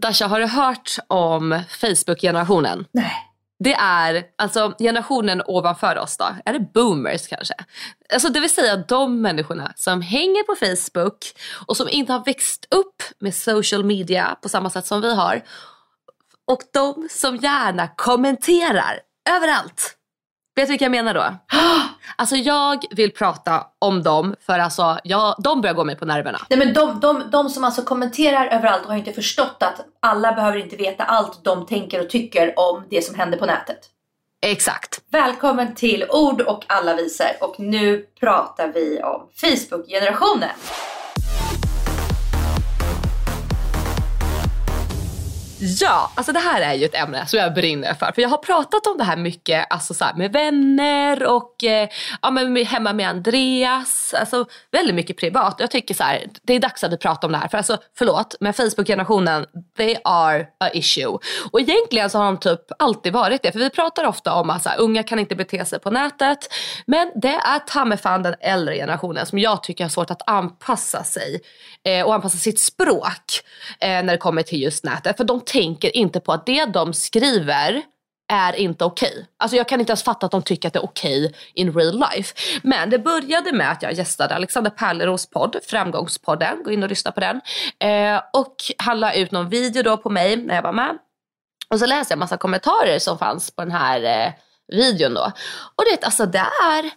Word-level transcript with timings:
Dasha, 0.00 0.26
har 0.26 0.40
du 0.40 0.46
hört 0.46 0.96
om 1.06 1.60
Facebook-generationen? 1.68 2.86
Nej. 2.92 3.26
Det 3.58 3.74
är 3.74 4.24
alltså 4.38 4.74
generationen 4.78 5.42
ovanför 5.46 5.98
oss 5.98 6.16
då. 6.16 6.28
Är 6.44 6.52
det 6.52 6.72
boomers 6.74 7.28
kanske? 7.28 7.54
Alltså 8.12 8.28
det 8.28 8.40
vill 8.40 8.54
säga 8.54 8.76
de 8.76 9.22
människorna 9.22 9.72
som 9.76 10.02
hänger 10.02 10.42
på 10.42 10.66
Facebook 10.66 11.24
och 11.66 11.76
som 11.76 11.88
inte 11.88 12.12
har 12.12 12.24
växt 12.24 12.66
upp 12.70 13.02
med 13.18 13.34
social 13.34 13.84
media 13.84 14.36
på 14.42 14.48
samma 14.48 14.70
sätt 14.70 14.86
som 14.86 15.00
vi 15.00 15.14
har. 15.14 15.42
Och 16.44 16.62
de 16.72 17.08
som 17.10 17.36
gärna 17.36 17.88
kommenterar 17.88 19.00
överallt. 19.30 19.89
Vet 20.60 20.66
du 20.68 20.72
vilka 20.72 20.84
jag 20.84 20.90
menar 20.90 21.14
då? 21.14 21.24
Alltså 22.16 22.36
jag 22.36 22.84
vill 22.90 23.12
prata 23.12 23.66
om 23.78 24.02
dem 24.02 24.34
för 24.46 24.58
alltså 24.58 24.98
jag, 25.04 25.34
de 25.38 25.60
börjar 25.60 25.74
gå 25.74 25.84
mig 25.84 25.96
på 25.96 26.04
nerverna. 26.04 26.38
Nej 26.50 26.58
men 26.58 26.74
de, 26.74 27.00
de, 27.00 27.30
de 27.30 27.48
som 27.48 27.64
alltså 27.64 27.82
kommenterar 27.82 28.46
överallt 28.46 28.86
har 28.86 28.96
inte 28.96 29.12
förstått 29.12 29.56
att 29.60 29.80
alla 30.00 30.32
behöver 30.32 30.58
inte 30.58 30.76
veta 30.76 31.04
allt 31.04 31.44
de 31.44 31.66
tänker 31.66 32.00
och 32.00 32.10
tycker 32.10 32.58
om 32.58 32.84
det 32.90 33.04
som 33.04 33.14
händer 33.14 33.38
på 33.38 33.46
nätet. 33.46 33.78
Exakt. 34.42 35.00
Välkommen 35.10 35.74
till 35.74 36.04
Ord 36.08 36.40
och 36.40 36.64
alla 36.66 36.94
visor 36.94 37.26
och 37.40 37.60
nu 37.60 38.06
pratar 38.20 38.68
vi 38.68 39.02
om 39.02 39.28
Facebook-generationen. 39.40 40.50
Ja, 45.62 46.10
alltså 46.14 46.32
det 46.32 46.38
här 46.38 46.60
är 46.60 46.74
ju 46.74 46.84
ett 46.84 46.94
ämne 46.94 47.26
som 47.26 47.38
jag 47.38 47.54
brinner 47.54 47.94
för. 47.94 48.12
För 48.12 48.22
jag 48.22 48.28
har 48.28 48.38
pratat 48.38 48.86
om 48.86 48.98
det 48.98 49.04
här 49.04 49.16
mycket 49.16 49.66
alltså 49.70 49.94
så 49.94 50.04
här, 50.04 50.14
med 50.14 50.32
vänner 50.32 51.26
och 51.26 51.64
eh, 51.64 51.88
ja, 52.22 52.30
men 52.30 52.56
hemma 52.56 52.92
med 52.92 53.08
Andreas. 53.08 54.14
Alltså 54.14 54.46
väldigt 54.70 54.94
mycket 54.94 55.16
privat. 55.16 55.56
Jag 55.58 55.70
tycker 55.70 55.94
så 55.94 56.04
här, 56.04 56.26
det 56.42 56.54
är 56.54 56.60
dags 56.60 56.84
att 56.84 56.92
vi 56.92 56.96
pratar 56.96 57.28
om 57.28 57.32
det 57.32 57.38
här. 57.38 57.48
För 57.48 57.58
alltså 57.58 57.78
förlåt, 57.98 58.34
men 58.40 58.52
Facebook-generationen, 58.52 59.46
they 59.76 59.96
are 60.04 60.46
a 60.60 60.70
issue. 60.72 61.18
Och 61.50 61.60
egentligen 61.60 62.10
så 62.10 62.18
har 62.18 62.24
de 62.24 62.36
typ 62.38 62.60
alltid 62.78 63.12
varit 63.12 63.42
det. 63.42 63.52
För 63.52 63.58
vi 63.58 63.70
pratar 63.70 64.04
ofta 64.04 64.34
om 64.34 64.50
att 64.50 64.62
så 64.62 64.68
här, 64.68 64.80
unga 64.80 65.02
kan 65.02 65.18
inte 65.18 65.36
bete 65.36 65.64
sig 65.64 65.78
på 65.78 65.90
nätet. 65.90 66.38
Men 66.86 67.12
det 67.14 67.34
är 67.34 67.58
ta 67.58 67.96
fan 67.96 68.22
den 68.22 68.34
äldre 68.40 68.74
generationen 68.74 69.26
som 69.26 69.38
jag 69.38 69.62
tycker 69.62 69.84
har 69.84 69.88
svårt 69.88 70.10
att 70.10 70.30
anpassa 70.30 71.04
sig 71.04 71.40
eh, 71.84 72.06
och 72.06 72.14
anpassa 72.14 72.38
sitt 72.38 72.60
språk 72.60 73.40
eh, 73.80 73.88
när 73.88 74.12
det 74.12 74.18
kommer 74.18 74.42
till 74.42 74.62
just 74.62 74.84
nätet. 74.84 75.16
För 75.16 75.24
de 75.24 75.40
tänker 75.52 75.96
inte 75.96 76.20
på 76.20 76.32
att 76.32 76.46
det 76.46 76.64
de 76.64 76.92
skriver 76.92 77.82
är 78.32 78.52
inte 78.56 78.84
okej. 78.84 79.10
Okay. 79.12 79.24
Alltså 79.36 79.56
jag 79.56 79.68
kan 79.68 79.80
inte 79.80 79.90
ens 79.90 80.02
fatta 80.02 80.26
att 80.26 80.32
de 80.32 80.42
tycker 80.42 80.68
att 80.68 80.74
det 80.74 80.78
är 80.78 80.84
okej 80.84 81.26
okay 81.26 81.38
in 81.54 81.72
real 81.74 82.04
life. 82.12 82.34
Men 82.62 82.90
det 82.90 82.98
började 82.98 83.52
med 83.52 83.70
att 83.70 83.82
jag 83.82 83.92
gästade 83.92 84.34
Alexander 84.34 84.70
Pärleros 84.70 85.30
podd, 85.30 85.56
Framgångspodden. 85.66 86.62
Gå 86.64 86.70
in 86.70 86.82
och 86.82 86.88
lyssna 86.88 87.12
på 87.12 87.20
den. 87.20 87.40
Eh, 87.78 88.22
och 88.32 88.54
han 88.78 89.00
la 89.00 89.14
ut 89.14 89.30
någon 89.30 89.48
video 89.48 89.82
då 89.82 89.96
på 89.96 90.10
mig 90.10 90.36
när 90.36 90.54
jag 90.54 90.62
var 90.62 90.72
med. 90.72 90.98
Och 91.70 91.78
så 91.78 91.86
läste 91.86 92.12
jag 92.12 92.18
massa 92.18 92.36
kommentarer 92.36 92.98
som 92.98 93.18
fanns 93.18 93.50
på 93.50 93.62
den 93.62 93.72
här 93.72 94.26
eh, 94.26 94.32
videon 94.72 95.14
då. 95.14 95.32
Och 95.76 95.84
det, 95.84 96.04
alltså 96.04 96.26
det 96.26 96.46
är 96.64 96.90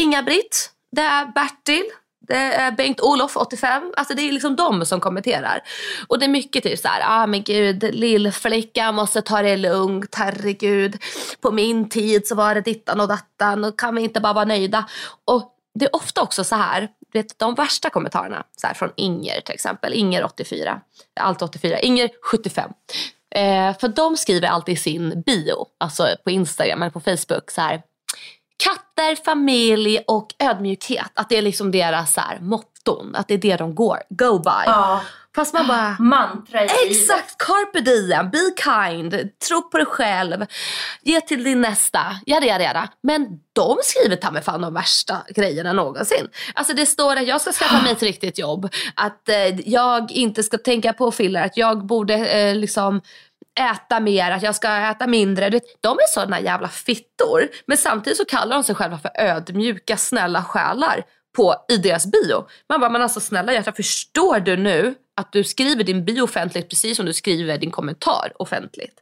Inga-Britt, 0.00 0.70
det 0.96 1.02
är 1.02 1.26
Bertil, 1.26 1.84
det 2.28 2.34
är 2.34 2.72
Bengt-Olof 2.72 3.36
85, 3.36 3.92
alltså 3.96 4.14
det 4.14 4.28
är 4.28 4.32
liksom 4.32 4.56
de 4.56 4.86
som 4.86 5.00
kommenterar. 5.00 5.60
Och 6.06 6.18
det 6.18 6.26
är 6.26 6.28
mycket 6.28 6.62
typ 6.62 6.78
såhär, 6.78 7.02
ah 7.04 7.26
men 7.26 7.42
gud 7.42 7.94
lillflicka 7.94 8.92
måste 8.92 9.22
ta 9.22 9.42
det 9.42 9.56
lugnt, 9.56 10.14
herregud. 10.14 10.96
På 11.40 11.50
min 11.50 11.88
tid 11.88 12.26
så 12.26 12.34
var 12.34 12.54
det 12.54 12.60
dittan 12.60 13.00
och 13.00 13.08
dattan 13.08 13.64
och 13.64 13.78
kan 13.78 13.94
vi 13.94 14.02
inte 14.02 14.20
bara 14.20 14.32
vara 14.32 14.44
nöjda. 14.44 14.88
Och 15.24 15.52
det 15.74 15.84
är 15.84 15.96
ofta 15.96 16.22
också 16.22 16.44
så 16.44 16.56
här, 16.56 16.88
vet, 17.12 17.38
de 17.38 17.54
värsta 17.54 17.90
kommentarerna 17.90 18.44
så 18.56 18.66
här, 18.66 18.74
från 18.74 18.90
Inger 18.96 19.40
till 19.40 19.54
exempel, 19.54 19.92
Inger 19.94 20.24
84, 20.24 20.80
allt 21.20 21.42
84, 21.42 21.78
Inger 21.78 22.10
75. 22.22 22.70
Eh, 23.34 23.78
för 23.78 23.88
de 23.88 24.16
skriver 24.16 24.48
alltid 24.48 24.72
i 24.72 24.76
sin 24.76 25.22
bio, 25.26 25.66
alltså 25.78 26.08
på 26.24 26.30
Instagram 26.30 26.82
eller 26.82 26.90
på 26.90 27.00
Facebook 27.00 27.50
så 27.50 27.60
här 27.60 27.82
katter, 28.56 29.24
familj 29.24 29.98
och 30.06 30.34
ödmjukhet. 30.38 31.10
Att 31.14 31.28
det 31.28 31.36
är 31.36 31.42
liksom 31.42 31.70
deras 31.70 32.14
så 32.14 32.20
här, 32.20 32.38
motton. 32.40 33.14
Att 33.14 33.28
det 33.28 33.34
är 33.34 33.38
det 33.38 33.56
de 33.56 33.74
går, 33.74 33.98
go 34.10 34.38
by. 34.38 34.50
Ja. 34.66 35.00
Fast 35.36 35.54
man 35.54 35.66
bara... 35.66 35.96
Mantra 36.00 36.64
i 36.64 36.68
Exakt! 36.90 37.38
Carpe 37.38 37.80
diem, 37.80 38.30
be 38.30 38.38
kind, 38.64 39.30
tro 39.48 39.62
på 39.62 39.78
dig 39.78 39.86
själv, 39.86 40.46
ge 41.02 41.20
till 41.20 41.44
din 41.44 41.60
nästa, 41.60 42.00
jada 42.26 42.46
jada 42.46 42.64
jada. 42.64 42.88
Men 43.02 43.26
de 43.52 43.76
skriver 43.82 44.16
ta 44.16 44.30
mig 44.30 44.42
fan 44.42 44.60
de 44.60 44.74
värsta 44.74 45.16
grejerna 45.34 45.72
någonsin. 45.72 46.28
Alltså 46.54 46.74
det 46.74 46.86
står 46.86 47.16
att 47.16 47.26
jag 47.26 47.40
ska 47.40 47.52
skaffa 47.52 47.82
mig 47.82 47.92
ett 47.92 48.02
riktigt 48.02 48.38
jobb, 48.38 48.68
att 48.94 49.28
eh, 49.28 49.60
jag 49.70 50.12
inte 50.12 50.42
ska 50.42 50.58
tänka 50.58 50.92
på 50.92 51.10
filler, 51.10 51.42
att 51.42 51.56
jag 51.56 51.86
borde 51.86 52.14
eh, 52.14 52.54
liksom 52.54 53.00
äta 53.60 54.00
mer, 54.00 54.30
att 54.30 54.42
jag 54.42 54.54
ska 54.54 54.76
äta 54.76 55.06
mindre. 55.06 55.50
De 55.80 55.98
är 55.98 56.14
sådana 56.14 56.40
jävla 56.40 56.68
fittor. 56.68 57.48
Men 57.66 57.76
samtidigt 57.76 58.16
så 58.16 58.24
kallar 58.24 58.56
de 58.56 58.64
sig 58.64 58.74
själva 58.74 58.98
för 58.98 59.10
ödmjuka, 59.14 59.96
snälla 59.96 60.44
själar 60.44 61.04
på, 61.36 61.54
i 61.68 61.76
deras 61.76 62.06
bio. 62.06 62.46
Man 62.68 62.80
bara, 62.80 62.90
men 62.90 63.02
alltså 63.02 63.20
snälla 63.20 63.52
hjärta, 63.52 63.72
förstår 63.72 64.40
du 64.40 64.56
nu 64.56 64.94
att 65.16 65.32
du 65.32 65.44
skriver 65.44 65.84
din 65.84 66.04
bio 66.04 66.22
offentligt 66.22 66.68
precis 66.68 66.96
som 66.96 67.06
du 67.06 67.12
skriver 67.12 67.58
din 67.58 67.70
kommentar 67.70 68.32
offentligt? 68.38 69.00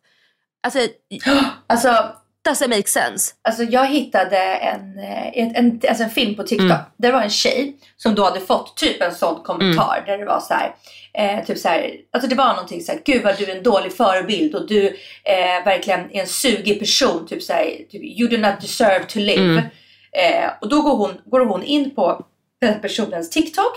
Alltså, 0.62 0.78
alltså 1.66 2.15
doesn't 2.44 2.69
make 2.69 2.87
sense. 2.87 3.34
Alltså 3.43 3.62
jag 3.62 3.87
hittade 3.87 4.38
en, 4.38 4.99
en, 5.32 5.56
en, 5.56 5.81
alltså 5.88 6.05
en 6.05 6.10
film 6.10 6.34
på 6.34 6.43
TikTok. 6.43 6.71
Mm. 6.71 6.82
Där 6.97 7.09
det 7.09 7.12
var 7.12 7.22
en 7.22 7.31
tjej 7.31 7.77
som 7.97 8.15
då 8.15 8.25
hade 8.25 8.41
fått 8.41 8.77
typ 8.77 9.03
en 9.03 9.15
sån 9.15 9.43
kommentar. 9.43 9.97
Mm. 9.97 10.06
Där 10.06 10.19
det 10.19 10.25
var 10.25 10.41
så 10.41 10.54
här, 10.54 10.75
eh, 11.15 11.44
typ 11.44 11.59
så 11.59 11.69
här, 11.69 11.91
alltså 12.12 12.28
det 12.28 12.34
var 12.34 12.49
någonting 12.49 12.81
så 12.81 12.93
här, 12.93 13.00
gud 13.04 13.22
vad 13.22 13.38
du 13.38 13.44
är 13.44 13.56
en 13.56 13.62
dålig 13.62 13.93
förebild 13.93 14.54
och 14.54 14.69
du 14.69 14.87
eh, 15.25 15.65
verkligen 15.65 16.16
är 16.16 16.21
en 16.21 16.27
sugig 16.27 16.78
person. 16.78 17.27
Typ 17.27 17.43
så 17.43 17.53
här, 17.53 17.65
typ, 17.91 18.03
you 18.03 18.28
do 18.28 18.37
not 18.37 18.60
deserve 18.60 19.04
to 19.04 19.19
live. 19.19 19.43
Mm. 19.43 19.65
Eh, 20.12 20.50
och 20.60 20.69
då 20.69 20.83
går 20.83 20.97
hon, 20.97 21.21
går 21.25 21.41
hon 21.41 21.62
in 21.62 21.94
på 21.94 22.27
den 22.60 22.81
personens 22.81 23.31
TikTok. 23.31 23.72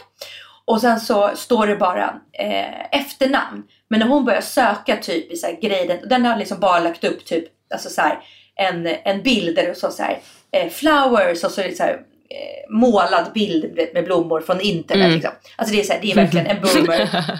Och 0.65 0.81
sen 0.81 0.99
så 0.99 1.31
står 1.35 1.67
det 1.67 1.75
bara 1.75 2.21
eh, 2.33 2.99
efternamn. 2.99 3.63
Men 3.89 3.99
när 3.99 4.07
hon 4.07 4.25
börjar 4.25 4.41
söka 4.41 4.97
typ 4.97 5.31
i 5.31 5.35
så 5.35 5.47
här 5.47 5.61
grejer, 5.61 6.01
den 6.09 6.25
har 6.25 6.37
liksom 6.37 6.59
bara 6.59 6.79
lagt 6.79 7.03
upp 7.03 7.25
typ 7.25 7.45
alltså 7.73 7.89
så 7.89 8.01
här, 8.01 8.19
en, 8.57 8.87
en 9.03 9.21
bild 9.21 9.55
där 9.55 9.63
det 9.63 9.75
står 9.75 9.89
så 9.89 10.03
här, 10.03 10.19
eh, 10.51 10.69
flowers 10.69 11.43
och 11.43 11.51
så 11.51 11.61
är 11.61 11.67
det 11.67 11.75
så 11.75 11.83
här, 11.83 11.93
eh, 12.29 12.75
målad 12.75 13.31
bild 13.33 13.79
med 13.93 14.05
blommor 14.05 14.41
från 14.41 14.61
internet. 14.61 15.05
Mm. 15.05 15.15
Liksom. 15.15 15.31
Alltså 15.55 15.75
det 15.75 15.81
är, 15.81 15.83
så 15.83 15.93
här, 15.93 16.01
det 16.01 16.11
är 16.11 16.15
verkligen 16.15 16.47
en 16.47 16.61
boomer. 16.61 17.09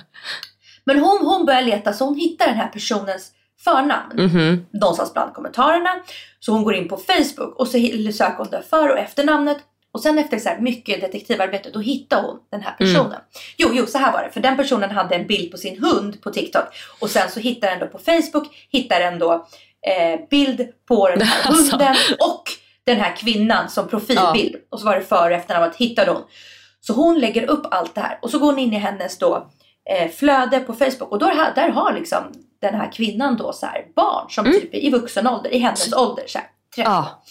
Men 0.84 1.00
hon, 1.00 1.18
hon 1.26 1.46
börjar 1.46 1.62
leta 1.62 1.94
så 1.94 2.06
hon 2.06 2.16
hittar 2.16 2.48
den 2.48 2.56
här 2.56 2.68
personens 2.68 3.32
förnamn 3.64 4.12
mm 4.12 4.30
-hmm. 4.30 4.66
någonstans 4.72 5.14
bland 5.14 5.34
kommentarerna. 5.34 5.90
Så 6.40 6.52
hon 6.52 6.64
går 6.64 6.76
in 6.76 6.88
på 6.88 6.98
Facebook 6.98 7.60
och 7.60 7.68
så 7.68 7.78
söker 8.14 8.38
hon 8.38 8.50
där 8.50 8.64
för 8.70 8.90
och 8.90 9.00
efternamnet. 9.00 9.58
Och 9.92 10.02
sen 10.02 10.20
efter 10.20 10.40
så 10.40 10.50
mycket 10.60 11.02
detektivarbete 11.02 11.70
då 11.74 11.80
hittar 11.80 12.22
hon 12.22 12.40
den 12.52 12.62
här 12.62 12.72
personen. 12.72 13.06
Mm. 13.06 13.22
Jo, 13.58 13.70
jo, 13.74 13.86
så 13.86 13.98
här 13.98 14.12
var 14.12 14.24
det. 14.24 14.32
För 14.32 14.40
den 14.40 14.58
personen 14.58 14.92
hade 14.92 15.16
en 15.16 15.28
bild 15.28 15.52
på 15.52 15.58
sin 15.58 15.84
hund 15.84 16.22
på 16.22 16.30
TikTok. 16.30 16.64
Och 17.00 17.10
sen 17.10 17.32
så 17.32 17.40
hittar 17.40 17.70
den 17.70 17.80
då 17.80 17.88
på 17.88 17.98
Facebook, 17.98 18.68
hittar 18.70 19.00
den 19.00 19.20
då 19.20 19.48
eh, 19.88 20.20
bild 20.30 20.68
på 20.88 21.10
den 21.10 21.22
här 21.22 21.46
alltså. 21.52 21.72
hunden 21.72 21.96
och 22.20 22.44
den 22.86 22.98
här 22.98 23.16
kvinnan 23.16 23.70
som 23.70 23.88
profilbild. 23.88 24.56
Ja. 24.56 24.60
Och 24.70 24.80
så 24.80 24.86
var 24.86 24.96
det 24.96 25.02
före 25.02 25.34
och 25.34 25.40
efternamnet 25.40 25.76
hittade 25.76 26.12
hon. 26.12 26.22
Så 26.80 26.94
hon 26.94 27.20
lägger 27.20 27.50
upp 27.50 27.66
allt 27.72 27.96
det 27.96 28.02
här 28.02 28.20
och 28.22 28.30
så 28.30 28.40
går 28.40 28.46
hon 28.52 28.60
in 28.60 28.74
i 28.74 28.78
hennes 28.78 29.18
då 29.18 29.48
eh, 29.90 30.10
flöde 30.12 30.60
på 30.60 30.74
Facebook 30.74 31.12
och 31.12 31.20
då, 31.20 31.26
där 31.56 31.70
har 31.70 31.94
liksom 31.94 32.24
den 32.62 32.76
här 32.76 32.92
kvinnan 32.92 33.38
då 33.38 33.54
så 33.54 33.66
här 33.66 33.86
barn 33.96 34.26
som 34.30 34.46
Mm. 34.46 34.60
typ 34.62 34.74
är 34.74 34.78
i 34.78 34.90
vuxen 34.90 35.28
ålder, 35.28 35.54
i 35.54 35.58
hennes 35.58 35.94
ålder 35.94 36.24
så 36.28 36.38
här, 36.38 36.48
30. 36.76 36.90
Ja. 36.90 37.24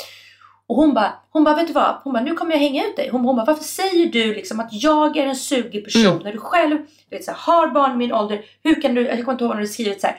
Och 0.69 0.77
hon 0.77 0.95
bara, 0.95 1.13
hon 1.31 1.45
bara, 1.45 1.55
vet 1.57 1.67
du 1.67 1.73
vad? 1.73 2.01
Hon 2.05 2.13
bara, 2.13 2.23
nu 2.23 2.35
kommer 2.35 2.53
jag 2.53 2.59
hänga 2.61 2.87
ut 2.87 2.97
dig. 2.97 3.09
Hon, 3.13 3.25
hon 3.25 3.37
bara, 3.37 3.45
varför 3.47 3.65
säger 3.65 4.07
du 4.07 4.35
liksom 4.35 4.61
att 4.61 4.69
jag 4.73 5.17
är 5.17 5.27
en 5.27 5.37
sugig 5.37 5.85
person 5.85 6.07
Mm. 6.07 6.19
när 6.23 6.33
du 6.33 6.39
själv 6.39 6.79
du 7.11 7.17
vet, 7.17 7.25
så 7.25 7.31
här, 7.31 7.39
har 7.39 7.69
barn 7.69 7.93
i 7.93 7.97
min 7.97 8.13
ålder? 8.13 8.45
Hur 8.63 8.83
kan 8.83 8.95
du, 8.95 9.01
jag 9.07 9.19
kommer 9.19 9.33
inte 9.33 9.45
ihåg 9.45 9.49
vad 9.49 9.49
hon 9.49 9.57
hade 9.57 9.69
skrivit 9.69 10.01
så 10.01 10.07
här, 10.07 10.17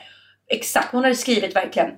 exakt, 0.50 0.92
hon 0.92 1.02
hade 1.04 1.14
skrivit 1.16 1.56
verkligen 1.56 1.90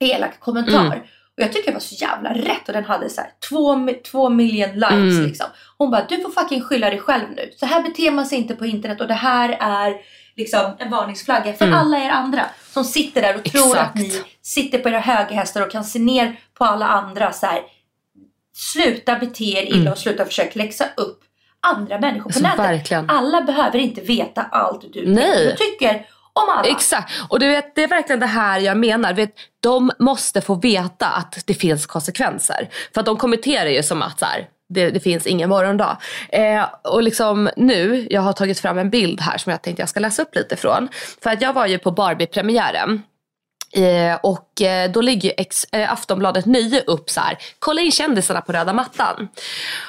elak 0.00 0.40
kommentar. 0.40 0.86
Mm. 0.86 0.98
Och 1.36 1.42
jag 1.44 1.52
tycker 1.52 1.66
det 1.66 1.72
var 1.72 1.80
så 1.80 1.94
jävla 1.94 2.34
rätt 2.34 2.66
och 2.68 2.72
den 2.72 2.84
hade 2.84 3.10
så 3.10 3.20
här 3.20 3.30
två, 3.48 3.88
två 4.10 4.28
million 4.30 4.70
likes 4.74 4.92
Mm. 4.92 5.24
liksom. 5.26 5.46
Hon 5.78 5.90
bara, 5.90 6.06
du 6.08 6.20
får 6.22 6.30
fucking 6.30 6.62
skylla 6.62 6.90
dig 6.90 6.98
själv 6.98 7.24
nu. 7.36 7.50
Så 7.56 7.66
här 7.66 7.82
beter 7.82 8.10
man 8.10 8.26
sig 8.26 8.38
inte 8.38 8.54
på 8.54 8.66
internet 8.66 9.00
och 9.00 9.08
det 9.08 9.14
här 9.14 9.56
är 9.60 9.94
liksom 10.36 10.60
en 10.78 10.90
varningsflagga 10.90 11.52
för 11.52 11.64
Mm. 11.66 11.78
alla 11.78 11.98
er 11.98 12.10
andra 12.10 12.44
som 12.72 12.84
sitter 12.84 13.22
där 13.22 13.34
och 13.36 13.44
tror 13.44 13.66
Exakt. 13.66 13.88
att 13.90 13.94
ni 13.94 14.22
sitter 14.42 14.78
på 14.78 14.88
era 14.88 14.98
höga 14.98 15.34
hästar 15.36 15.62
och 15.62 15.70
kan 15.70 15.84
se 15.84 15.98
ner 15.98 16.40
på 16.54 16.64
alla 16.64 16.86
andra 16.86 17.32
så 17.32 17.46
här. 17.46 17.62
Sluta 18.54 19.14
bete 19.18 19.44
er 19.44 19.62
illa 19.62 19.76
Mm. 19.80 19.92
och 19.92 19.98
sluta 19.98 20.24
försöka 20.24 20.50
läxa 20.58 20.84
upp 20.96 21.20
andra 21.60 21.98
människor 22.00 22.22
på 22.22 22.28
Alltså, 22.28 22.42
nätet. 22.42 22.58
verkligen. 22.58 23.10
Alla 23.10 23.40
behöver 23.42 23.78
inte 23.78 24.00
veta 24.00 24.42
allt 24.42 24.92
du 24.92 25.06
Nej. 25.14 25.56
tycker 25.56 26.06
om 26.38 26.48
alla. 26.48 26.68
Exakt. 26.68 27.12
Och 27.28 27.40
du 27.40 27.48
vet, 27.48 27.74
det 27.74 27.82
är 27.82 27.88
verkligen 27.88 28.20
det 28.20 28.26
här 28.26 28.60
jag 28.60 28.76
menar. 28.76 29.12
Vet, 29.12 29.34
de 29.60 29.90
måste 29.98 30.40
få 30.40 30.54
veta 30.54 31.06
att 31.06 31.42
det 31.46 31.54
finns 31.54 31.86
konsekvenser. 31.86 32.68
För 32.94 33.00
att 33.00 33.06
de 33.06 33.16
kommenterar 33.16 33.70
ju 33.70 33.82
som 33.82 34.02
att 34.02 34.18
så 34.18 34.24
här, 34.24 34.48
det, 34.68 34.90
det 34.90 35.00
finns 35.00 35.26
ingen 35.26 35.48
morgondag. 35.48 35.96
Eh, 36.28 36.64
och 36.82 37.02
liksom 37.02 37.50
nu, 37.56 38.06
jag 38.10 38.20
har 38.20 38.32
tagit 38.32 38.60
fram 38.60 38.78
en 38.78 38.90
bild 38.90 39.20
här 39.20 39.38
som 39.38 39.50
jag 39.50 39.62
tänkte 39.62 39.82
jag 39.82 39.88
ska 39.88 40.00
läsa 40.00 40.22
upp 40.22 40.34
lite 40.34 40.56
från. 40.56 40.88
För 41.22 41.30
att 41.30 41.42
jag 41.42 41.52
var 41.52 41.66
ju 41.66 41.78
på 41.78 41.90
Barbie-premiären. 41.90 43.02
Eh, 43.72 44.18
och 44.22 44.62
eh, 44.62 44.90
då 44.90 45.00
lägger 45.00 45.28
ju 45.28 45.34
ex, 45.36 45.64
eh, 45.72 45.92
Aftonbladet 45.92 46.46
nöje 46.46 46.82
upp 46.86 47.10
så 47.10 47.20
här. 47.20 47.38
kolla 47.58 47.80
in 47.80 47.92
kändisarna 47.92 48.40
på 48.40 48.52
röda 48.52 48.72
mattan. 48.72 49.28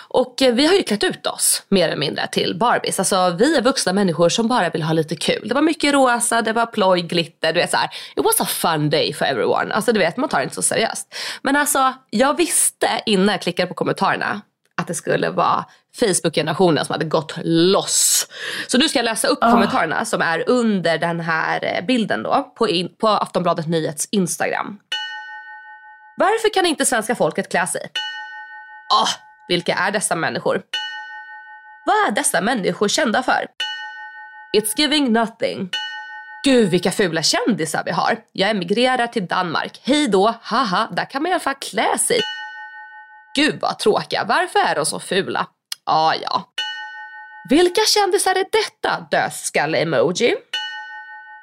Och 0.08 0.42
eh, 0.42 0.54
vi 0.54 0.66
har 0.66 0.74
ju 0.74 0.84
klätt 0.84 1.04
ut 1.04 1.28
oss 1.28 1.64
mer 1.70 1.88
eller 1.88 1.98
mindre 1.98 2.28
till 2.28 2.58
Barbies. 2.60 3.00
Alltså 3.00 3.36
vi 3.40 3.58
är 3.58 3.62
vuxna 3.62 3.94
människor 3.94 4.30
som 4.30 4.48
bara 4.48 4.70
vill 4.70 4.84
ha 4.84 4.94
lite 4.94 5.16
kul. 5.16 5.48
Det 5.48 5.54
var 5.54 5.62
mycket 5.62 5.94
rosa, 5.94 6.42
det 6.42 6.54
var 6.54 6.66
ploj, 6.66 7.02
glitter, 7.02 7.54
du 7.54 7.60
vet 7.60 7.72
så 7.72 7.78
här. 7.78 7.90
It 8.16 8.26
was 8.26 8.42
a 8.42 8.46
fun 8.46 8.90
day 8.90 9.14
for 9.14 9.26
everyone. 9.26 9.74
Alltså 9.74 9.92
du 9.92 10.00
vet, 10.00 10.18
man 10.18 10.30
tar 10.30 10.38
det 10.38 10.44
inte 10.44 10.56
så 10.56 10.62
seriöst. 10.62 11.16
Men 11.42 11.56
alltså 11.56 11.94
jag 12.10 12.38
visste 12.38 12.90
innan 13.06 13.28
jag 13.28 13.42
klickade 13.42 13.68
på 13.68 13.74
kommentarerna 13.74 14.42
att 14.80 14.88
det 14.88 14.94
skulle 14.94 15.30
vara 15.30 15.66
Facebook-generationen 16.00 16.86
som 16.86 16.94
hade 16.94 17.06
gått 17.06 17.34
loss. 17.44 18.28
Så 18.68 18.78
nu 18.78 18.90
ska 18.90 19.00
jag 19.00 19.04
läsa 19.04 19.28
upp 19.28 19.40
kommentarerna 19.40 20.06
som 20.06 20.22
är 20.22 20.44
under 20.50 20.98
den 20.98 21.20
här 21.20 21.60
eh, 21.64 21.86
bilden 21.86 22.24
då 22.24 22.54
på, 22.58 22.70
in, 22.70 22.96
på 22.98 23.08
Aftonbladet 23.08 23.68
Nyhets 23.68 24.08
Instagram. 24.12 24.80
Varför 26.18 26.54
kan 26.54 26.66
inte 26.66 26.86
svenska 26.86 27.16
folket 27.16 27.52
klä 27.52 27.68
sig? 27.68 27.81
Ah, 28.94 29.08
vilka 29.48 29.74
är 29.76 29.92
dessa 29.92 30.16
människor? 30.16 30.62
Vad 31.86 31.96
är 32.08 32.12
dessa 32.12 32.42
människor 32.42 32.88
kända 32.88 33.24
för? 33.24 33.48
It's 34.58 34.74
giving 34.78 35.14
nothing. 35.14 35.70
Gud 36.46 36.70
vilka 36.70 36.92
fula 36.92 37.24
kändisar 37.24 37.84
vi 37.86 37.92
har. 37.92 38.18
Jag 38.32 38.50
emigrerar 38.50 39.08
till 39.08 39.28
Danmark. 39.28 39.82
Hej 39.84 40.08
då, 40.08 40.36
haha, 40.42 40.88
där 40.92 41.06
kan 41.06 41.22
man 41.24 41.30
i 41.30 41.34
alla 41.34 41.40
fall 41.40 41.56
klä 41.56 41.98
sig. 41.98 42.20
Gud 43.39 43.62
vad 43.62 43.80
tråkiga, 43.80 44.25
varför 44.27 44.59
är 44.59 44.75
de 44.75 44.86
så 44.86 45.00
fula? 45.00 45.47
Ah, 45.83 46.13
ja. 46.21 46.50
Vilka 47.50 47.81
kändisar 47.81 48.31
är 48.36 48.45
detta? 48.51 49.07
Dödskalle-emoji. 49.12 50.36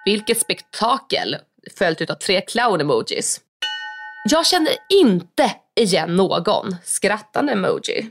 Vilket 0.04 0.40
spektakel! 0.40 1.37
Följt 1.78 2.00
utav 2.00 2.14
tre 2.14 2.40
clown-emojis. 2.40 3.40
Jag 4.31 4.46
känner 4.46 4.72
inte 4.88 5.52
igen 5.76 6.16
någon. 6.16 6.76
Skrattande 6.84 7.52
emoji. 7.52 8.10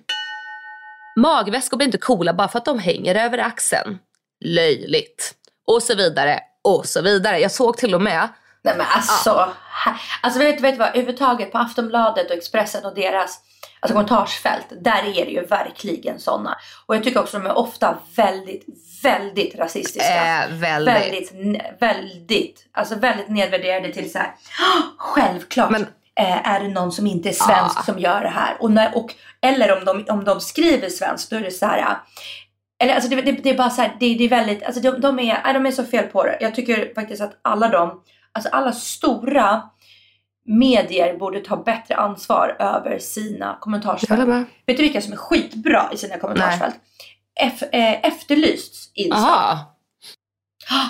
Magväskor 1.18 1.78
blir 1.78 1.86
inte 1.88 1.98
coola 1.98 2.34
bara 2.34 2.48
för 2.48 2.58
att 2.60 2.66
de 2.66 2.80
hänger 2.80 3.16
över 3.16 3.38
axeln. 3.38 4.00
Löjligt. 4.46 5.34
Och 5.68 5.84
så 5.84 5.96
vidare 5.96 6.40
och 6.64 6.86
så 6.86 7.02
vidare. 7.02 7.40
Jag 7.40 7.52
såg 7.52 7.78
till 7.78 7.96
och 7.96 8.02
med 8.02 8.30
Nej 8.66 8.78
men 8.78 8.86
alltså, 8.90 9.30
ha- 9.86 10.00
alltså 10.22 10.40
vet 10.40 10.58
du 10.58 10.72
vad, 10.72 10.88
överhuvudtaget 10.88 11.52
på 11.52 11.58
Aftonbladet 11.58 12.30
och 12.30 12.38
Expressen 12.38 12.86
och 12.86 12.96
deras 12.96 13.40
alltså 13.94 13.94
kommentarsfält, 13.94 14.66
där 14.82 15.00
är 15.16 15.26
det 15.26 15.32
ju 15.32 15.46
verkligen 15.46 16.20
sådana. 16.20 16.58
Och 16.86 16.96
jag 16.96 17.04
tycker 17.04 17.20
också 17.20 17.40
de 17.40 17.46
är 17.48 17.58
ofta 17.58 17.98
väldigt, 18.16 18.66
väldigt 19.04 19.56
rasistiska. 19.60 20.44
eh, 20.44 20.54
väldigt. 20.54 20.96
väldigt, 20.96 21.32
väldigt, 21.80 22.66
alltså 22.74 22.96
väldigt 22.96 23.30
nedvärderade 23.30 23.94
till 23.94 24.12
så 24.12 24.18
här. 24.18 24.28
"Ah, 24.28 24.82
självklart 24.98 25.70
Men- 25.72 25.88
eh, 26.20 26.48
är 26.50 26.60
det 26.60 26.68
någon 26.68 26.92
som 26.92 27.08
inte 27.08 27.30
är 27.30 27.34
svensk 27.34 27.80
Ah. 27.80 27.84
som 27.84 28.00
gör 28.00 28.22
det 28.22 28.30
här. 28.30 28.58
Och 28.60 28.72
när, 28.72 28.98
och, 28.98 29.14
eller 29.42 29.78
om 29.78 29.86
de, 29.86 30.06
om 30.14 30.24
de 30.24 30.42
skriver 30.42 30.90
svenskt 30.90 31.30
då 31.30 31.36
är 31.36 31.42
det 31.42 31.52
så 31.52 31.66
här. 31.66 31.80
ah, 31.82 32.06
Eller 32.80 32.94
alltså 32.96 33.10
det, 33.10 33.22
det, 33.22 33.32
det 33.32 33.50
är 33.50 33.58
bara 33.58 33.70
så 33.70 33.82
här, 33.82 33.96
det, 34.00 34.14
det 34.16 34.24
är 34.24 34.30
väldigt, 34.30 34.64
alltså 34.64 34.82
de, 34.82 35.02
de, 35.02 35.20
är, 35.20 35.54
de 35.54 35.66
är 35.66 35.72
så 35.72 35.84
fel 35.84 36.06
på 36.06 36.24
det. 36.24 36.38
Jag 36.42 36.56
tycker 36.56 36.94
faktiskt 36.96 37.22
att 37.22 37.40
alla 37.42 37.68
de, 37.68 38.02
alltså 38.32 38.50
alla 38.50 38.72
stora 38.72 39.62
medier 40.46 41.18
borde 41.18 41.40
ta 41.40 41.58
bättre 41.58 41.96
ansvar 41.96 42.56
över 42.60 43.00
sina 43.00 43.58
kommentarsfält. 43.62 44.20
Vet 44.66 44.78
du 44.78 44.84
vilka 44.84 45.02
som 45.02 45.14
är 45.14 45.18
skitbra 45.18 45.90
i 45.94 45.98
sina 45.98 46.18
kommentarsfält? 46.18 46.76
Eh, 47.72 48.06
efterlysts. 48.06 48.90
Aha. 49.14 49.72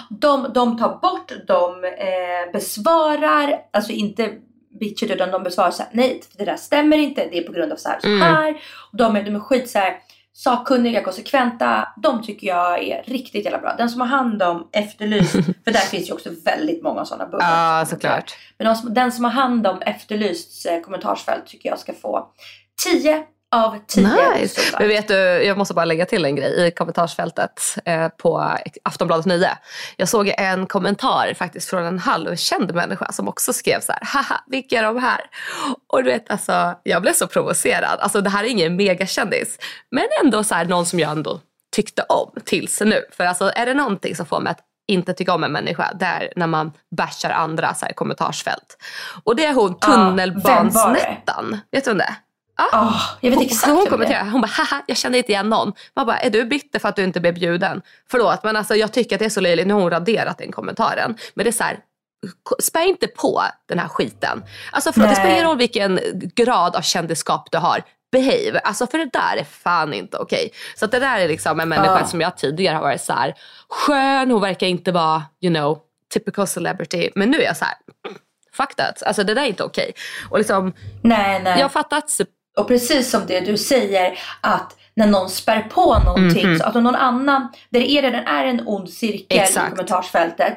De, 0.09 0.51
de 0.53 0.77
tar 0.77 0.89
bort, 1.01 1.31
de 1.47 1.83
eh, 1.83 2.51
besvarar, 2.53 3.55
alltså 3.73 3.91
inte 3.91 4.33
bitchigt 4.79 5.11
utan 5.11 5.31
de 5.31 5.43
besvarar 5.43 5.71
så 5.71 5.83
här, 5.83 5.91
nej 5.93 6.21
det 6.37 6.45
där 6.45 6.57
stämmer 6.57 6.97
inte, 6.97 7.27
det 7.31 7.37
är 7.37 7.43
på 7.43 7.51
grund 7.51 7.71
av 7.71 7.75
så 7.75 7.89
här 7.89 7.95
och 7.95 8.01
så 8.01 8.07
Mm. 8.07 8.21
här. 8.21 8.57
De, 8.91 9.15
är, 9.15 9.23
de 9.23 9.35
är 9.35 9.39
skit 9.39 9.69
så 9.69 9.79
här, 9.79 9.97
sakkunniga, 10.35 11.03
konsekventa. 11.03 11.87
De 11.97 12.23
tycker 12.23 12.47
jag 12.47 12.83
är 12.83 13.03
riktigt 13.03 13.45
jävla 13.45 13.59
bra. 13.59 13.75
Den 13.77 13.89
som 13.89 14.01
har 14.01 14.07
hand 14.07 14.43
om 14.43 14.69
Efterlyst, 14.71 15.31
för 15.63 15.71
där 15.71 15.79
finns 15.79 16.09
ju 16.09 16.13
också 16.13 16.29
väldigt 16.45 16.83
många 16.83 17.05
sådana 17.05 17.25
bubblor. 17.25 17.41
Ja, 17.41 17.85
såklart. 17.87 18.37
Men 18.57 18.67
de 18.67 18.75
som, 18.75 18.93
den 18.93 19.11
som 19.11 19.23
har 19.23 19.31
hand 19.31 19.67
om 19.67 19.81
Efterlysts 19.81 20.65
eh, 20.65 20.81
kommentarsfält 20.81 21.47
tycker 21.47 21.69
jag 21.69 21.79
ska 21.79 21.93
få 21.93 22.27
10 22.83 23.23
av 23.55 23.79
10 23.87 24.07
Nice. 24.33 24.61
Men 24.79 24.87
vet 24.87 25.07
du, 25.07 25.15
jag 25.17 25.57
måste 25.57 25.73
bara 25.73 25.85
lägga 25.85 26.05
till 26.05 26.25
en 26.25 26.35
grej 26.35 26.67
i 26.67 26.71
kommentarsfältet 26.71 27.77
eh, 27.85 28.07
på 28.07 28.57
Aftonbladet 28.83 29.25
9. 29.25 29.49
Jag 29.97 30.09
såg 30.09 30.33
en 30.37 30.67
kommentar 30.67 31.33
faktiskt 31.33 31.69
från 31.69 31.83
en 31.83 31.99
halvkänd 31.99 32.73
människa 32.75 33.11
som 33.11 33.27
också 33.27 33.53
skrev 33.53 33.79
så 33.79 33.91
här, 33.91 34.01
haha, 34.03 34.41
vilka 34.47 34.79
är 34.79 34.83
de 34.83 34.97
här? 34.97 35.21
Och 35.87 36.03
du 36.03 36.09
vet, 36.09 36.31
alltså, 36.31 36.75
jag 36.83 37.01
blev 37.01 37.13
så 37.13 37.27
provocerad. 37.27 37.99
Alltså 37.99 38.21
det 38.21 38.29
här 38.29 38.43
är 38.43 38.47
ingen 38.47 38.75
megakändis, 38.75 39.57
men 39.91 40.05
ändå 40.23 40.43
så 40.43 40.55
här, 40.55 40.65
någon 40.65 40.85
som 40.85 40.99
jag 40.99 41.11
ändå 41.11 41.39
tyckte 41.75 42.01
om 42.01 42.31
tills 42.45 42.81
nu. 42.81 43.05
För 43.11 43.25
alltså 43.25 43.51
är 43.55 43.65
det 43.65 43.73
någonting 43.73 44.15
som 44.15 44.25
får 44.25 44.39
mig 44.39 44.51
att 44.51 44.59
inte 44.87 45.13
tycka 45.13 45.33
om 45.33 45.43
en 45.43 45.51
människa, 45.51 45.91
det 45.99 46.05
är 46.05 46.33
när 46.35 46.47
man 46.47 46.71
bashar 46.97 47.29
andra 47.29 47.73
så 47.73 47.85
här, 47.85 47.93
kommentarsfält. 47.93 48.77
Och 49.23 49.35
det 49.35 49.45
är 49.45 49.53
hon 49.53 49.75
Ja, 49.81 49.87
det? 49.87 49.93
tunnelbansnettan. 49.95 51.59
Vet 51.71 51.83
du 51.83 51.89
vem 51.89 51.97
det 51.97 52.03
är? 52.03 52.15
Ah, 52.57 52.93
jag 53.21 53.29
vet 53.29 53.39
Hon- 53.39 53.45
exakt 53.45 53.71
Hon 53.73 53.85
är. 53.85 53.89
kommenterade, 53.89 54.29
hon 54.29 54.41
bara 54.41 54.47
haha 54.51 54.81
jag 54.87 54.97
kände 54.97 55.17
inte 55.17 55.31
igen 55.31 55.49
någon. 55.49 55.73
Man 55.95 56.05
bara 56.05 56.17
är 56.17 56.29
du 56.29 56.45
bitter 56.45 56.79
för 56.79 56.89
att 56.89 56.95
du 56.95 57.03
inte 57.03 57.19
blev 57.19 57.33
bjuden? 57.33 57.81
Förlåt 58.11 58.43
men 58.43 58.55
alltså 58.55 58.75
jag 58.75 58.93
tycker 58.93 59.15
att 59.15 59.19
det 59.19 59.25
är 59.25 59.29
så 59.29 59.41
löjligt, 59.41 59.67
nu 59.67 59.73
har 59.73 59.81
hon 59.81 59.89
raderat 59.91 60.37
den 60.37 60.51
kommentaren. 60.51 61.15
Men 61.33 61.43
det 61.43 61.49
är 61.49 61.51
så 61.51 61.63
här, 61.63 61.79
spä 62.59 62.83
inte 62.83 63.07
på 63.07 63.43
den 63.65 63.79
här 63.79 63.87
skiten. 63.87 64.43
Alltså 64.71 64.91
förlåt, 64.93 65.09
det 65.09 65.15
spelar 65.15 65.31
ingen 65.31 65.45
roll 65.47 65.57
vilken 65.57 65.99
grad 66.35 66.75
av 66.75 66.81
kändisskap 66.81 67.47
du 67.51 67.57
har. 67.57 67.83
Behave, 68.11 68.59
alltså 68.59 68.87
för 68.87 68.97
det 68.97 69.09
där 69.13 69.37
är 69.37 69.43
fan 69.43 69.93
inte 69.93 70.17
okej. 70.17 70.51
Så 70.75 70.85
att 70.85 70.91
det 70.91 70.99
där 70.99 71.19
är 71.19 71.27
liksom 71.27 71.59
en 71.59 71.69
människa 71.69 71.99
Ja. 71.99 72.07
som 72.07 72.21
jag 72.21 72.37
tidigare 72.37 72.75
har 72.75 72.81
varit 72.81 73.01
så 73.01 73.13
här 73.13 73.33
skön, 73.69 74.31
hon 74.31 74.41
verkar 74.41 74.67
inte 74.67 74.91
vara, 74.91 75.23
you 75.41 75.53
know, 75.53 75.79
typical 76.13 76.47
celebrity. 76.47 77.09
Men 77.15 77.31
nu 77.31 77.37
är 77.37 77.43
jag 77.45 77.57
så 77.57 77.65
här, 77.65 77.73
fuck 78.53 78.75
that, 78.75 79.03
alltså 79.03 79.23
det 79.23 79.33
där 79.33 79.41
är 79.41 79.45
inte 79.47 79.63
okej. 79.63 79.91
Och 80.29 80.37
liksom, 80.37 80.73
Nej, 81.03 81.41
nej. 81.43 81.53
jag 81.59 81.63
har 81.65 81.69
fattat 81.69 82.09
Och 82.55 82.67
precis 82.67 83.09
som 83.11 83.21
det 83.27 83.39
du 83.39 83.57
säger 83.57 84.19
att 84.41 84.75
när 84.93 85.07
någon 85.07 85.29
spär 85.29 85.61
på 85.69 85.99
någonting, 85.99 86.47
Mhm. 86.47 86.59
så 86.59 86.65
att 86.65 86.75
om 86.75 86.83
någon 86.83 86.95
annan, 86.95 87.47
där 87.69 87.79
är 87.81 88.01
det, 88.01 88.09
den 88.09 88.25
är 88.27 88.45
en 88.45 88.61
ond 88.67 88.89
cirkel 88.89 89.39
Exakt. 89.39 89.67
i 89.67 89.69
kommentarsfältet. 89.69 90.53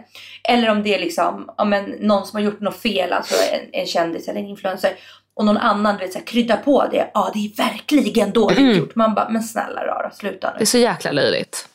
Eller 0.49 0.71
om 0.71 0.83
det 0.83 0.95
är 0.95 0.99
liksom, 0.99 1.51
om 1.57 1.73
en, 1.73 1.85
någon 1.85 2.27
som 2.27 2.37
har 2.37 2.45
gjort 2.45 2.61
något 2.61 2.77
fel, 2.77 3.13
alltså 3.13 3.35
en, 3.53 3.81
en 3.81 3.87
kändis 3.87 4.29
eller 4.29 4.41
en 4.41 4.47
influencer. 4.47 4.91
Och 5.35 5.45
någon 5.45 5.57
annan 5.57 5.97
vet, 5.97 6.13
så 6.13 6.19
här, 6.19 6.27
kryddar 6.27 6.57
på 6.57 6.87
det. 6.91 7.11
Ja, 7.15 7.31
det 7.35 7.39
är 7.39 7.57
verkligen 7.57 8.31
dåligt 8.33 8.59
Mm. 8.59 8.79
gjort. 8.79 8.95
Man 8.95 9.15
bara, 9.15 9.29
men 9.29 9.43
snälla 9.43 9.87
rara, 9.87 10.11
sluta 10.11 10.47
Det 10.51 10.57
är 10.57 10.59
nu. 10.61 10.67
så 10.67 10.79
jäkla 10.79 11.13
löjligt. 11.13 11.69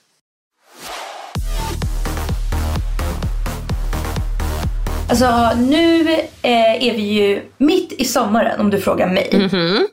Alltså 5.09 5.51
nu 5.57 6.09
eh, 6.41 6.87
är 6.87 6.93
vi 6.95 7.01
ju 7.01 7.41
mitt 7.57 7.91
i 7.91 8.05
sommaren 8.05 8.59
om 8.59 8.69
du 8.69 8.81
frågar 8.81 9.07
mig. 9.07 9.29
Mhm. 9.51 9.87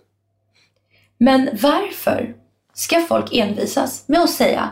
Men 1.20 1.48
varför 1.62 2.34
ska 2.74 3.00
folk 3.00 3.32
envisas 3.32 4.04
med 4.06 4.20
att 4.20 4.30
säga 4.30 4.70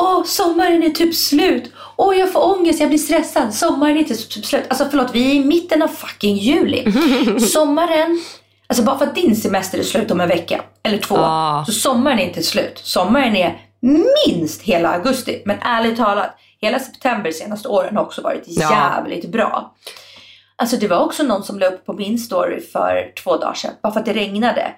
Åh, 0.00 0.24
sommaren 0.24 0.82
är 0.82 0.90
typ 0.90 1.14
slut. 1.14 1.72
Åh, 1.96 2.18
jag 2.18 2.32
får 2.32 2.58
ångest, 2.58 2.80
jag 2.80 2.88
blir 2.88 2.98
stressad. 2.98 3.54
Sommaren 3.54 3.96
är 3.96 4.00
inte 4.00 4.14
typ 4.14 4.44
slut. 4.44 4.64
Alltså 4.68 4.86
förlåt, 4.90 5.10
vi 5.12 5.30
är 5.30 5.34
i 5.34 5.44
mitten 5.44 5.82
av 5.82 5.88
fucking 5.88 6.36
juli. 6.36 6.92
sommaren, 7.40 8.20
alltså 8.66 8.82
bara 8.84 8.98
för 8.98 9.06
att 9.06 9.14
din 9.14 9.36
semester 9.36 9.78
är 9.78 9.82
slut 9.82 10.10
om 10.10 10.20
en 10.20 10.28
vecka 10.28 10.64
eller 10.82 10.98
två. 10.98 11.16
Ah. 11.18 11.64
Så 11.66 11.72
sommaren 11.72 12.18
är 12.18 12.24
inte 12.24 12.42
slut. 12.42 12.78
Sommaren 12.84 13.36
är 13.36 13.60
minst 14.26 14.62
hela 14.62 14.88
augusti. 14.88 15.42
Men 15.44 15.58
ärligt 15.60 15.96
talat, 15.96 16.38
hela 16.60 16.78
september 16.78 17.30
senaste 17.30 17.68
åren 17.68 17.96
har 17.96 18.04
också 18.04 18.22
varit 18.22 18.42
Ja. 18.46 18.70
jävligt 18.70 19.32
bra. 19.32 19.74
Alltså 20.56 20.76
det 20.76 20.88
var 20.88 20.98
också 21.04 21.22
någon 21.22 21.42
som 21.44 21.58
la 21.58 21.66
upp 21.66 21.86
på 21.86 21.92
min 21.92 22.18
story 22.18 22.60
för 22.60 23.12
två 23.22 23.36
dagar 23.36 23.54
sedan. 23.54 23.72
Bara 23.82 23.92
för 23.92 24.00
att 24.00 24.06
det 24.06 24.12
regnade. 24.12 24.74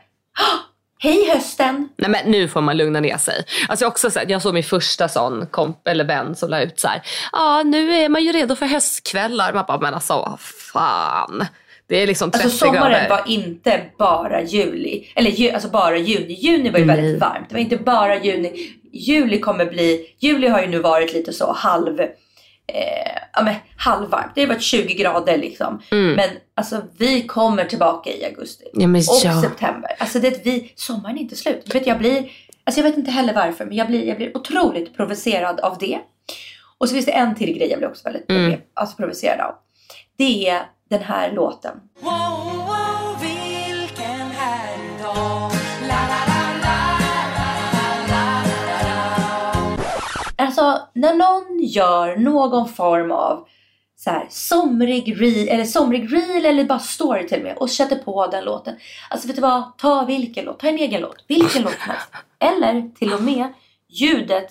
Hej 1.03 1.31
hösten! 1.35 1.89
Nej 1.97 2.11
men 2.11 2.31
nu 2.31 2.49
får 2.49 2.61
man 2.61 2.77
lugna 2.77 3.01
ner 3.01 3.17
sig. 3.17 3.45
Alltså 3.69 3.85
jag, 3.85 3.91
också, 3.91 4.11
så 4.11 4.19
här, 4.19 4.27
jag 4.31 4.43
såg 4.43 4.55
min 4.55 4.63
första 4.65 5.09
sån 5.09 5.47
komp 5.47 5.89
eller 5.89 6.05
vän 6.05 6.37
som 6.37 6.51
la 6.51 6.61
ut 6.63 6.81
så 6.81 6.89
här. 6.89 7.03
Ja 7.33 7.63
nu 7.63 7.93
är 7.95 8.09
man 8.09 8.25
ju 8.25 8.33
redo 8.33 8.57
för 8.57 8.67
höstkvällar. 8.67 9.53
Man 9.53 9.65
bara 9.69 9.79
men 9.81 9.95
alltså 9.95 10.13
vad 10.15 10.41
fan. 10.73 11.47
Det 11.89 12.03
är 12.03 12.07
liksom 12.07 12.31
30 12.31 12.45
Alltså 12.45 12.59
sommaren 12.59 12.91
grader. 12.91 13.09
var 13.09 13.23
inte 13.27 13.83
bara 13.99 14.43
juli. 14.43 15.07
Eller 15.15 15.31
ju, 15.31 15.51
alltså 15.51 15.69
bara 15.69 15.97
juni. 15.99 16.33
Juni 16.35 16.71
var 16.71 16.79
ju 16.79 16.85
Nej. 16.85 16.97
väldigt 16.97 17.21
varmt. 17.21 17.49
Det 17.49 17.55
var 17.55 17.61
inte 17.61 17.77
bara 17.77 18.19
juni. 18.25 18.77
Juli 18.93 19.41
kommer 19.41 19.67
bli, 19.67 20.15
juli 20.19 20.49
har 20.49 20.61
ju 20.61 20.67
nu 20.67 20.79
varit 20.79 21.13
lite 21.13 21.33
så 21.33 21.53
halv, 21.53 21.99
eh, 22.75 23.23
ja 23.33 23.43
men 23.43 23.55
halvvarmt. 23.77 24.33
Det 24.35 24.41
har 24.41 24.49
varit 24.49 24.63
20 24.63 24.95
grader 24.95 25.39
liksom. 25.39 25.83
Men 25.91 26.31
alltså 26.55 26.83
vi 26.99 27.23
kommer 27.23 27.65
tillbaka 27.65 28.11
i 28.11 28.25
augusti. 28.25 28.65
Mm. 28.77 28.95
Ja, 28.95 29.01
och 29.13 29.21
ja. 29.25 29.43
september. 29.43 29.91
Alltså 29.99 30.19
det 30.19 30.47
vi, 30.47 30.73
sommaren 30.77 31.17
är 31.17 31.21
inte 31.21 31.37
slut. 31.37 31.63
Du 31.67 31.79
vet 31.79 31.87
jag 31.87 31.99
blir, 31.99 32.31
alltså 32.65 32.81
jag 32.81 32.85
vet 32.89 32.99
inte 32.99 33.11
heller 33.11 33.35
varför 33.35 33.65
men 33.65 33.77
jag 33.77 33.87
blir, 33.87 34.05
jag 34.05 34.17
blir 34.17 34.37
otroligt 34.37 34.97
provocerad 34.97 35.61
av 35.61 35.79
det. 35.79 35.99
Och 36.79 36.89
så 36.89 36.95
finns 36.95 37.07
det 37.07 37.13
en 37.13 37.35
till 37.35 37.59
grej 37.59 37.69
jag 37.71 37.79
blir 37.79 37.89
också 37.89 38.05
väldigt 38.05 38.31
Mm. 38.31 38.61
alltså 38.75 38.97
provocerad 38.97 39.41
av. 39.41 39.55
Det 40.19 40.49
är 40.49 40.63
den 40.91 41.03
här 41.03 41.33
låten. 41.33 41.73
Wow, 42.01 42.11
Alltså 50.61 50.87
när 50.95 51.15
någon 51.15 51.59
gör 51.63 52.17
någon 52.17 52.69
form 52.69 53.11
av 53.13 53.47
så 53.97 54.11
här, 54.11 54.27
somrig 54.31 55.21
reel 55.21 55.49
eller 55.49 55.65
somrig 55.65 56.13
reel 56.13 56.47
eller 56.47 56.65
bara 56.65 56.79
story 56.79 57.29
till 57.29 57.43
mig 57.43 57.55
och 57.57 57.71
sätter 57.71 57.97
på 57.97 58.27
den 58.27 58.45
låten. 58.45 58.75
Alltså 59.11 59.27
vet 59.27 59.37
du 59.37 59.43
vad? 59.43 59.79
Ta 59.79 60.05
vilken 60.05 60.45
låt. 60.45 60.61
Ta 60.61 60.67
en 60.69 60.79
egen 60.79 61.01
låt. 61.01 61.25
Vilken 61.29 61.63
låt 61.63 61.73
som 61.73 61.91
helst. 61.91 62.09
Eller 62.39 62.95
till 62.99 63.13
och 63.13 63.23
med 63.23 63.47
ljudet, 63.89 64.51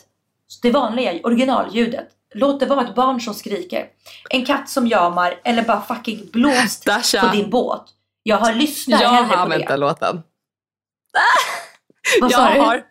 det 0.62 0.72
vanliga 0.72 1.14
originalljudet. 1.24 2.08
Låt 2.34 2.60
det 2.60 2.66
vara 2.66 2.88
ett 2.88 2.96
barn 2.96 3.22
som 3.22 3.34
skriker. 3.34 3.86
En 4.30 4.46
katt 4.46 4.70
som 4.70 4.88
jamar 4.88 5.40
eller 5.44 5.64
bara 5.64 5.82
fucking 5.82 6.30
blåst 6.34 6.86
Dasha. 6.86 7.22
på 7.22 7.36
din 7.36 7.50
båt. 7.50 7.84
Jag 8.24 8.38
har 8.38 8.54
lyssnat 8.54 9.02
Jag 9.02 9.10
hellre 9.10 9.36
har 9.36 9.46
på 9.46 9.52
det. 9.52 9.66
den 9.68 9.80
låten. 9.80 10.22
Vad 12.22 12.32
Jag 12.32 12.40
sa 12.40 12.54
du? 12.54 12.60
har 12.60 12.84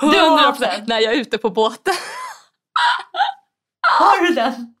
Du 0.00 0.06
har 0.20 0.38
100% 0.38 0.42
haft 0.42 0.60
den? 0.60 0.84
när 0.86 1.00
jag 1.00 1.12
är 1.12 1.16
ute 1.20 1.38
på 1.38 1.50
båten. 1.50 1.94
Har 4.00 4.26
du 4.26 4.34
den? 4.34 4.74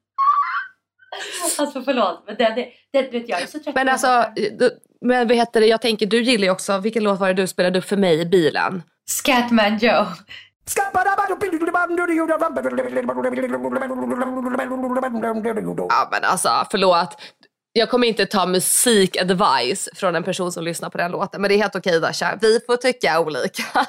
Alltså 1.60 1.82
förlåt, 1.82 2.24
men 2.26 2.36
det, 2.36 2.44
det, 2.44 2.72
det 2.92 3.10
vet 3.10 3.28
jag, 3.28 3.42
är 3.42 3.46
så 3.46 3.58
trött 3.58 3.74
Men 3.74 3.88
alltså, 3.88 4.24
den. 4.36 4.58
du, 4.58 4.70
men 5.00 5.28
vad 5.28 5.36
heter 5.36 5.60
det, 5.60 5.66
jag 5.66 5.82
tänker 5.82 6.06
du 6.06 6.22
gillar 6.22 6.44
ju 6.44 6.50
också, 6.50 6.78
vilken 6.78 7.04
låt 7.04 7.20
var 7.20 7.28
det 7.28 7.34
du 7.34 7.46
spelade 7.46 7.78
upp 7.78 7.84
för 7.84 7.96
mig 7.96 8.20
i 8.20 8.26
bilen? 8.26 8.82
Scatman 9.08 9.78
Joe. 9.78 10.06
Ja 15.90 16.08
men 16.12 16.24
alltså 16.24 16.66
förlåt. 16.70 17.20
Jag 17.72 17.90
kommer 17.90 18.06
inte 18.06 18.26
ta 18.26 18.46
musikadvice 18.46 19.88
från 19.94 20.14
en 20.14 20.22
person 20.22 20.52
som 20.52 20.64
lyssnar 20.64 20.90
på 20.90 20.98
den 20.98 21.10
låten. 21.10 21.40
Men 21.40 21.48
det 21.48 21.54
är 21.54 21.58
helt 21.58 21.76
okej 21.76 22.00
Dasha. 22.00 22.38
Vi 22.40 22.60
får 22.66 22.76
tycka 22.76 23.20
olika. 23.20 23.62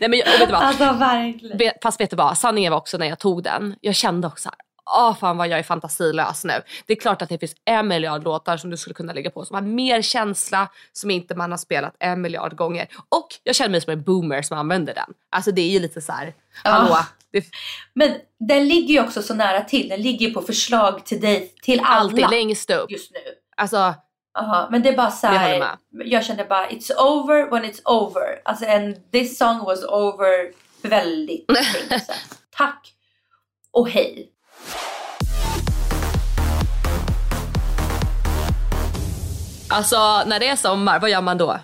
Nej 0.00 0.08
men 0.08 0.18
jag, 0.18 0.26
vet 0.26 0.48
du 0.48 0.52
vad? 0.52 0.62
Alltså 0.62 0.92
verkligen. 0.92 1.72
Fast 1.82 2.00
vet 2.00 2.10
du 2.10 2.16
vad, 2.16 2.38
sanningen 2.38 2.70
var 2.70 2.78
också 2.78 2.98
när 2.98 3.06
jag 3.06 3.18
tog 3.18 3.42
den, 3.42 3.76
jag 3.80 3.94
kände 3.94 4.26
också 4.26 4.48
här, 4.48 4.58
åh 4.96 5.16
fan 5.16 5.36
vad 5.36 5.48
jag 5.48 5.58
är 5.58 5.62
fantasilös 5.62 6.44
nu. 6.44 6.52
Det 6.86 6.92
är 6.92 7.00
klart 7.00 7.22
att 7.22 7.28
det 7.28 7.38
finns 7.38 7.54
en 7.64 7.88
miljard 7.88 8.24
låtar 8.24 8.56
som 8.56 8.70
du 8.70 8.76
skulle 8.76 8.94
kunna 8.94 9.12
lägga 9.12 9.30
på 9.30 9.44
som 9.44 9.54
har 9.54 9.62
mer 9.62 10.02
känsla, 10.02 10.68
som 10.92 11.10
inte 11.10 11.34
man 11.34 11.50
har 11.50 11.58
spelat 11.58 11.96
en 11.98 12.22
miljard 12.22 12.56
gånger. 12.56 12.88
Och 13.08 13.28
jag 13.44 13.54
känner 13.54 13.70
mig 13.70 13.80
som 13.80 13.92
en 13.92 14.02
boomer 14.02 14.42
som 14.42 14.58
använder 14.58 14.94
den. 14.94 15.14
Alltså 15.30 15.52
det 15.52 15.60
är 15.62 15.68
ju 15.68 15.78
lite 15.78 16.00
så 16.00 16.12
här, 16.12 16.34
hallå. 16.64 16.98
Det, 17.32 17.44
Men 17.94 18.14
den 18.38 18.68
ligger 18.68 18.94
ju 18.94 19.00
också 19.00 19.22
så 19.22 19.34
nära 19.34 19.60
till. 19.60 19.88
Den 19.88 20.02
ligger 20.02 20.26
ju 20.26 20.34
på 20.34 20.42
förslag 20.42 21.06
till 21.06 21.20
dig, 21.20 21.54
till 21.62 21.80
alltid 21.84 22.24
alla 22.24 22.36
längst 22.36 22.70
upp. 22.70 22.90
just 22.90 23.12
nu. 23.12 23.18
Alltså, 23.56 23.94
Aha, 24.38 24.68
men 24.70 24.82
det 24.82 24.88
är 24.88 24.96
bara 24.96 25.10
så 25.10 25.26
Jag 25.26 25.32
här, 25.32 25.58
med. 25.58 25.78
jag 25.90 26.24
kände 26.24 26.44
bara 26.44 26.68
it's 26.68 26.92
over 26.98 27.50
when 27.50 27.64
it's 27.64 27.80
over. 27.84 28.40
Alltså 28.44 28.66
and 28.66 29.10
this 29.12 29.38
song 29.38 29.64
was 29.64 29.84
over 29.84 30.52
väldigt 30.82 31.50
länge. 31.52 32.02
Tack 32.50 32.92
och 33.72 33.88
hej. 33.88 34.32
alltså 39.70 40.22
när 40.26 40.40
det 40.40 40.48
är 40.48 40.56
sommar, 40.56 41.00
vad 41.00 41.10
gör 41.10 41.20
man 41.20 41.38
då? 41.38 41.58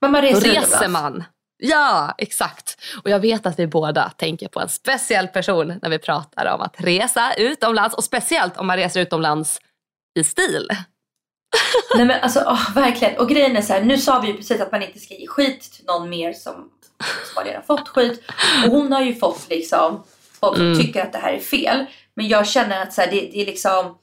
Men 0.00 0.12
man 0.12 0.22
reser, 0.22 0.48
reser 0.48 0.88
man. 0.88 1.24
Ja, 1.56 2.14
exakt. 2.18 2.76
Och 3.04 3.10
jag 3.10 3.20
vet 3.20 3.46
att 3.46 3.58
vi 3.58 3.66
båda 3.66 4.10
tänker 4.16 4.48
på 4.48 4.60
en 4.60 4.68
speciell 4.68 5.28
person 5.28 5.78
när 5.82 5.90
vi 5.90 5.98
pratar 5.98 6.54
om 6.54 6.60
att 6.60 6.74
resa 6.78 7.34
utomlands 7.34 7.94
och 7.94 8.04
speciellt 8.04 8.56
om 8.56 8.66
man 8.66 8.76
reser 8.76 9.00
utomlands 9.00 9.60
i 10.18 10.24
stil. 10.24 10.68
Nej 11.96 12.04
men 12.06 12.20
alltså 12.20 12.42
åh, 12.46 12.74
verkligen. 12.74 13.18
Och 13.18 13.28
grejen 13.28 13.56
är 13.56 13.62
så 13.62 13.72
här, 13.72 13.80
nu 13.82 13.98
sa 13.98 14.18
vi 14.20 14.28
ju 14.28 14.34
precis 14.36 14.60
att 14.60 14.72
man 14.72 14.82
inte 14.82 14.98
ska 14.98 15.14
ge 15.14 15.26
skit 15.26 15.60
till 15.72 15.84
någon 15.84 16.08
mer 16.10 16.32
som, 16.32 16.54
som 17.34 17.44
har 17.54 17.62
fått 17.66 17.88
skit. 17.88 18.22
Och 18.66 18.70
hon 18.72 18.92
har 18.92 19.02
ju 19.02 19.14
fått 19.14 19.46
liksom 19.50 20.02
folk 20.40 20.56
som 20.56 20.66
Mm. 20.66 20.78
tycker 20.80 21.02
att 21.02 21.12
det 21.12 21.18
här 21.18 21.32
är 21.32 21.38
fel. 21.40 21.84
Men 22.14 22.28
jag 22.28 22.46
känner 22.48 22.82
att 22.82 22.92
så 22.92 23.00
här, 23.00 23.10
det, 23.10 23.20
det 23.20 23.42
är 23.42 23.46
liksom, 23.46 23.98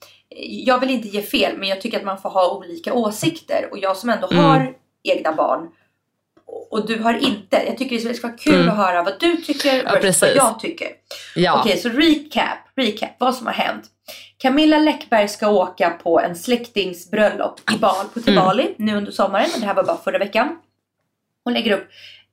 jag 0.65 0.79
vill 0.79 0.89
inte 0.89 1.07
ge 1.07 1.21
fel 1.21 1.57
men 1.57 1.69
jag 1.69 1.81
tycker 1.81 1.97
att 1.97 2.03
man 2.05 2.21
får 2.21 2.29
ha 2.29 2.55
olika 2.57 2.93
åsikter. 2.93 3.67
Och 3.71 3.77
jag 3.79 3.97
som 3.97 4.09
ändå 4.09 4.27
Mm. 4.31 4.43
har 4.43 4.73
egna 5.03 5.31
barn 5.31 5.69
och- 6.47 6.73
och 6.73 6.87
du 6.87 6.99
har 6.99 7.13
inte. 7.13 7.63
Jag 7.67 7.77
tycker 7.77 7.99
det 8.07 8.13
ska 8.13 8.27
vara 8.27 8.37
kul 8.37 8.55
Mm. 8.55 8.69
att 8.69 8.77
höra 8.77 9.03
vad 9.03 9.19
du 9.19 9.37
tycker 9.37 9.75
Ja, 9.77 9.83
versus 9.83 10.01
precis. 10.01 10.21
vad 10.21 10.35
jag 10.35 10.59
tycker. 10.59 10.87
Ja. 11.35 11.59
Okej, 11.59 11.77
så 11.77 11.89
recap, 11.89 12.57
recap, 12.75 13.09
vad 13.19 13.35
som 13.35 13.45
har 13.47 13.53
hänt. 13.53 13.83
Camilla 14.37 14.79
Läckberg 14.79 15.27
ska 15.27 15.49
åka 15.49 15.89
på 15.89 16.19
en 16.19 16.35
släktings 16.35 17.11
bröllop 17.11 17.71
i 17.75 17.77
Bal, 17.77 18.05
på 18.13 18.19
till 18.19 18.37
Mm. 18.37 18.73
Nu 18.77 18.95
under 18.95 19.11
sommaren. 19.11 19.49
Det 19.59 19.65
här 19.65 19.73
var 19.73 19.83
bara 19.83 19.97
förra 19.97 20.17
veckan. 20.17 20.57
Hon 21.43 21.53
lägger 21.53 21.71
upp 21.71 21.87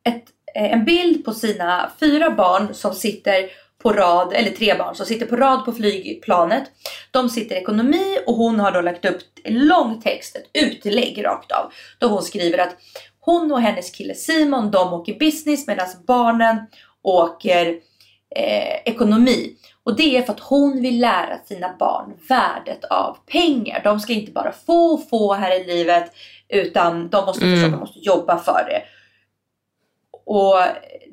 ett, 0.05 0.25
eh, 0.55 0.73
en 0.73 0.85
bild 0.85 1.25
på 1.25 1.35
sina 1.35 1.91
fyra 2.01 2.31
barn 2.31 2.75
som 2.75 2.95
sitter 2.95 3.51
på 3.83 3.93
rad, 3.93 4.33
eller 4.33 4.51
tre 4.51 4.75
barn 4.75 4.95
som 4.95 5.07
sitter 5.07 5.27
på 5.27 5.37
rad 5.37 5.65
på 5.65 5.73
flygplanet. 5.73 6.63
De 7.11 7.29
sitter 7.29 7.55
i 7.55 7.59
ekonomi 7.59 8.19
och 8.27 8.35
hon 8.35 8.61
har 8.61 8.73
då 8.73 8.81
lagt 8.81 9.05
upp 9.05 9.23
en 9.45 9.67
lång 9.67 10.01
text, 10.01 10.37
ett 10.37 10.65
utlägg 10.65 11.25
rakt 11.25 11.53
av. 11.53 11.73
Då 11.99 12.07
hon 12.07 12.23
skriver 12.23 12.59
att 12.59 12.77
hon 13.21 13.53
och 13.53 13.61
hennes 13.61 13.91
kille 13.91 14.15
Simon, 14.15 14.71
de 14.71 14.93
åker 14.93 15.19
business 15.19 15.67
medan 15.67 15.87
barnen 16.07 16.57
åker 17.03 17.81
eh, 18.37 18.77
ekonomi. 18.85 19.57
Och 19.85 19.97
det 19.97 20.17
är 20.17 20.23
för 20.23 20.33
att 20.33 20.41
hon 20.41 20.83
vill 20.83 21.01
lära 21.01 21.39
sina 21.45 21.77
barn 21.79 22.13
värdet 22.29 22.85
av 22.85 23.17
pengar. 23.27 23.81
De 23.85 24.01
ska 24.01 24.13
inte 24.13 24.33
bara 24.33 24.53
få 24.53 24.87
och 24.95 25.09
få 25.09 25.35
här 25.35 25.61
i 25.61 25.65
livet 25.67 26.13
utan 26.49 27.09
de 27.09 27.25
måste 27.27 27.45
Mm. 27.47 27.71
de 27.71 27.77
måste 27.81 27.99
jobba 27.99 28.39
för 28.39 28.65
det. 28.69 28.83
Och 30.27 30.63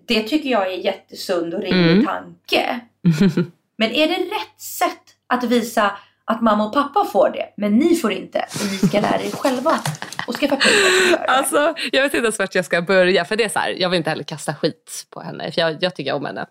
det 0.08 0.22
tycker 0.24 0.50
jag 0.50 0.68
är 0.68 0.72
en 0.74 0.82
jättesund 0.82 1.54
och 1.54 1.62
rimlig 1.62 1.92
Mm. 1.92 2.06
tanke. 2.06 2.80
Men 3.78 3.92
är 3.92 4.08
det 4.08 4.14
rätt 4.16 4.62
sätt 4.62 5.04
att 5.28 5.44
visa 5.44 5.92
att 6.26 6.42
mamma 6.42 6.66
och 6.68 6.74
pappa 6.74 7.06
får 7.06 7.30
det, 7.30 7.54
men 7.58 7.78
ni 7.78 7.96
får 7.96 8.12
inte? 8.12 8.46
Ni 8.72 8.88
ska 8.88 9.00
lära 9.00 9.22
er 9.22 9.32
själva 9.32 9.80
och 10.28 10.36
skaffa 10.36 10.56
pengar. 10.56 11.26
Alltså, 11.28 11.74
jag 11.92 12.04
vet 12.04 12.14
inte 12.14 12.18
ens 12.26 12.40
vart 12.40 12.56
jag 12.56 12.66
ska 12.66 12.82
börja. 12.82 13.26
För 13.26 13.36
det 13.36 13.44
är 13.44 13.50
så 13.50 13.60
här, 13.60 13.70
jag 13.78 13.90
vill 13.90 13.98
inte 13.98 14.10
heller 14.10 14.24
kasta 14.24 14.56
skit 14.56 15.08
på 15.10 15.22
henne. 15.22 15.52
För 15.52 15.62
jag, 15.62 15.78
jag 15.84 15.96
tycker 15.96 16.14
om 16.14 16.26
henne. 16.26 16.46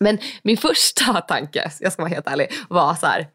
Men 0.00 0.18
min 0.42 0.56
första 0.56 1.20
tanke, 1.20 1.70
jag 1.80 1.92
ska 1.92 2.02
vara 2.02 2.10
helt 2.14 2.26
ärlig, 2.28 2.52
var 2.68 2.94
så 2.94 3.06
här. 3.06 3.28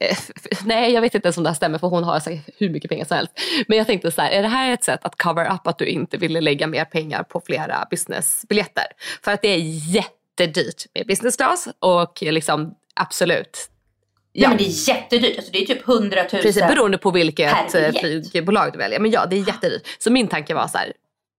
eh, 0.00 0.16
Nej, 0.64 0.92
jag 0.92 1.00
vet 1.00 1.14
inte 1.14 1.26
ens 1.28 1.36
om 1.36 1.42
det 1.44 1.50
här 1.50 1.54
stämmer 1.54 1.78
för 1.78 1.86
hon 1.88 2.04
har 2.04 2.20
säkert 2.20 2.54
hur 2.58 2.70
mycket 2.70 2.90
pengar 2.90 3.04
som 3.04 3.16
helst. 3.16 3.32
Men 3.68 3.78
jag 3.78 3.86
tänkte 3.86 4.10
så 4.10 4.22
här, 4.22 4.30
är 4.30 4.42
det 4.42 4.48
här 4.48 4.72
ett 4.72 4.84
sätt 4.84 5.00
att 5.04 5.18
cover 5.22 5.54
up 5.54 5.66
att 5.66 5.78
du 5.78 5.86
inte 5.86 6.16
ville 6.16 6.40
lägga 6.40 6.66
mer 6.66 6.84
pengar 6.84 7.22
på 7.22 7.40
flera 7.46 7.86
businessbiljetter? 7.90 8.84
För 9.24 9.32
att 9.32 9.42
det 9.42 9.48
är 9.48 9.58
jättedyrt 9.94 10.84
med 10.94 11.06
business 11.06 11.36
class 11.36 11.68
och 11.78 12.22
liksom 12.22 12.74
absolut. 12.94 13.70
Ja. 14.36 14.48
men 14.48 14.58
det 14.58 14.64
är 14.64 14.88
jättedyrt. 14.88 15.36
Alltså 15.36 15.52
det 15.52 15.62
är 15.62 15.66
typ 15.66 15.88
100 15.88 16.16
000. 16.32 16.42
Precis, 16.42 16.62
beroende 16.62 16.98
på 16.98 17.10
vilket 17.10 17.74
eh, 17.74 17.92
flygbolag 18.00 18.72
du 18.72 18.78
väljer. 18.78 19.00
Men 19.00 19.10
ja, 19.10 19.26
det 19.26 19.36
är 19.36 19.48
jättedyrt. 19.48 19.82
Så 19.98 20.10
min 20.12 20.28
tanke 20.28 20.54
var 20.54 20.68
så 20.68 20.78
här, 20.78 20.92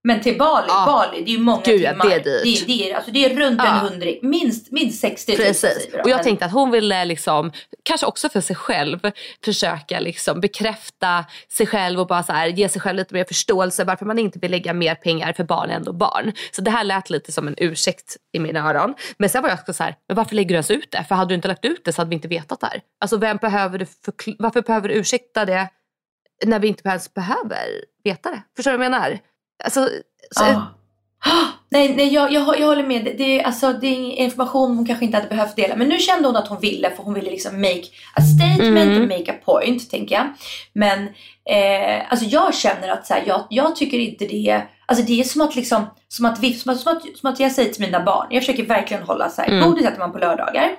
Men 0.07 0.21
till 0.21 0.37
Bali, 0.37 0.65
Ja. 0.67 0.85
Bali, 0.85 1.23
det 1.23 1.31
är 1.31 1.35
ju 1.35 1.39
många 1.39 1.61
Gud, 1.65 1.81
timmar. 1.87 2.05
det 2.09 2.13
är 2.15 2.23
dyrt. 2.23 2.43
Det, 2.59 2.73
det, 2.73 2.91
är, 2.91 2.95
alltså, 2.95 3.11
det 3.11 3.25
är 3.25 3.29
runt 3.35 3.59
en 3.59 3.65
Ja. 3.65 3.71
hundring, 3.71 4.19
minst, 4.21 4.71
minst 4.71 4.99
60 5.01 5.31
000 5.31 5.37
Precis. 5.45 5.87
då. 5.91 5.99
Och 5.99 6.09
jag 6.09 6.15
Men- 6.15 6.23
tänkte 6.23 6.45
att 6.45 6.51
hon 6.51 6.71
ville 6.71 7.05
liksom, 7.05 7.51
kanske 7.83 8.05
också 8.07 8.29
för 8.29 8.41
sig 8.41 8.55
själv, 8.55 8.99
försöka 9.45 9.99
liksom 9.99 10.39
bekräfta 10.39 11.25
sig 11.51 11.67
själv 11.67 11.99
och 11.99 12.07
bara 12.07 12.23
så 12.23 12.33
här, 12.33 12.47
ge 12.47 12.69
sig 12.69 12.81
själv 12.81 12.95
lite 12.97 13.13
mer 13.13 13.23
förståelse 13.23 13.83
varför 13.83 14.05
man 14.05 14.19
inte 14.19 14.39
vill 14.39 14.51
lägga 14.51 14.73
mer 14.73 14.95
pengar 14.95 15.33
för 15.33 15.43
barn 15.43 15.69
ändå 15.69 15.93
barn. 15.93 16.31
Så 16.51 16.61
det 16.61 16.71
här 16.71 16.83
lät 16.83 17.09
lite 17.09 17.31
som 17.31 17.47
en 17.47 17.55
ursäkt 17.57 18.17
i 18.33 18.39
mina 18.39 18.69
öron. 18.69 18.93
Men 19.17 19.29
sen 19.29 19.41
var 19.43 19.49
jag 19.49 19.59
också 19.59 19.73
så 19.73 19.83
här, 19.83 19.95
men 20.07 20.15
varför 20.17 20.35
lägger 20.35 20.49
du 20.49 20.53
ens 20.53 20.71
ut 20.71 20.91
det? 20.91 21.03
För 21.07 21.15
hade 21.15 21.29
du 21.31 21.35
inte 21.35 21.47
lagt 21.47 21.65
ut 21.65 21.85
det 21.85 21.93
så 21.93 22.01
hade 22.01 22.09
vi 22.09 22.15
inte 22.15 22.27
vetat 22.27 22.59
det 22.59 22.67
här. 22.67 22.81
Alltså 23.01 23.17
vem 23.17 23.37
behöver 23.37 23.77
du 23.79 23.85
varför 24.39 24.61
behöver 24.61 24.89
du 24.89 24.93
ursäkta 24.95 25.45
det 25.45 25.67
när 26.45 26.59
vi 26.59 26.67
inte 26.67 26.89
ens 26.89 27.13
behöver 27.13 27.67
veta 28.03 28.31
det? 28.31 28.41
Förstår 28.55 28.71
du 28.71 28.77
vad 28.77 28.85
jag 28.85 28.91
menar? 28.91 29.19
Alltså, 29.63 29.89
så, 30.31 30.43
Ja. 30.43 30.71
Nej, 31.69 31.95
nej 31.95 32.13
jag, 32.13 32.31
jag, 32.31 32.59
jag 32.59 32.67
håller 32.67 32.87
med. 32.87 33.15
Det, 33.17 33.43
alltså, 33.43 33.73
det 33.73 33.87
är 33.87 34.23
information 34.23 34.75
hon 34.77 34.85
kanske 34.85 35.05
inte 35.05 35.17
hade 35.17 35.29
behövt 35.29 35.55
dela. 35.55 35.75
Men 35.75 35.89
nu 35.89 35.99
kände 35.99 36.27
hon 36.27 36.35
att 36.35 36.47
hon 36.47 36.59
ville 36.59 36.91
för 36.91 37.03
hon 37.03 37.13
ville 37.13 37.31
liksom 37.31 37.61
make 37.61 37.83
a 38.15 38.21
statement 38.21 38.61
Mm. 38.77 39.01
och 39.01 39.07
make 39.07 39.31
a 39.31 39.35
point, 39.45 39.89
tänker 39.89 40.15
jag. 40.15 40.27
Men 40.73 41.03
eh, 41.49 42.11
alltså 42.11 42.25
jag 42.25 42.55
känner 42.55 42.87
att 42.87 43.07
så 43.07 43.13
här, 43.13 43.23
jag, 43.27 43.47
jag 43.49 43.75
tycker 43.75 43.99
inte 43.99 44.25
det 44.25 44.49
är... 44.49 44.69
Alltså 44.85 45.05
det 45.05 45.19
är 45.19 45.23
som 45.23 45.41
att 45.41 45.55
liksom, 45.55 45.85
som 46.07 46.25
att, 46.25 46.37
som 46.37 46.71
att, 46.71 46.79
som 46.79 46.97
att, 46.97 47.17
som 47.17 47.29
att 47.29 47.39
jag 47.39 47.51
säger 47.51 47.73
till 47.73 47.81
mina 47.85 48.03
barn, 48.03 48.27
jag 48.29 48.41
försöker 48.43 48.65
verkligen 48.65 49.03
hålla 49.03 49.29
så 49.29 49.41
här, 49.41 49.47
Mm. 49.49 49.69
godis 49.69 49.85
äter 49.85 49.99
man 49.99 50.11
på 50.11 50.17
lördagar. 50.17 50.71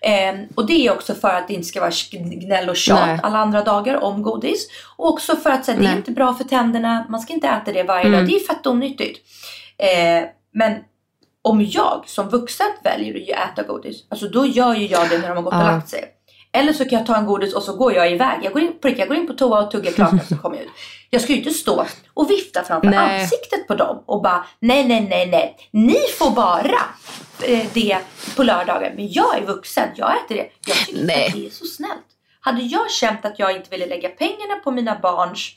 Eh, 0.00 0.34
och 0.54 0.66
det 0.66 0.86
är 0.86 0.92
också 0.92 1.14
för 1.14 1.28
att 1.28 1.48
det 1.48 1.54
inte 1.54 1.68
ska 1.68 1.80
vara 1.80 1.90
gnäll 2.10 2.68
och 2.68 2.76
tjat 2.76 3.06
Nej. 3.06 3.20
alla 3.22 3.38
andra 3.38 3.62
dagar 3.64 4.04
om 4.04 4.22
godis. 4.22 4.68
Och 4.96 5.08
också 5.08 5.36
för 5.36 5.50
att 5.50 5.64
så 5.64 5.72
här, 5.72 5.78
det 5.78 5.86
är 5.86 5.96
inte 5.96 6.10
bra 6.12 6.34
för 6.34 6.44
tänderna, 6.44 7.06
man 7.08 7.20
ska 7.20 7.32
inte 7.32 7.48
äta 7.48 7.72
det 7.72 7.82
varje 7.82 8.06
Mm. 8.06 8.18
dag, 8.18 8.28
det 8.28 8.36
är 8.36 8.40
fett 8.40 8.66
onyttigt. 8.66 9.18
Eh, 9.78 10.24
men 10.54 10.78
om 11.42 11.64
jag 11.64 12.02
som 12.06 12.28
vuxen 12.28 12.66
väljer 12.84 13.14
att 13.34 13.58
äta 13.58 13.62
godis, 13.68 13.96
alltså 14.08 14.28
då 14.28 14.46
gör 14.46 14.74
ju 14.74 14.86
jag 14.86 15.08
det 15.10 15.18
när 15.18 15.28
de 15.28 15.36
har 15.36 15.42
gått 15.42 15.54
och 15.54 15.60
lagt 15.60 15.88
sig. 15.88 16.04
Eller 16.52 16.72
så 16.72 16.84
kan 16.84 16.98
jag 16.98 17.06
ta 17.06 17.16
en 17.16 17.26
godis 17.26 17.54
och 17.54 17.62
så 17.62 17.76
går 17.76 17.94
jag 17.94 18.12
iväg. 18.12 18.38
Jag 18.42 18.52
går 18.52 18.62
in 18.62 18.72
på, 18.80 18.88
riktigt, 18.88 18.98
jag 18.98 19.08
går 19.08 19.16
in 19.16 19.26
på 19.26 19.32
toa 19.32 19.62
och 19.64 19.70
tuggar 19.70 19.92
klart 19.92 20.12
och 20.12 20.26
så 20.28 20.36
kommer 20.36 20.56
jag 20.56 20.64
ut. 20.64 20.70
Jag 21.14 21.22
ska 21.22 21.32
ju 21.32 21.38
inte 21.38 21.50
stå 21.50 21.86
och 22.14 22.30
vifta 22.30 22.64
framför 22.64 22.90
Nej. 22.90 23.22
ansiktet 23.22 23.66
på 23.66 23.74
dem 23.74 24.04
och 24.06 24.22
bara 24.22 24.46
nej, 24.60 24.88
nej, 24.88 25.00
nej, 25.10 25.26
nej. 25.26 25.56
Ni 25.70 25.98
får 26.18 26.30
bara 26.30 26.80
eh, 27.42 27.66
det 27.72 27.98
på 28.36 28.42
lördagar. 28.42 28.92
Men 28.96 29.12
jag 29.12 29.38
är 29.38 29.46
vuxen, 29.46 29.88
jag 29.96 30.16
äter 30.16 30.34
det. 30.34 30.48
Jag 30.66 30.76
tycker 30.76 31.06
Nej. 31.06 31.26
att 31.26 31.32
det 31.32 31.46
är 31.46 31.50
så 31.50 31.64
snällt. 31.64 32.06
Hade 32.40 32.62
jag 32.62 32.90
känt 32.90 33.24
att 33.24 33.38
jag 33.38 33.56
inte 33.56 33.70
ville 33.70 33.86
lägga 33.86 34.08
pengarna 34.08 34.54
på 34.64 34.70
mina 34.70 34.98
barns 34.98 35.50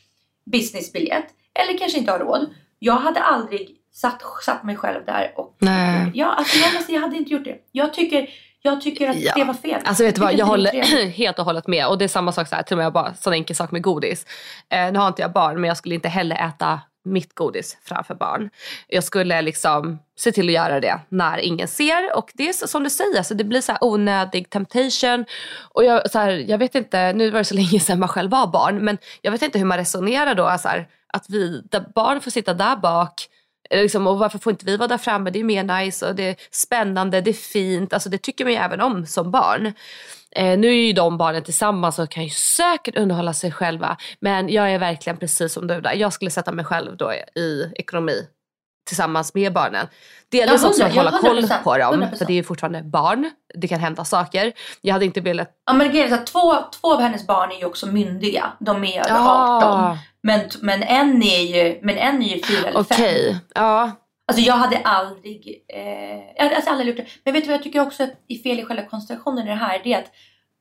businessbiljett 0.51 1.25
eller 1.59 1.77
kanske 1.77 1.97
inte 1.97 2.11
har 2.11 2.19
råd. 2.19 2.49
Jag 2.79 2.95
hade 2.95 3.19
aldrig 3.19 3.69
satt, 3.93 4.21
satt 4.45 4.63
mig 4.63 4.75
själv 4.75 5.05
där 5.05 5.33
och 5.35 5.57
Nej. 5.59 6.11
Ja, 6.13 6.33
alltså 6.33 6.57
jag, 6.57 6.73
måste, 6.73 6.93
jag 6.93 7.01
hade 7.01 7.17
inte 7.17 7.33
gjort 7.33 7.45
det. 7.45 7.57
Jag 7.71 7.93
tycker, 7.93 8.29
jag 8.65 8.81
tycker 8.81 9.09
att 9.09 9.15
Ja. 9.19 9.33
det 9.35 9.43
var 9.43 9.53
fel. 9.53 9.81
Alltså 9.85 10.03
vet 10.03 10.15
du 10.15 10.21
vad, 10.21 10.33
jag 10.33 10.45
håller 10.45 11.07
helt 11.09 11.39
och 11.39 11.45
hållet 11.45 11.67
med. 11.67 11.87
Och 11.87 11.97
det 11.97 12.03
är 12.05 12.09
samma 12.09 12.31
sak 12.31 12.47
så 12.47 12.55
här, 12.55 12.63
till 12.63 12.73
och 12.77 12.83
med 12.83 12.93
bara 12.93 13.13
sån 13.13 13.33
enkel 13.33 13.55
sak 13.55 13.71
med 13.71 13.81
godis. 13.81 14.25
Eh, 14.69 14.91
nu 14.91 14.99
har 14.99 15.07
inte 15.07 15.21
jag 15.21 15.31
barn 15.33 15.61
men 15.61 15.67
jag 15.67 15.77
skulle 15.77 15.95
inte 15.95 16.09
heller 16.09 16.35
äta 16.47 16.79
mitt 17.07 17.35
godis 17.35 17.77
framför 17.83 18.15
barn. 18.15 18.49
Jag 18.87 19.03
skulle 19.03 19.41
liksom 19.41 19.99
se 20.19 20.31
till 20.31 20.47
att 20.47 20.53
göra 20.53 20.79
det 20.79 20.99
när 21.09 21.37
ingen 21.37 21.67
ser. 21.67 22.17
Och 22.17 22.31
det 22.33 22.49
är 22.49 22.53
så, 22.53 22.67
som 22.67 22.83
du 22.83 22.89
säger, 22.89 23.23
så 23.23 23.33
det 23.33 23.43
blir 23.43 23.61
så 23.61 23.71
här 23.71 23.83
onödig 23.83 24.49
temptation. 24.49 25.25
Och 25.73 25.83
jag, 25.85 26.11
så 26.11 26.19
här, 26.19 26.29
jag 26.47 26.57
vet 26.57 26.75
inte, 26.75 27.13
nu 27.13 27.29
var 27.31 27.39
det 27.39 27.45
så 27.45 27.55
länge 27.61 27.79
sedan 27.79 27.99
man 27.99 28.09
själv 28.09 28.31
var 28.31 28.47
barn. 28.47 28.77
Men 28.85 28.97
jag 29.21 29.31
vet 29.31 29.41
inte 29.41 29.59
hur 29.59 29.65
man 29.65 29.77
resonerar 29.77 30.35
då. 30.35 30.57
Så 30.59 30.67
här, 30.67 30.87
att 31.13 31.25
vi, 31.29 31.61
där 31.71 31.85
barn 31.95 32.21
får 32.21 32.31
sitta 32.31 32.53
där 32.53 32.75
bak. 32.75 33.13
Eh, 33.69 33.81
liksom, 33.81 34.07
och 34.07 34.19
varför 34.19 34.39
får 34.39 34.51
inte 34.51 34.65
vi 34.65 34.77
vara 34.77 34.87
där 34.87 34.97
framme? 34.97 35.29
Det 35.29 35.39
är 35.39 35.43
mer 35.43 35.63
nice 35.63 36.07
och 36.07 36.15
det 36.15 36.23
är 36.23 36.35
spännande, 36.51 37.21
det 37.21 37.31
är 37.31 37.33
fint. 37.33 37.93
Alltså, 37.93 38.09
det 38.09 38.17
tycker 38.17 38.45
man 38.45 38.53
ju 38.53 38.59
även 38.59 38.81
om 38.81 39.05
som 39.05 39.31
barn. 39.31 39.73
Eh, 40.31 40.57
nu 40.57 40.67
är 40.67 40.87
ju 40.87 40.93
de 40.93 41.17
barnen 41.17 41.43
tillsammans 41.43 41.99
och 41.99 42.09
kan 42.11 42.23
ju 42.23 42.29
säkert 42.29 42.97
underhålla 42.97 43.33
sig 43.33 43.51
själva. 43.51 43.97
Men 44.19 44.49
jag 44.49 44.71
är 44.71 44.79
verkligen 44.79 45.17
precis 45.17 45.53
som 45.53 45.67
du 45.67 45.81
där. 45.81 45.93
Jag 45.93 46.13
skulle 46.13 46.31
sätta 46.31 46.51
mig 46.51 46.65
själv 46.65 46.97
då 46.97 47.13
i 47.35 47.71
ekonomi 47.75 48.27
tillsammans 48.85 49.33
med 49.33 49.53
barnen. 49.53 49.87
Delvis 50.31 50.61
Ja, 50.63 50.67
också 50.69 50.83
att 50.83 50.95
hålla 50.95 51.11
koll 51.11 51.39
100%, 51.39 51.63
på 51.63 51.77
dem. 51.77 52.03
100%. 52.03 52.15
För 52.15 52.25
det 52.25 52.33
är 52.33 52.35
ju 52.35 52.43
fortfarande 52.43 52.83
barn. 52.83 53.31
Det 53.53 53.67
kan 53.67 53.79
hända 53.79 54.05
saker. 54.05 54.53
Jag 54.81 54.93
hade 54.93 55.05
inte 55.05 55.21
velat... 55.21 55.49
Ja 55.65 55.73
men 55.73 55.91
grejen 55.91 56.13
är 56.13 56.17
att 56.17 56.25
två, 56.25 56.55
två 56.81 56.93
av 56.93 57.01
hennes 57.01 57.27
barn 57.27 57.51
är 57.51 57.55
ju 57.55 57.65
också 57.65 57.87
myndiga. 57.87 58.53
De 58.59 58.83
är 58.83 58.99
över 58.99 59.11
18. 59.11 59.69
Ah, 59.71 59.97
Men, 60.23 60.49
men, 60.61 60.83
en 60.83 61.23
är 61.23 61.41
ju, 61.41 61.79
men 61.81 61.97
en 61.97 62.23
är 62.23 62.35
ju 62.35 62.43
fyra 62.43 62.67
eller 62.67 62.83
fem. 62.83 62.97
Okej. 62.99 63.37
Ja. 63.55 63.91
Alltså 64.27 64.43
jag 64.43 64.53
hade 64.53 64.77
aldrig, 64.77 65.65
eh, 65.73 66.35
jag 66.35 66.43
hade 66.43 66.55
alltså 66.55 66.71
aldrig 66.71 66.87
gjort 66.87 66.97
det. 66.97 67.05
Men 67.23 67.33
vet 67.33 67.43
du 67.43 67.47
vad 67.47 67.57
jag 67.57 67.63
tycker 67.63 67.81
också 67.81 68.03
att 68.03 68.13
är 68.27 68.43
fel 68.43 68.59
i 68.59 68.65
själva 68.65 68.83
konstellationen 68.85 69.47
i 69.47 69.49
det 69.49 69.55
här? 69.55 69.81
Det 69.83 69.93
är 69.93 69.97
att 69.99 70.11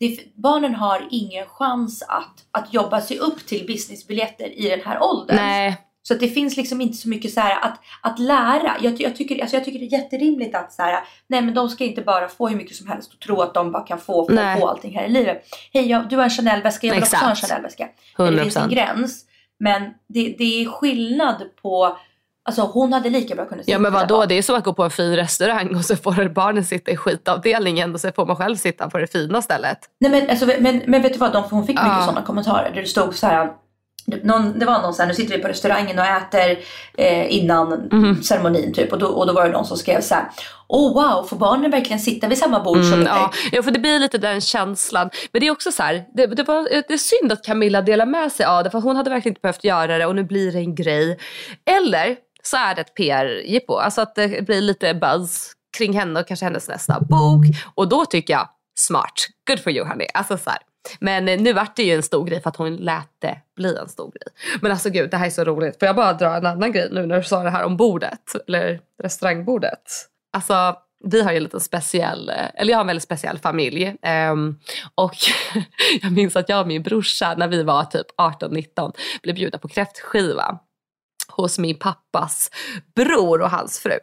det, 0.00 0.18
barnen 0.42 0.74
har 0.74 1.08
ingen 1.10 1.46
chans 1.46 2.02
att, 2.08 2.34
att 2.50 2.74
jobba 2.74 3.00
sig 3.00 3.18
upp 3.18 3.46
till 3.46 3.66
businessbiljetter 3.66 4.58
i 4.58 4.68
den 4.68 4.80
här 4.80 5.02
åldern. 5.02 5.37
Nej. 5.37 5.76
Så 6.08 6.14
det 6.14 6.28
finns 6.28 6.56
liksom 6.56 6.80
inte 6.80 6.96
så 6.96 7.08
mycket 7.08 7.32
så 7.32 7.40
här 7.40 7.58
att, 7.60 7.78
att 8.00 8.18
lära. 8.18 8.76
Jag, 8.80 9.00
jag, 9.00 9.16
tycker, 9.16 9.40
alltså 9.40 9.56
jag 9.56 9.64
tycker 9.64 9.78
det 9.78 9.84
är 9.84 9.98
jätterimligt 9.98 10.54
att 10.54 10.72
så 10.72 10.82
här, 10.82 11.00
nej 11.26 11.42
men 11.42 11.54
de 11.54 11.68
ska 11.68 11.84
inte 11.84 12.02
bara 12.02 12.28
få 12.28 12.48
hur 12.48 12.56
mycket 12.56 12.76
som 12.76 12.86
helst 12.88 13.12
och 13.14 13.20
tro 13.20 13.40
att 13.40 13.54
de 13.54 13.72
bara 13.72 13.82
kan 13.82 13.98
få, 13.98 14.26
få, 14.26 14.32
Nej. 14.32 14.60
få 14.60 14.68
allting 14.68 14.96
här 14.98 15.04
i 15.04 15.08
livet. 15.08 15.44
Hej, 15.72 15.86
jag, 15.90 16.08
du 16.08 16.16
har 16.16 16.24
en 16.24 16.30
Chanel-väska, 16.30 16.86
jag 16.86 16.94
vill 16.94 17.02
också 17.02 17.16
ha 17.16 17.26
en 17.26 17.32
Exakt. 17.32 17.50
Chanel-väska. 17.50 17.88
Det 18.16 18.42
finns 18.42 18.56
en 18.56 18.70
100%. 18.70 18.74
gräns. 18.74 19.24
Men 19.58 19.82
det, 20.08 20.34
det 20.38 20.62
är 20.62 20.66
skillnad 20.66 21.36
på, 21.62 21.96
alltså 22.44 22.62
hon 22.62 22.92
hade 22.92 23.10
lika 23.10 23.34
bra 23.34 23.44
kunnat 23.44 23.68
Ja 23.68 23.78
men 23.78 23.92
sitta 23.92 24.02
vadå, 24.02 24.26
det 24.26 24.34
är 24.38 24.42
som 24.42 24.56
att 24.56 24.64
gå 24.64 24.74
på 24.74 24.82
en 24.82 24.90
fin 24.90 25.16
restaurang 25.16 25.74
och 25.76 25.84
så 25.84 25.96
får 25.96 26.28
barnen 26.28 26.64
sitta 26.64 26.90
i 26.90 26.96
skitavdelningen 26.96 27.94
och 27.94 28.00
så 28.00 28.12
får 28.12 28.26
man 28.26 28.36
själv 28.36 28.56
sitta 28.56 28.90
på 28.90 28.98
det 28.98 29.06
fina 29.06 29.42
stället. 29.42 29.78
Nej 30.00 30.10
men, 30.10 30.30
alltså, 30.30 30.46
men, 30.60 30.82
men 30.86 31.02
vet 31.02 31.12
du 31.12 31.18
vad, 31.18 31.32
de, 31.32 31.42
hon 31.50 31.66
fick 31.66 31.76
mycket 31.76 31.92
Ja. 31.98 32.02
sådana 32.06 32.22
kommentarer 32.26 32.70
där 32.74 32.82
det 32.82 32.88
stod 32.88 33.14
så 33.14 33.26
här. 33.26 33.52
Det- 34.06 34.24
Någon, 34.24 34.58
det 34.58 34.66
var 34.66 34.82
någon 34.82 34.94
så 34.94 35.02
här, 35.02 35.08
nu 35.08 35.14
sitter 35.14 35.36
vi 35.36 35.42
på 35.42 35.48
restaurangen 35.48 35.98
och 35.98 36.04
äter 36.04 36.58
eh, 36.98 37.34
innan 37.36 37.88
Mhm. 37.92 38.22
ceremonin 38.22 38.72
typ 38.72 38.92
och 38.92 38.98
då, 38.98 39.06
och 39.06 39.26
då 39.26 39.32
var 39.32 39.44
det 39.44 39.50
någon 39.52 39.64
som 39.66 39.76
skrev 39.76 40.00
så 40.00 40.14
här. 40.14 40.24
Oh 40.68 40.94
wow, 40.94 41.26
får 41.26 41.36
barnen 41.36 41.70
verkligen 41.70 41.98
sitta 42.00 42.28
vid 42.28 42.38
samma 42.38 42.60
bord 42.60 42.76
som 42.76 42.92
Mm, 42.92 43.04
dig? 43.04 43.12
ja, 43.16 43.30
ja, 43.52 43.62
för 43.62 43.70
det 43.70 43.78
blir 43.78 43.98
lite 43.98 44.18
den 44.18 44.40
känslan. 44.40 45.10
Men 45.32 45.40
det 45.40 45.46
är 45.46 45.50
också 45.50 45.72
så 45.72 45.82
här, 45.82 46.04
det, 46.14 46.26
det, 46.26 46.42
var, 46.42 46.62
det 46.62 46.92
är 46.92 46.96
synd 46.96 47.32
att 47.32 47.44
Camilla 47.44 47.82
delar 47.82 48.06
med 48.06 48.32
sig 48.32 48.46
av 48.46 48.64
det 48.64 48.70
för 48.70 48.80
hon 48.80 48.96
hade 48.96 49.10
verkligen 49.10 49.30
inte 49.32 49.40
behövt 49.40 49.64
göra 49.64 49.98
det 49.98 50.06
och 50.06 50.14
nu 50.14 50.24
blir 50.24 50.52
det 50.52 50.58
en 50.58 50.74
grej. 50.74 51.18
Eller 51.70 52.16
så 52.42 52.56
är 52.56 52.74
det 52.74 52.80
ett 52.80 52.94
PR-jippo, 52.94 53.74
alltså 53.76 54.00
att 54.00 54.14
det 54.14 54.46
blir 54.46 54.60
lite 54.60 54.94
buzz 54.94 55.52
kring 55.78 55.92
henne 55.92 56.20
och 56.20 56.28
kanske 56.28 56.44
hennes 56.46 56.68
nästa 56.68 57.00
bok. 57.00 57.44
Och 57.74 57.88
då 57.88 58.04
tycker 58.06 58.32
jag, 58.34 58.48
smart, 58.78 59.12
good 59.48 59.60
for 59.60 59.72
you 59.72 59.86
honey. 59.88 60.06
Alltså 60.14 60.38
så 60.38 60.50
här. 60.50 60.58
Men 61.01 61.29
eh, 61.29 61.40
nu 61.40 61.53
vart 61.53 61.77
det 61.77 61.83
ju 61.83 61.94
en 61.94 62.03
stor 62.03 62.25
grej 62.25 62.42
för 62.42 62.51
att 62.51 62.57
hon 62.57 62.77
lät 62.77 63.11
det 63.18 63.40
bli 63.57 63.77
en 63.77 63.88
stor 63.88 64.11
grej. 64.11 64.59
Men 64.62 64.73
alltså 64.73 64.90
gud, 64.90 65.11
det 65.11 65.16
här 65.16 65.27
är 65.27 65.31
så 65.31 65.44
roligt. 65.44 65.79
Får 65.79 65.87
jag 65.87 65.97
bara 65.97 66.12
dra 66.12 66.37
en 66.37 66.47
annan 66.47 66.73
grej 66.73 66.88
nu 66.92 67.07
när 67.07 67.16
du 67.16 67.23
sa 67.23 67.42
det 67.42 67.51
här 67.51 67.64
om 67.64 67.77
bordet? 67.77 68.33
Eller 68.49 68.81
restaurangbordet. 69.03 70.09
Alltså 70.33 70.77
vi 71.05 71.23
har 71.23 71.31
ju 71.31 71.37
en 71.37 71.42
liten 71.42 71.61
speciell, 71.61 72.29
eh, 72.29 72.35
eller 72.55 72.70
jag 72.70 72.79
har 72.79 72.83
en 72.83 72.87
väldigt 72.87 73.03
speciell 73.03 73.38
familj. 73.38 73.97
Um, 74.33 74.59
och 74.94 75.14
jag 76.03 76.12
minns 76.12 76.37
att 76.37 76.49
jag 76.49 76.61
och 76.61 76.66
min 76.66 76.83
brorsa 76.83 77.35
när 77.35 77.49
vi 77.49 77.62
var 77.62 77.85
typ 77.85 78.07
18-19 78.18 78.92
blev 79.23 79.35
bjudna 79.35 79.59
på 79.59 79.68
kräftskiva 79.68 80.59
hos 81.37 81.59
min 81.59 81.79
pappas 81.79 82.51
bror 82.97 83.42
och 83.42 83.51
hans 83.51 83.79
fru. 83.79 83.99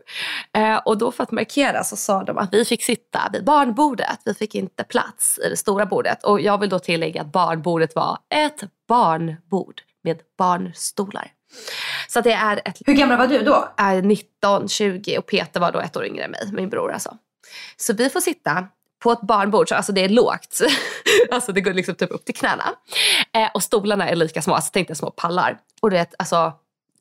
Eh, 0.58 0.78
och 0.78 0.98
då 0.98 1.12
för 1.12 1.24
att 1.24 1.32
markera 1.32 1.84
så 1.84 1.96
sa 1.96 2.24
de 2.24 2.38
att 2.38 2.54
vi 2.54 2.65
fick 2.65 2.84
sitta 2.84 3.30
vid 3.34 3.44
barnbordet. 3.44 4.20
Vi 4.26 4.34
fick 4.34 4.56
inte 4.56 4.84
plats 4.84 5.39
i 5.46 5.50
det 5.50 5.58
stora 5.58 5.86
bordet. 5.86 6.24
Och 6.24 6.41
jag 6.41 6.58
vill 6.58 6.70
då 6.70 6.80
tillägga 6.80 7.22
att 7.22 7.32
barnbordet 7.32 7.96
var 7.96 8.17
ett 8.36 8.63
barnbord 8.88 9.82
med 10.04 10.17
barnstolar. 10.38 11.32
Så 12.08 12.22
det 12.22 12.32
är 12.34 12.62
ett 12.65 12.78
Hur 12.86 12.94
gammal 12.94 13.17
var 13.17 13.28
du 13.28 13.39
då? 13.44 13.70
är 13.78 14.02
19, 14.02 14.67
20 14.67 15.17
och 15.17 15.26
Peter 15.26 15.60
var 15.60 15.72
då 15.72 15.80
ett 15.80 15.98
år 15.98 16.06
yngre 16.06 16.24
än 16.24 16.32
mig, 16.32 16.50
min 16.52 16.70
bror 16.70 16.91
alltså. 16.91 17.17
Så 17.78 17.94
vi 17.94 18.10
får 18.10 18.20
sitta 18.22 18.67
på 19.04 19.12
ett 19.12 19.22
barnbord, 19.22 19.70
så 19.70 19.76
alltså 19.76 19.91
det 19.91 20.02
är 20.02 20.10
lågt. 20.10 20.60
alltså 21.32 21.52
det 21.52 21.62
går 21.62 21.74
liksom 21.74 21.96
typ 21.96 22.12
upp 22.12 22.26
till 22.26 22.36
knäna. 22.36 22.63
Eh, 23.34 23.50
och 23.54 23.63
stolarna 23.63 24.10
är 24.10 24.15
lika 24.15 24.41
små, 24.41 24.54
alltså 24.54 24.70
tänk 24.74 24.88
dig 24.88 24.96
små 24.96 25.12
pallar. 25.12 25.58
Och 25.82 25.89
du 25.89 25.96
vet, 25.96 26.13
alltså, 26.20 26.54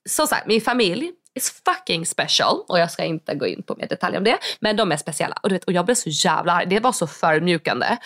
så 0.09 0.27
så 0.27 0.35
här, 0.35 0.45
min 0.47 0.61
familj 0.61 1.13
is 1.35 1.63
fucking 1.65 2.07
special. 2.07 2.65
Och 2.69 2.79
jag 2.79 2.91
ska 2.91 3.05
inte 3.05 3.35
gå 3.35 3.47
in 3.47 3.63
på 3.63 3.75
mer 3.75 3.89
detaljer 3.89 4.19
om 4.19 4.25
det. 4.25 4.39
Men 4.61 4.77
de 4.77 4.93
är 4.93 4.97
speciella. 4.97 5.37
Och, 5.43 5.49
du 5.49 5.55
vet, 5.55 5.65
och 5.65 5.73
jag 5.73 5.85
blev 5.85 5.95
så 5.95 6.09
jävla 6.09 6.53
arg. 6.53 6.67
Det 6.67 6.81
var 6.81 6.93
så 6.93 7.07
förmjukande. 7.07 7.97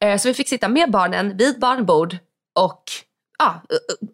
Eh, 0.00 0.18
så 0.18 0.28
vi 0.28 0.34
fick 0.34 0.48
sitta 0.48 0.68
med 0.68 0.90
barnen 0.90 1.36
vid 1.36 1.60
barnbord 1.60 2.16
och 2.54 2.82
ja, 3.38 3.62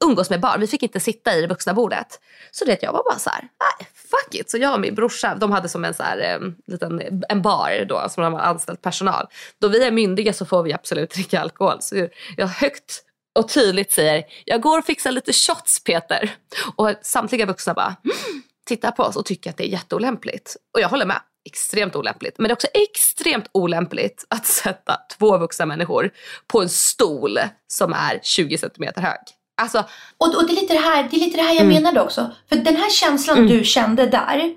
umgås 0.04 0.30
med 0.30 0.40
barn. 0.40 0.60
Vi 0.60 0.66
fick 0.66 0.82
inte 0.82 1.00
sitta 1.00 1.34
i 1.34 1.40
det 1.40 1.46
vuxna 1.46 1.74
bordet. 1.74 2.20
Så 2.50 2.64
det 2.64 2.82
jag 2.82 2.92
var 2.92 3.04
bara 3.04 3.18
så 3.18 3.30
här, 3.30 3.40
nej 3.40 3.88
fuck 3.94 4.34
it. 4.34 4.50
Så 4.50 4.58
jag 4.58 4.74
och 4.74 4.80
min 4.80 4.94
brorsa, 4.94 5.34
de 5.34 5.52
hade 5.52 5.68
som 5.68 5.84
en 5.84 5.94
så 5.94 6.02
här, 6.02 6.18
en, 6.18 6.56
liten, 6.66 7.22
en 7.28 7.42
bar 7.42 7.84
då 7.88 8.08
som 8.08 8.22
de 8.22 8.32
har 8.32 8.40
anställt 8.40 8.82
personal. 8.82 9.26
Då 9.60 9.68
vi 9.68 9.84
är 9.84 9.90
myndiga 9.90 10.32
så 10.32 10.46
får 10.46 10.62
vi 10.62 10.72
absolut 10.72 11.10
dricka 11.10 11.40
alkohol. 11.40 11.76
Så 11.80 12.08
jag 12.36 12.46
högt 12.46 13.02
och 13.36 13.48
tydligt 13.48 13.92
säger, 13.92 14.24
jag 14.44 14.60
går 14.60 14.78
och 14.78 14.84
fixar 14.84 15.10
lite 15.12 15.32
shots 15.32 15.84
Peter. 15.84 16.34
Och 16.76 16.90
samtliga 17.02 17.46
vuxna 17.46 17.74
bara, 17.74 17.96
mm, 18.04 18.42
tittar 18.66 18.90
på 18.90 19.02
oss 19.02 19.16
och 19.16 19.24
tycker 19.26 19.50
att 19.50 19.56
det 19.56 19.64
är 19.64 19.68
jätteolämpligt. 19.68 20.56
Och 20.74 20.80
jag 20.80 20.88
håller 20.88 21.06
med. 21.06 21.20
Extremt 21.48 21.96
olämpligt. 21.96 22.38
Men 22.38 22.48
det 22.48 22.52
är 22.52 22.54
också 22.54 22.66
extremt 22.74 23.46
olämpligt 23.52 24.24
att 24.30 24.46
sätta 24.46 24.96
två 25.18 25.38
vuxna 25.38 25.66
människor 25.66 26.10
på 26.46 26.62
en 26.62 26.68
stol 26.68 27.38
som 27.68 27.92
är 27.92 28.20
20 28.22 28.58
centimeter 28.58 29.00
hög. 29.02 29.18
Alltså, 29.62 29.84
Och, 30.18 30.34
och 30.36 30.46
det, 30.46 30.52
är 30.52 30.60
lite 30.60 30.72
det, 30.74 30.80
här, 30.80 31.08
det 31.10 31.16
är 31.16 31.20
lite 31.20 31.36
det 31.36 31.42
här 31.42 31.54
jag 31.54 31.62
Mm. 31.62 31.74
menade 31.74 32.00
också. 32.00 32.30
För 32.48 32.56
den 32.56 32.76
här 32.76 32.90
känslan 32.90 33.46
du 33.46 33.64
kände 33.64 34.06
där. 34.06 34.54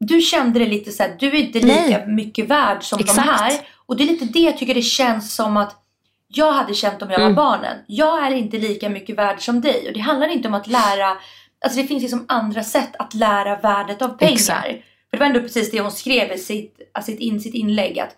Du 0.00 0.20
kände 0.20 0.58
det 0.58 0.66
lite 0.66 0.92
så 0.92 1.02
här, 1.02 1.16
du 1.20 1.26
är 1.28 1.34
inte 1.34 1.60
Nej. 1.66 1.86
lika 1.88 2.06
mycket 2.06 2.48
värd 2.48 2.84
som 2.84 2.98
Exakt. 3.00 3.16
de 3.18 3.22
här. 3.32 3.68
Och 3.86 3.96
det 3.96 4.02
är 4.02 4.06
lite 4.06 4.24
det 4.24 4.38
jag 4.40 4.58
tycker 4.58 4.74
det 4.74 4.82
känns 4.82 5.34
som 5.34 5.56
att 5.56 5.83
jag 6.28 6.52
hade 6.52 6.74
känt 6.74 7.02
om 7.02 7.10
jag 7.10 7.20
Mm. 7.20 7.34
var 7.34 7.44
barnen. 7.44 7.78
Jag 7.86 8.26
är 8.26 8.30
inte 8.30 8.58
lika 8.58 8.88
mycket 8.88 9.18
värd 9.18 9.40
som 9.42 9.60
dig. 9.60 9.84
Och 9.88 9.92
det 9.94 10.00
handlar 10.00 10.28
inte 10.28 10.48
om 10.48 10.54
att 10.54 10.66
lära, 10.66 11.16
alltså 11.64 11.80
det 11.80 11.86
finns 11.86 12.02
liksom 12.02 12.24
andra 12.28 12.64
sätt 12.64 12.90
att 12.98 13.14
lära 13.14 13.56
värdet 13.56 14.02
av 14.02 14.08
pengar. 14.08 14.32
Exakt. 14.32 14.66
För 14.66 15.10
det 15.10 15.18
var 15.18 15.26
ändå 15.26 15.40
precis 15.40 15.70
det 15.70 15.80
hon 15.80 15.90
skrev 15.92 16.32
i 16.32 16.38
sitt, 16.38 16.80
alltså 16.94 17.10
sitt, 17.12 17.20
in, 17.20 17.40
sitt 17.40 17.54
inlägg. 17.54 17.98
Att 17.98 18.16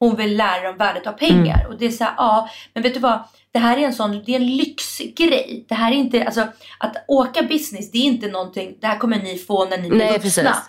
hon 0.00 0.16
vill 0.16 0.36
lära 0.36 0.62
dem 0.68 0.76
värdet 0.76 1.06
av 1.06 1.12
pengar. 1.12 1.58
Mm. 1.60 1.66
Och 1.72 1.78
det 1.78 1.86
är 1.86 1.90
så 1.90 2.04
här, 2.04 2.14
ja, 2.16 2.48
men 2.74 2.82
vet 2.82 2.94
du 2.94 3.00
vad? 3.00 3.20
Det 3.52 3.58
här 3.58 3.76
är 3.76 3.80
en 3.82 3.94
sån, 3.94 4.22
det 4.26 4.32
är 4.32 4.36
en 4.36 4.56
lyxgrej. 4.56 5.64
Det 5.68 5.74
här 5.74 5.92
är 5.92 5.96
inte, 5.96 6.24
alltså 6.24 6.46
att 6.78 6.96
åka 7.08 7.42
business, 7.42 7.90
det 7.90 7.98
är 7.98 8.02
inte 8.04 8.28
någonting, 8.28 8.76
det 8.80 8.86
här 8.86 8.98
kommer 8.98 9.16
ni 9.22 9.38
få 9.38 9.64
när 9.64 9.78
ni 9.78 9.88
blir 9.88 9.98
Nej, 9.98 10.18
vuxna. 10.18 10.42
precis. 10.50 10.62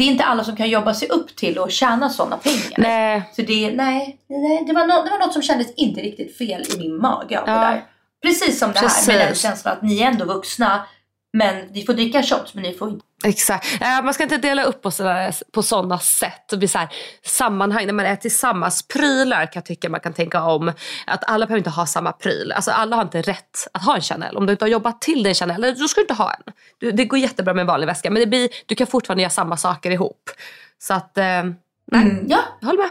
Det 0.00 0.04
är 0.04 0.08
inte 0.08 0.24
alla 0.24 0.44
som 0.44 0.56
kan 0.56 0.68
jobba 0.70 0.94
sig 0.94 1.08
upp 1.08 1.36
till 1.36 1.58
och 1.58 1.70
tjäna 1.70 2.10
sådana 2.10 2.36
pengar. 2.36 2.78
nej. 2.78 3.22
Så 3.36 3.42
det, 3.42 3.70
nej, 3.70 4.18
nej 4.28 4.64
det, 4.66 4.72
var 4.72 4.86
no, 4.86 5.04
det 5.04 5.10
var 5.10 5.18
något 5.18 5.32
som 5.32 5.42
kändes 5.42 5.74
inte 5.76 6.00
riktigt 6.00 6.38
fel 6.38 6.62
i 6.74 6.78
min 6.78 6.96
mage 6.96 7.40
av 7.40 7.44
Ja. 7.48 7.52
det 7.54 7.60
där. 7.60 7.82
Precis 8.22 8.58
som 8.58 8.72
det 8.72 8.78
här 8.78 9.06
med 9.06 9.26
den 9.26 9.34
känslan 9.34 9.72
att 9.76 9.82
ni 9.82 10.00
är 10.00 10.06
ändå 10.06 10.24
vuxna. 10.24 10.86
Men 11.32 11.66
ni 11.66 11.86
får 11.86 11.92
dricka 11.92 12.22
shots 12.22 12.54
men 12.54 12.62
ni 12.62 12.74
får 12.74 12.88
inte. 12.88 13.04
Exakt. 13.24 13.82
Eh, 13.82 14.02
man 14.02 14.14
ska 14.14 14.22
inte 14.22 14.36
dela 14.36 14.64
upp 14.64 14.82
på 14.82 14.90
sådana, 14.90 15.32
på 15.52 15.62
sådana 15.62 15.98
sätt. 15.98 16.48
Det 16.50 16.56
blir 16.56 16.68
så 16.68 16.78
här, 16.78 16.88
sammanhang 17.24 17.86
när 17.86 17.92
man 17.92 18.06
är 18.06 18.16
tillsammans. 18.16 18.88
Prylar 18.88 19.46
kan 19.46 19.52
jag 19.54 19.64
tycka 19.64 19.88
man 19.88 20.00
kan 20.00 20.12
tänka 20.12 20.42
om. 20.42 20.72
Att 21.06 21.24
alla 21.30 21.46
behöver 21.46 21.58
inte 21.58 21.70
ha 21.70 21.86
samma 21.86 22.12
pryl. 22.12 22.52
Alltså 22.52 22.70
alla 22.70 22.96
har 22.96 23.02
inte 23.02 23.22
rätt 23.22 23.68
att 23.72 23.84
ha 23.84 23.94
en 23.94 24.02
Chanel. 24.02 24.36
Om 24.36 24.46
du 24.46 24.52
inte 24.52 24.64
har 24.64 24.70
jobbat 24.70 25.00
till 25.00 25.22
dig 25.22 25.30
en 25.30 25.34
Chanel, 25.34 25.78
då 25.78 25.88
ska 25.88 25.98
du 25.98 26.02
inte 26.02 26.14
ha 26.14 26.32
en. 26.32 26.52
Du, 26.78 26.92
det 26.92 27.04
går 27.04 27.18
jättebra 27.18 27.54
med 27.54 27.60
en 27.60 27.66
vanlig 27.66 27.86
väska. 27.86 28.10
Men 28.10 28.20
det 28.20 28.26
blir, 28.26 28.48
du 28.66 28.74
kan 28.74 28.86
fortfarande 28.86 29.22
göra 29.22 29.30
samma 29.30 29.56
saker 29.56 29.90
ihop. 29.90 30.30
Så 30.78 30.94
att, 30.94 31.18
eh, 31.18 31.24
nej, 31.24 31.54
Mm, 31.92 32.26
ja, 32.28 32.38
jag 32.60 32.66
håller 32.66 32.82
med. 32.82 32.90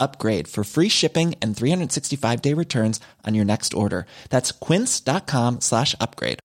upgrade 0.00 0.48
for 0.48 0.64
free 0.64 0.88
shipping 0.88 1.34
and 1.40 1.56
365 1.56 2.42
day 2.42 2.54
returns 2.54 3.00
on 3.26 3.34
your 3.34 3.44
next 3.44 3.74
order. 3.74 4.06
That's 4.30 4.52
quince.com 4.52 5.60
slash 5.60 5.94
upgrade. 6.00 6.40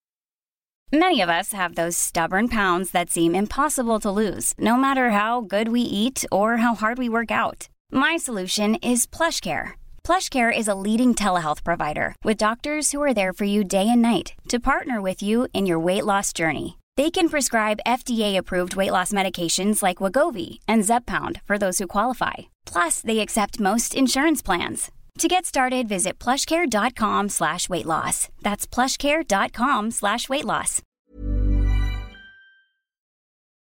Many 0.94 1.20
of 1.20 1.30
us 1.30 1.52
have 1.52 1.76
those 1.76 1.98
stubborn 1.98 2.48
pounds 2.48 2.92
that 2.92 3.10
seem 3.10 3.36
impossible 3.36 4.00
to 4.00 4.12
lose, 4.12 4.54
no 4.58 4.78
matter 4.78 5.10
how 5.10 5.42
good 5.42 5.68
we 5.70 5.82
eat 5.82 6.24
or 6.32 6.58
how 6.58 6.76
hard 6.76 6.98
we 6.98 7.10
work 7.10 7.32
out. 7.32 7.68
My 7.92 8.16
solution 8.18 8.76
is 8.76 9.06
PlushCare. 9.06 9.74
PlushCare 10.04 10.58
is 10.58 10.68
a 10.68 10.76
leading 10.88 11.14
telehealth 11.14 11.64
provider 11.64 12.16
with 12.24 12.38
doctors 12.38 12.92
who 12.92 13.02
are 13.02 13.14
there 13.14 13.34
for 13.34 13.46
you 13.46 13.64
day 13.64 13.90
and 13.90 14.02
night 14.02 14.34
to 14.48 14.60
partner 14.72 15.02
with 15.02 15.22
you 15.22 15.48
in 15.54 15.66
your 15.66 15.80
weight 15.80 16.06
loss 16.06 16.32
journey. 16.32 16.78
They 16.98 17.12
can 17.12 17.30
prescribe 17.30 17.86
FDA-approved 17.86 18.76
weight 18.76 18.92
loss 18.92 19.12
medications 19.12 19.84
like 19.84 19.98
Wagovi 20.04 20.60
and 20.68 20.84
Zepbound 20.84 21.42
for 21.42 21.58
those 21.58 21.80
who 21.80 21.88
qualify. 21.88 22.36
Plus, 22.74 23.02
they 23.02 23.20
accept 23.20 23.60
most 23.60 23.96
insurance 23.96 24.46
plans. 24.46 24.92
To 25.20 25.28
get 25.28 25.46
started, 25.46 25.88
visit 25.88 26.20
plushcare.com 26.24 27.30
slash 27.30 27.70
weight 27.70 27.86
loss. 27.86 28.28
That's 28.42 28.68
plushcare.com 28.68 29.92
slash 29.92 30.30
weight 30.30 30.46
loss. 30.46 30.82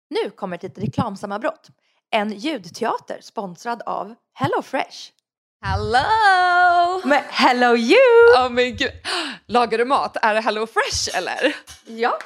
Nu 0.10 0.30
kommer 0.30 0.56
ett 0.56 0.63
litet 0.63 0.84
reklamsammanbrott. 0.84 1.67
En 2.12 2.32
ljudteater 2.38 3.21
sponsrad 3.21 3.82
av 3.86 4.15
HelloFresh. 4.39 5.12
Hello! 5.65 7.02
Men 7.06 7.23
hello 7.30 7.75
you! 7.75 7.99
Oh, 8.38 8.49
men 8.49 8.75
gud. 8.75 8.91
Lagar 9.47 9.78
du 9.78 9.86
mat? 9.86 10.17
Är 10.21 10.34
det 10.34 10.41
Hello 10.41 10.67
Fresh 10.67 11.17
eller? 11.17 11.56
Ja, 11.86 12.17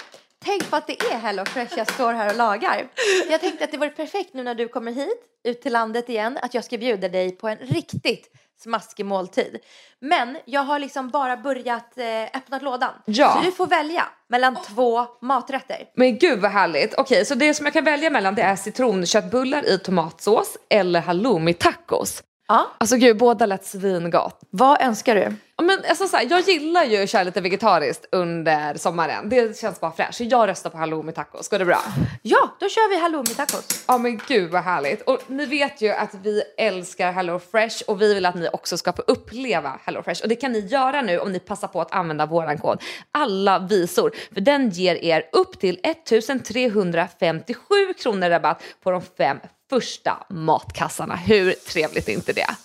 tänk 0.43 0.69
på 0.69 0.75
att 0.75 0.88
det 0.88 1.01
är 1.01 1.17
HelloFresh 1.17 1.77
jag 1.77 1.93
står 1.93 2.13
här 2.13 2.29
och 2.29 2.36
lagar. 2.36 2.88
Jag 3.29 3.41
tänkte 3.41 3.63
att 3.63 3.71
det 3.71 3.77
vore 3.77 3.89
perfekt 3.89 4.34
nu 4.34 4.43
när 4.43 4.56
du 4.56 4.67
kommer 4.67 4.91
hit, 4.91 5.21
ut 5.43 5.62
till 5.62 5.73
landet 5.73 6.10
igen, 6.10 6.38
att 6.41 6.53
jag 6.53 6.63
ska 6.63 6.77
bjuda 6.77 7.10
dig 7.10 7.32
på 7.32 7.47
en 7.47 7.58
riktigt 7.58 8.29
smaskig 8.63 9.06
måltid. 9.06 9.60
Men 9.99 10.38
jag 10.45 10.62
har 10.62 10.79
liksom 10.79 11.10
bara 11.10 11.38
börjat 11.38 11.97
eh, 11.97 12.38
öppna 12.38 12.60
lådan. 12.60 12.93
Ja. 13.06 13.34
Så 13.38 13.45
du 13.45 13.51
får 13.51 13.67
välja 13.67 14.06
mellan 14.29 14.58
två 14.67 15.06
maträtter. 15.21 15.77
Men 15.95 16.17
gud 16.17 16.39
vad 16.39 16.51
härligt. 16.51 16.93
Okej, 16.97 17.25
så 17.25 17.36
det 17.36 17.53
som 17.53 17.65
jag 17.65 17.73
kan 17.73 17.84
välja 17.84 18.10
mellan 18.10 18.36
det 18.36 18.41
är 18.41 18.56
citronköttbullar 18.56 19.69
i 19.69 19.79
tomatsås 19.79 20.58
eller 20.69 21.01
halloumi 21.01 21.53
tacos. 21.53 22.23
Ja. 22.47 22.67
Alltså 22.77 22.95
gud, 22.95 23.17
båda 23.17 23.45
lät 23.45 23.65
svingott. 23.65 24.39
Vad 24.49 24.82
önskar 24.82 25.15
du? 25.15 25.34
Ja, 25.58 25.63
Men 25.63 25.79
alltså, 25.89 26.08
så 26.08 26.17
här, 26.17 26.27
jag 26.29 26.41
gillar 26.41 26.84
ju 26.84 27.03
att 27.03 27.10
köra 27.10 27.23
lite 27.23 27.41
vegetariskt 27.41 28.06
under 28.12 28.77
sommaren. 28.77 29.29
Det 29.29 29.58
känns 29.58 29.79
bara 29.79 29.91
fräscht. 29.91 30.13
Så 30.13 30.23
jag 30.23 30.47
röstar 30.47 30.69
på 30.69 30.77
halloumi 30.77 31.12
tacos. 31.12 31.49
Går 31.49 31.60
det 31.60 31.65
bra? 31.65 31.82
Ja, 32.21 32.56
då 32.60 32.69
kör 32.69 32.89
vi 32.89 32.99
halloumi 33.01 33.25
tacos. 33.36 33.84
Ja 33.88 33.97
men 33.97 34.19
gud 34.27 34.51
vad 34.51 34.63
härligt. 34.63 35.01
Och 35.01 35.19
ni 35.27 35.45
vet 35.45 35.82
ju 35.82 35.89
att 35.89 36.15
vi 36.23 36.41
älskar 36.58 37.12
Hello 37.12 37.39
Fresh 37.39 37.84
och 37.88 38.01
vi 38.01 38.13
vill 38.13 38.25
att 38.25 38.36
ni 38.36 38.49
också 38.53 38.77
ska 38.77 38.93
få 38.93 39.01
uppleva 39.01 39.79
Hello 39.84 40.03
Fresh. 40.03 40.21
Och 40.23 40.29
det 40.29 40.36
kan 40.36 40.51
ni 40.51 40.60
göra 40.60 41.01
nu 41.01 41.19
om 41.19 41.32
ni 41.32 41.39
passar 41.39 41.67
på 41.67 41.82
att 41.82 41.93
använda 41.93 42.25
våran 42.25 42.58
kod 42.58 42.82
alla 43.12 43.60
visor. 43.60 44.12
För 44.34 44.41
den 44.41 44.69
ger 44.69 44.95
er 44.95 45.23
upp 45.32 45.60
till 45.60 45.79
1357 45.84 47.93
kronor 47.97 48.29
rabatt 48.29 48.63
på 48.84 48.91
de 48.91 49.01
fem 49.17 49.38
första 49.73 50.25
matkassarna. 50.29 51.15
Hur 51.15 51.51
trevligt 51.51 52.09
är 52.09 52.13
inte 52.13 52.33
det? 52.33 52.55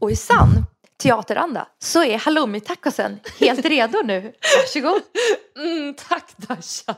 Och 0.00 0.10
i 0.10 0.16
sann 0.16 0.66
teateranda 1.02 1.68
så 1.78 2.04
är 2.04 2.18
halloumi 2.18 2.60
tacosen 2.60 3.20
helt 3.40 3.64
redo 3.64 3.98
nu. 4.04 4.32
Varsågod. 4.56 5.02
Mm, 5.56 5.94
tack 5.94 6.36
Dasha. 6.36 6.94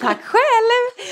Tack 0.00 0.18
själv! 0.24 1.06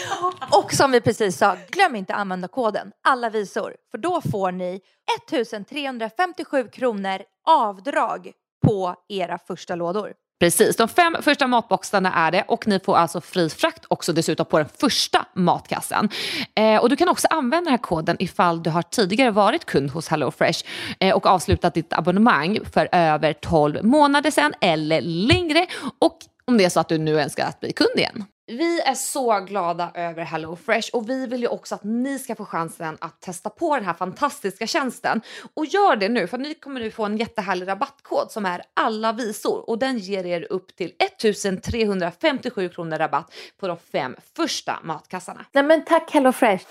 Och 0.51 0.73
som 0.73 0.91
vi 0.91 1.01
precis 1.01 1.39
sa, 1.39 1.57
glöm 1.71 1.97
inte 1.97 2.15
att 2.15 2.21
använda 2.21 2.49
koden 2.49 2.93
alla 3.09 3.31
visor. 3.31 3.77
För 3.91 3.99
då 3.99 4.21
får 4.21 4.53
ni 4.53 4.81
1357 5.19 6.69
kronor 6.73 7.23
avdrag 7.49 8.33
på 8.67 8.95
era 9.09 9.39
första 9.39 9.75
lådor. 9.75 10.13
Precis, 10.41 10.77
de 10.77 10.89
fem 10.89 11.17
första 11.23 11.47
matboxarna 11.47 12.15
är 12.15 12.31
det 12.31 12.45
och 12.49 12.67
ni 12.67 12.81
får 12.81 12.97
alltså 12.97 13.21
fri 13.21 13.51
frakt 13.51 13.85
också 13.89 14.13
dessutom 14.13 14.47
på 14.47 14.59
den 14.59 14.69
första 14.81 15.27
matkassen. 15.35 16.09
Eh, 16.55 16.77
och 16.77 16.89
du 16.89 16.97
kan 16.97 17.09
också 17.09 17.29
använda 17.31 17.65
den 17.65 17.71
här 17.71 17.79
koden 17.79 18.17
ifall 18.19 18.63
du 18.63 18.71
har 18.71 18.83
tidigare 18.83 19.31
varit 19.31 19.65
kund 19.65 19.91
hos 19.91 20.09
HelloFresh 20.09 20.65
eh, 21.01 21.17
och 21.17 21.27
avslutat 21.27 21.75
ditt 21.75 21.93
abonnemang 21.93 22.59
för 22.73 22.89
över 22.93 23.33
12 23.33 23.85
månader 23.85 24.31
sedan 24.31 24.55
eller 24.61 25.01
längre 25.01 25.67
och 25.99 26.19
om 26.45 26.59
det 26.59 26.65
är 26.65 26.71
så 26.71 26.81
att 26.81 26.89
du 26.89 26.99
nu 26.99 27.21
önskar 27.21 27.47
att 27.47 27.61
bli 27.61 27.73
kund 27.73 27.97
igen 27.97 28.25
vi 28.49 28.81
är 28.81 28.95
så 28.95 29.41
glada 29.41 29.91
över 29.95 30.23
HelloFresh 30.23 30.91
och 30.93 31.09
vi 31.09 31.27
vill 31.27 31.41
ju 31.41 31.49
också 31.49 31.75
att 31.75 31.85
ni 31.85 32.19
ska 32.19 32.35
få 32.35 32.45
chansen 32.45 32.99
att 33.01 33.21
testa 33.21 33.51
på 33.51 33.75
den 33.75 33.85
här 33.85 33.95
fantastiska 33.95 34.67
tjänsten. 34.67 35.21
Och 35.55 35.67
gör 35.67 35.97
det 35.97 36.09
nu 36.09 36.27
för 36.27 36.39
ni 36.39 36.55
kommer 36.55 36.81
nu 36.81 36.91
få 36.91 37.05
en 37.05 37.17
jättehärlig 37.17 37.69
rabattkod 37.69 38.31
som 38.31 38.47
är 38.47 38.63
alla 38.75 39.13
visor 39.13 39.71
och 39.71 39.79
den 39.79 39.99
ger 39.99 40.27
er 40.27 40.53
upp 40.53 40.77
till 40.77 40.93
1357 40.99 42.69
kronor 42.69 42.99
rabatt 42.99 43.35
på 43.61 43.69
de 43.69 43.77
fem 43.93 44.17
första 44.37 44.79
matkassarna. 44.83 45.45
Nej 45.53 45.65
men 45.65 45.85
tack 45.85 46.11
HelloFresh. 46.11 46.65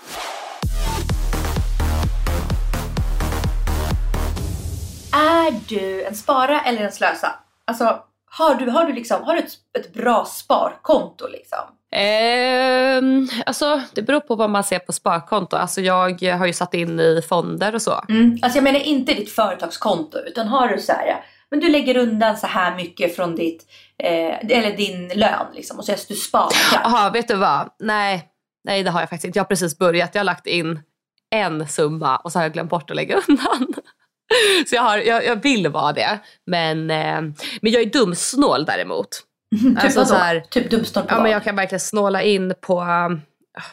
Är 5.12 5.68
du 5.68 6.04
en 6.04 6.14
spara 6.14 6.60
eller 6.60 6.84
en 6.84 6.92
slösa? 6.92 7.34
Alltså, 7.64 8.02
har 8.30 8.54
du, 8.54 8.70
har 8.70 8.84
du, 8.84 8.92
liksom, 8.92 9.22
har 9.22 9.34
du 9.34 9.40
ett, 9.40 9.52
ett 9.78 9.94
bra 9.94 10.24
sparkonto 10.24 11.28
liksom? 11.28 11.58
Ehm, 11.92 13.28
alltså 13.46 13.82
det 13.94 14.02
beror 14.02 14.20
på 14.20 14.36
vad 14.36 14.50
man 14.50 14.64
ser 14.64 14.78
på 14.78 14.92
sparkonto. 14.92 15.56
Alltså 15.56 15.80
jag 15.80 16.22
har 16.22 16.46
ju 16.46 16.52
satt 16.52 16.74
in 16.74 17.00
i 17.00 17.22
fonder 17.28 17.74
och 17.74 17.82
så. 17.82 18.04
Mm. 18.08 18.38
Alltså 18.42 18.56
jag 18.56 18.64
menar 18.64 18.80
inte 18.80 19.14
ditt 19.14 19.30
företagskonto 19.30 20.18
utan 20.18 20.48
har 20.48 20.68
du 20.68 20.78
så 20.78 20.92
här, 20.92 21.24
men 21.50 21.60
du 21.60 21.68
lägger 21.68 21.96
undan 21.96 22.36
så 22.36 22.46
här 22.46 22.76
mycket 22.76 23.16
från 23.16 23.36
ditt, 23.36 23.66
eh, 24.02 24.58
eller 24.58 24.76
din 24.76 25.08
lön 25.08 25.46
liksom 25.54 25.78
och 25.78 25.84
så 25.84 25.94
du 26.08 26.14
sparar. 26.14 26.50
Jaha, 26.72 27.10
vet 27.10 27.28
du 27.28 27.34
vad? 27.36 27.68
Nej, 27.78 28.28
nej 28.64 28.82
det 28.82 28.90
har 28.90 29.00
jag 29.00 29.08
faktiskt 29.08 29.24
inte. 29.24 29.38
Jag 29.38 29.44
har 29.44 29.48
precis 29.48 29.78
börjat. 29.78 30.14
Jag 30.14 30.20
har 30.20 30.24
lagt 30.24 30.46
in 30.46 30.80
en 31.30 31.68
summa 31.68 32.16
och 32.16 32.32
så 32.32 32.38
har 32.38 32.44
jag 32.44 32.52
glömt 32.52 32.70
bort 32.70 32.90
att 32.90 32.96
lägga 32.96 33.16
undan. 33.28 33.74
Så 34.66 34.74
jag, 34.74 34.82
har, 34.82 34.98
jag, 34.98 35.24
jag 35.24 35.42
vill 35.42 35.68
vara 35.68 35.92
det. 35.92 36.18
Men, 36.46 36.90
eh, 36.90 37.20
men 37.60 37.72
jag 37.72 37.82
är 37.82 37.86
dumsnål 37.86 38.64
däremot. 38.64 39.08
typ 39.60 39.84
Alltså 39.84 40.04
så 40.04 40.14
här- 40.14 40.40
typ 40.40 40.70
dumsnål 40.70 41.04
på 41.04 41.14
Ja, 41.14 41.22
men 41.22 41.32
jag 41.32 41.44
kan 41.44 41.56
verkligen 41.56 41.80
snåla 41.80 42.22
in 42.22 42.54
på, 42.60 42.80
um, 42.80 43.20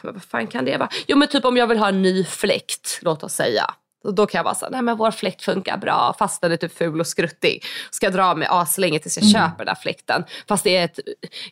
vad 0.02 0.22
fan 0.22 0.46
kan 0.46 0.64
det 0.64 0.76
vara? 0.76 0.88
Jo 1.06 1.16
men 1.16 1.28
typ 1.28 1.44
om 1.44 1.56
jag 1.56 1.66
vill 1.66 1.78
ha 1.78 1.88
en 1.88 2.02
ny 2.02 2.24
fläkt, 2.24 2.98
låt 3.02 3.22
oss 3.22 3.32
säga. 3.32 3.74
Och 4.06 4.14
Då 4.14 4.26
kan 4.26 4.38
jag 4.38 4.44
vara 4.44 4.54
så 4.54 4.64
här, 4.64 4.72
nej 4.72 4.82
men 4.82 4.96
vår 4.96 5.10
fläkt 5.10 5.42
funkar 5.42 5.76
bra 5.76 6.14
fast 6.18 6.40
den 6.42 6.52
är 6.52 6.56
typ 6.56 6.78
ful 6.78 7.00
och 7.00 7.06
skruttig. 7.06 7.64
Ska 7.90 8.10
dra 8.10 8.34
mig 8.34 8.48
aslänge 8.50 8.98
tills 8.98 9.16
jag 9.16 9.24
Mm. 9.24 9.32
köper 9.32 9.64
den 9.64 9.68
här 9.76 9.82
fläkten. 9.82 10.24
Fast 10.48 10.64
det 10.64 10.76
är 10.76 10.84
ett, 10.84 10.98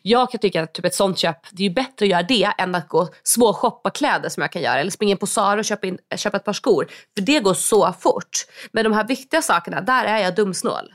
jag 0.01 0.31
kan 0.31 0.39
tycka 0.39 0.63
att 0.63 0.73
typ 0.73 0.85
ett 0.85 0.95
sånt 0.95 1.17
köp, 1.17 1.37
det 1.51 1.63
är 1.63 1.67
ju 1.67 1.73
bättre 1.73 2.05
att 2.05 2.09
göra 2.09 2.23
det 2.23 2.53
än 2.57 2.75
att 2.75 2.87
gå 2.89 3.07
små 3.23 3.53
shoppa 3.53 3.89
kläder 3.89 4.29
som 4.29 4.41
jag 4.41 4.51
kan 4.51 4.61
göra. 4.61 4.79
Eller 4.79 4.91
springa 4.91 5.11
in 5.11 5.17
på 5.17 5.27
Zara 5.27 5.59
och 5.59 5.65
köpa, 5.65 5.87
in, 5.87 5.97
köpa 6.15 6.37
ett 6.37 6.43
par 6.43 6.53
skor. 6.53 6.87
För 7.17 7.25
det 7.25 7.39
går 7.39 7.53
så 7.53 7.93
fort. 7.99 8.45
Men 8.71 8.83
de 8.83 8.93
här 8.93 9.07
viktiga 9.07 9.41
sakerna, 9.41 9.81
där 9.81 10.05
är 10.05 10.17
jag 10.17 10.35
dumsnål. 10.35 10.93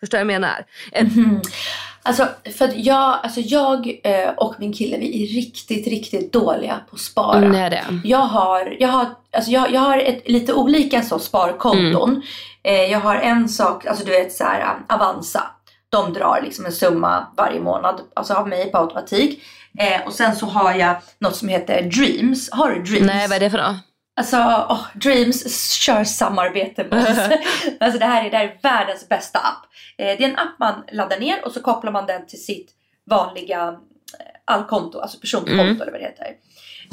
Förstår 0.00 0.18
du 0.18 0.24
vad 0.24 0.34
jag 0.34 0.40
menar? 0.40 0.64
En, 0.92 1.06
Mhm. 1.06 1.40
Alltså, 2.02 2.28
för 2.58 2.72
jag, 2.74 3.18
alltså 3.22 3.40
jag 3.40 4.00
eh, 4.04 4.30
och 4.36 4.54
min 4.58 4.72
kille 4.72 4.98
vi 4.98 5.22
är 5.24 5.26
riktigt, 5.34 5.86
riktigt 5.86 6.32
dåliga 6.32 6.80
på 6.90 6.96
att 6.96 7.00
spara. 7.00 7.38
Mm, 7.38 7.52
det 7.52 7.58
är 7.58 7.70
det. 7.70 7.84
Jag 8.04 8.18
har, 8.18 8.76
jag 8.80 8.88
har, 8.88 9.06
alltså 9.32 9.50
jag, 9.50 9.72
jag 9.72 9.80
har 9.80 9.98
ett, 9.98 10.28
lite 10.28 10.54
olika 10.54 11.02
så 11.02 11.18
sparkonton. 11.18 12.10
Mm. 12.10 12.22
Eh, 12.62 12.92
jag 12.92 13.00
har 13.00 13.16
en 13.16 13.48
sak, 13.48 13.86
alltså 13.86 14.04
du 14.04 14.10
vet 14.10 14.32
så 14.32 14.44
här 14.44 14.60
um, 14.60 14.96
Avanza. 14.96 15.42
De 15.88 16.12
drar 16.12 16.40
liksom 16.44 16.66
en 16.66 16.72
summa 16.72 17.26
varje 17.36 17.60
månad, 17.60 18.00
alltså 18.14 18.34
av 18.34 18.48
mig 18.48 18.70
på 18.72 18.78
automatik. 18.78 19.42
Eh, 19.78 20.06
och 20.06 20.12
sen 20.12 20.36
så 20.36 20.46
har 20.46 20.74
jag 20.74 20.96
något 21.18 21.36
som 21.36 21.48
heter 21.48 21.82
Dreams. 21.82 22.50
Har 22.52 22.70
du 22.70 22.82
Dreams? 22.82 23.06
nej 23.06 23.28
vad 23.28 23.36
är 23.36 23.40
det 23.40 23.50
för 23.50 23.58
något? 23.58 23.76
Alltså, 24.20 24.36
åh, 24.68 24.86
Dreams 24.94 25.70
kör 25.72 26.04
samarbete 26.04 26.84
med 26.90 27.02
oss. 27.10 27.18
alltså 27.80 27.98
det 27.98 28.04
här, 28.04 28.24
är, 28.24 28.30
det 28.30 28.36
här 28.36 28.44
är 28.44 28.58
världens 28.62 29.08
bästa 29.08 29.38
app. 29.38 29.66
Eh, 29.98 30.06
det 30.06 30.24
är 30.24 30.28
en 30.28 30.38
app 30.38 30.58
man 30.58 30.84
laddar 30.92 31.18
ner 31.18 31.44
och 31.44 31.52
så 31.52 31.60
kopplar 31.60 31.92
man 31.92 32.06
den 32.06 32.26
till 32.26 32.44
sitt 32.44 32.70
vanliga 33.10 33.68
eh, 33.68 34.26
allkonto, 34.44 35.00
alltså 35.00 35.18
personkonto 35.20 35.52
Mm. 35.60 35.80
eller 35.82 35.92
vad 35.92 36.00
det 36.00 36.06
heter. 36.06 36.34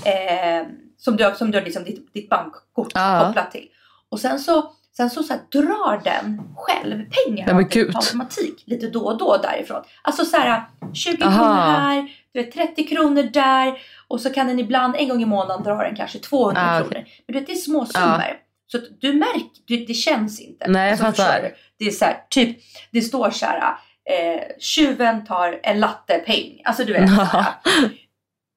Eh, 0.06 0.68
som 0.98 1.18
du, 1.18 1.34
som 1.38 1.52
du 1.52 1.58
har 1.58 1.66
liksom 1.66 1.84
ditt, 1.84 2.14
ditt 2.14 2.30
bankkort 2.30 2.92
Ja. 2.94 3.24
kopplat 3.28 3.52
till. 3.52 3.68
Och 4.10 4.20
sen 4.20 4.40
så, 4.40 4.72
sen 4.98 5.10
så, 5.10 5.24
så 5.24 5.34
här, 5.34 5.42
drar 5.52 6.02
den 6.04 6.42
själv 6.56 6.96
pengar 7.10 7.54
Nej, 7.54 7.56
men 7.56 7.96
automatik 7.96 8.64
lite 8.66 8.88
då 8.90 9.06
och 9.06 9.18
då 9.18 9.38
därifrån. 9.38 9.84
Alltså 10.02 10.26
så 10.26 10.38
här 10.38 10.64
20 10.94 11.24
Aha. 11.24 11.38
kronor 11.38 11.78
här, 11.80 12.10
du 12.34 12.44
vet, 12.44 12.52
30 12.52 12.88
kronor 12.88 13.24
där 13.24 13.82
och 14.08 14.22
så 14.22 14.30
kan 14.30 14.48
den 14.48 14.60
ibland 14.60 14.96
en 14.96 15.10
gång 15.10 15.22
i 15.22 15.26
månaden 15.26 15.64
dra 15.64 15.76
den 15.84 15.96
kanske 15.96 16.20
200 16.20 16.62
Ah, 16.66 16.80
kronor. 16.80 16.94
Men 16.94 17.06
du 17.28 17.34
vet, 17.34 17.48
det 17.48 17.54
är 17.54 17.56
små 17.56 17.86
summor. 17.86 18.40
Så 18.72 18.78
du 19.00 19.14
märker, 19.14 19.50
du, 19.66 19.86
det 19.86 19.94
känns 19.94 20.40
inte. 20.42 20.66
Alltså, 20.66 20.72
Nej, 20.80 20.90
jag 20.90 21.00
fattar. 21.00 21.12
förstår 21.12 21.42
du? 21.50 21.56
Det 21.80 21.86
är 21.86 21.92
så 21.92 22.06
här, 22.06 22.24
typ, 22.30 22.58
det 22.92 23.02
står 23.02 23.30
så 23.32 23.46
här, 23.46 23.76
eh, 24.10 24.42
tjuven 24.60 25.26
tar 25.26 25.60
en 25.64 25.80
lattepeng. 25.80 26.62
Alltså 26.66 26.84
du 26.84 26.94
vet. 26.94 27.10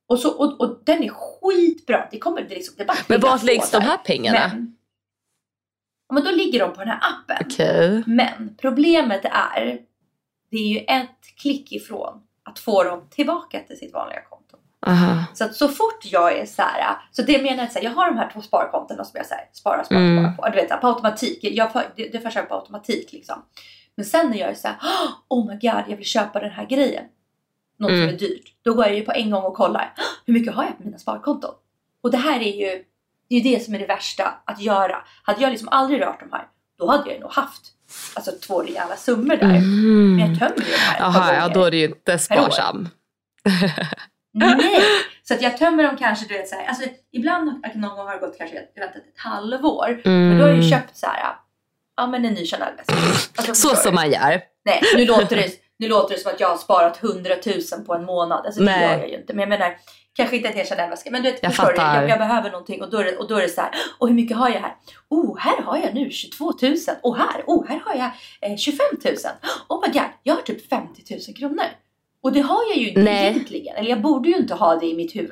Och, 0.09 0.19
så, 0.19 0.31
och, 0.31 0.61
och 0.61 0.83
den 0.87 1.03
är 1.03 1.09
skitbra. 1.09 2.09
Det 2.11 2.19
kommer 2.19 2.43
det 2.43 2.55
liksom, 2.55 2.75
det 2.79 2.85
bara 2.85 2.97
Men 3.07 3.21
vart 3.21 3.43
läggs 3.43 3.71
de 3.71 3.83
här 3.83 3.97
pengarna? 3.97 4.49
Men, 4.49 4.77
men 6.13 6.25
då 6.25 6.31
ligger 6.31 6.61
de 6.61 6.73
på 6.73 6.79
den 6.81 6.89
här 6.89 7.01
appen. 7.03 7.47
Okej. 7.51 8.03
Men 8.07 8.57
problemet 8.61 9.25
är, 9.25 9.79
det 10.51 10.57
är 10.57 10.69
ju 10.69 10.79
ett 10.79 11.37
klick 11.43 11.73
ifrån 11.73 12.23
att 12.51 12.59
få 12.59 12.83
dem 12.85 13.07
tillbaka 13.11 13.61
till 13.61 13.79
sitt 13.79 13.93
vanliga 13.93 14.21
konto. 14.23 14.57
Aha. 14.87 15.25
Så 15.35 15.45
att 15.45 15.55
så 15.55 15.69
fort 15.69 16.05
jag 16.05 16.39
är 16.39 16.47
så 16.47 16.63
här, 16.63 16.97
så 17.11 17.23
det 17.23 17.43
menar 17.43 17.57
jag 17.57 17.67
att 17.67 17.83
jag 17.83 17.91
har 17.91 18.07
de 18.07 18.17
här 18.19 18.31
två 18.33 18.41
sparkontona 18.43 19.05
som 19.05 19.19
jag 19.19 19.27
så 19.27 19.35
här, 19.35 19.49
sparar, 19.53 19.85
sparar, 19.85 20.01
Mm. 20.01 20.35
sparar 20.35 20.51
på. 20.51 20.57
Du 20.57 20.61
vet, 20.63 20.69
så 20.69 20.75
här, 20.75 20.81
på 20.81 20.87
automatik. 20.89 21.39
Jag, 21.43 21.71
det, 21.97 22.09
det 22.09 22.21
får 22.21 22.33
jag 22.35 22.49
på 22.49 22.55
automatik 22.55 23.13
liksom. 23.13 23.43
Men 23.95 24.05
sen 24.07 24.31
när 24.31 24.39
jag 24.39 24.49
är 24.51 24.55
så 24.55 24.69
här, 24.69 24.77
oh 25.29 25.47
my 25.47 25.53
god, 25.55 25.83
jag 25.89 25.97
vill 25.97 26.05
köpa 26.07 26.41
den 26.41 26.51
här 26.51 26.67
grejen. 26.67 27.05
Något 27.79 27.91
Mm. 27.91 28.01
som 28.09 28.15
är 28.15 28.19
dyrt. 28.19 28.55
Då 28.63 28.75
går 28.75 28.87
jag 28.87 28.95
ju 28.95 29.03
på 29.03 29.13
en 29.13 29.31
gång 29.31 29.43
och 29.45 29.55
kollar, 29.55 29.95
"Åh, 29.99 30.05
hur 30.27 30.35
mycket 30.35 30.55
har 30.55 30.65
jag 30.65 30.77
på 30.79 30.83
mina 30.85 30.99
sparkonton? 30.99 31.55
Och 32.03 32.11
det 32.11 32.17
här 32.17 32.41
är 32.41 32.53
ju, 32.53 32.85
det 33.29 33.35
är 33.37 33.41
ju 33.41 33.51
det 33.57 33.61
som 33.65 33.75
är 33.75 33.79
det 33.79 33.87
värsta 33.87 34.35
att 34.45 34.61
göra. 34.61 34.97
Hade 35.23 35.43
jag 35.43 35.51
liksom 35.51 35.69
aldrig 35.69 36.01
rört 36.03 36.21
de 36.21 36.33
här, 36.33 36.47
då 36.79 36.91
hade 36.91 37.11
jag 37.13 37.21
nog 37.21 37.31
haft 37.33 37.63
alltså, 38.15 38.33
två 38.47 38.63
rejäla 38.63 38.97
summor 38.97 39.37
där. 39.37 39.47
Men 39.47 40.19
jag 40.19 40.39
tömmer 40.39 40.67
ju 40.67 40.73
de 40.73 40.77
här 40.79 40.99
Mm. 40.99 41.13
Jaha, 41.15 41.35
ja 41.35 41.49
då 41.49 41.65
är 41.65 41.71
det 41.71 41.77
ju 41.77 41.85
inte 41.87 42.19
sparsam. 42.19 42.89
Nej! 44.35 44.81
Så 45.23 45.35
att 45.35 45.43
jag 45.43 45.59
tömmer 45.59 45.83
dem 45.83 45.97
kanske, 45.97 46.27
du 46.27 46.35
vet 46.35 46.49
så 46.49 46.55
här, 46.57 46.67
alltså 46.67 46.89
ibland 47.13 47.65
någon 47.75 47.97
gång 47.97 48.07
har 48.07 48.15
det 48.15 48.21
gått 48.27 48.39
kanske 48.39 48.57
jag 48.57 48.65
inte, 48.65 48.99
ett 48.99 49.15
halvår. 49.17 50.01
Men 50.05 50.39
då 50.39 50.45
har 50.45 50.49
jag 50.49 50.63
ju 50.63 50.71
köpt 50.71 50.97
så 50.97 51.07
här, 51.07 51.35
ja 51.97 52.07
men 52.07 52.25
en 52.25 52.35
ny 52.35 52.47
Chanel-väska. 52.47 52.93
Alltså, 53.37 53.45
Mm. 53.45 53.55
Så 53.55 53.77
som 53.77 53.95
man 53.95 54.11
gör. 54.11 54.41
Nej, 54.65 54.83
nu 54.97 55.05
låter, 55.05 55.37
det, 55.37 55.51
nu 55.79 55.89
låter 55.89 56.15
det 56.15 56.21
som 56.21 56.33
att 56.33 56.41
jag 56.41 56.49
har 56.49 56.57
sparat 56.57 57.05
100 57.05 57.35
000 57.47 57.85
på 57.87 57.95
en 57.95 58.05
månad. 58.05 58.47
Alltså 58.47 58.61
det 58.61 58.67
Nej. 58.67 58.83
gör 58.83 58.99
jag 58.99 59.09
ju 59.09 59.17
inte. 59.17 59.33
Men 59.35 59.41
jag 59.41 59.49
menar, 59.49 59.77
kanske 60.21 60.37
inte 60.37 60.49
en 60.49 60.55
hel 60.55 60.67
Chanel-väska. 60.67 61.11
Men 61.11 61.23
du 61.23 61.31
vet, 61.31 61.43
Jag 61.43 61.55
förstår 61.55 61.73
du? 61.73 61.83
Jag, 61.83 62.09
jag 62.09 62.19
behöver 62.19 62.51
någonting 62.51 62.83
och 62.83 62.91
då, 62.91 62.99
är 62.99 63.05
det, 63.05 63.17
och 63.17 63.29
då 63.29 63.37
är 63.37 63.43
det 63.43 63.49
så 63.49 63.61
här, 63.61 63.71
och 63.99 64.09
hur 64.09 64.15
mycket 64.15 64.37
har 64.37 64.49
jag 64.49 64.61
här? 64.61 64.75
Oh, 65.09 65.39
här 65.39 65.63
har 65.63 65.79
jag 65.79 65.95
nu 65.95 66.11
22 66.11 66.53
000. 66.63 66.77
Och 67.03 67.17
här, 67.17 67.43
oh, 67.47 67.67
här 67.69 67.83
har 67.85 67.95
jag 67.95 68.11
eh, 68.51 68.57
25 68.57 68.87
000. 69.05 69.15
Oh 69.69 69.87
my 69.87 69.93
god, 69.93 70.09
jag 70.23 70.35
har 70.35 70.43
typ 70.43 70.69
50 70.69 71.03
000 71.29 71.37
kronor. 71.37 71.65
Och 72.23 72.33
det 72.33 72.41
har 72.41 72.63
jag 72.69 72.77
ju 72.77 72.89
inte 72.89 73.01
Nej. 73.01 73.31
egentligen. 73.31 73.77
Eller 73.77 73.91
jag 73.91 74.01
borde 74.01 74.29
ju 74.29 74.37
inte 74.37 74.55
ha 74.55 74.77
det 74.77 74.87
i 74.87 74.97
mitt 74.97 75.17
huvud. 75.17 75.31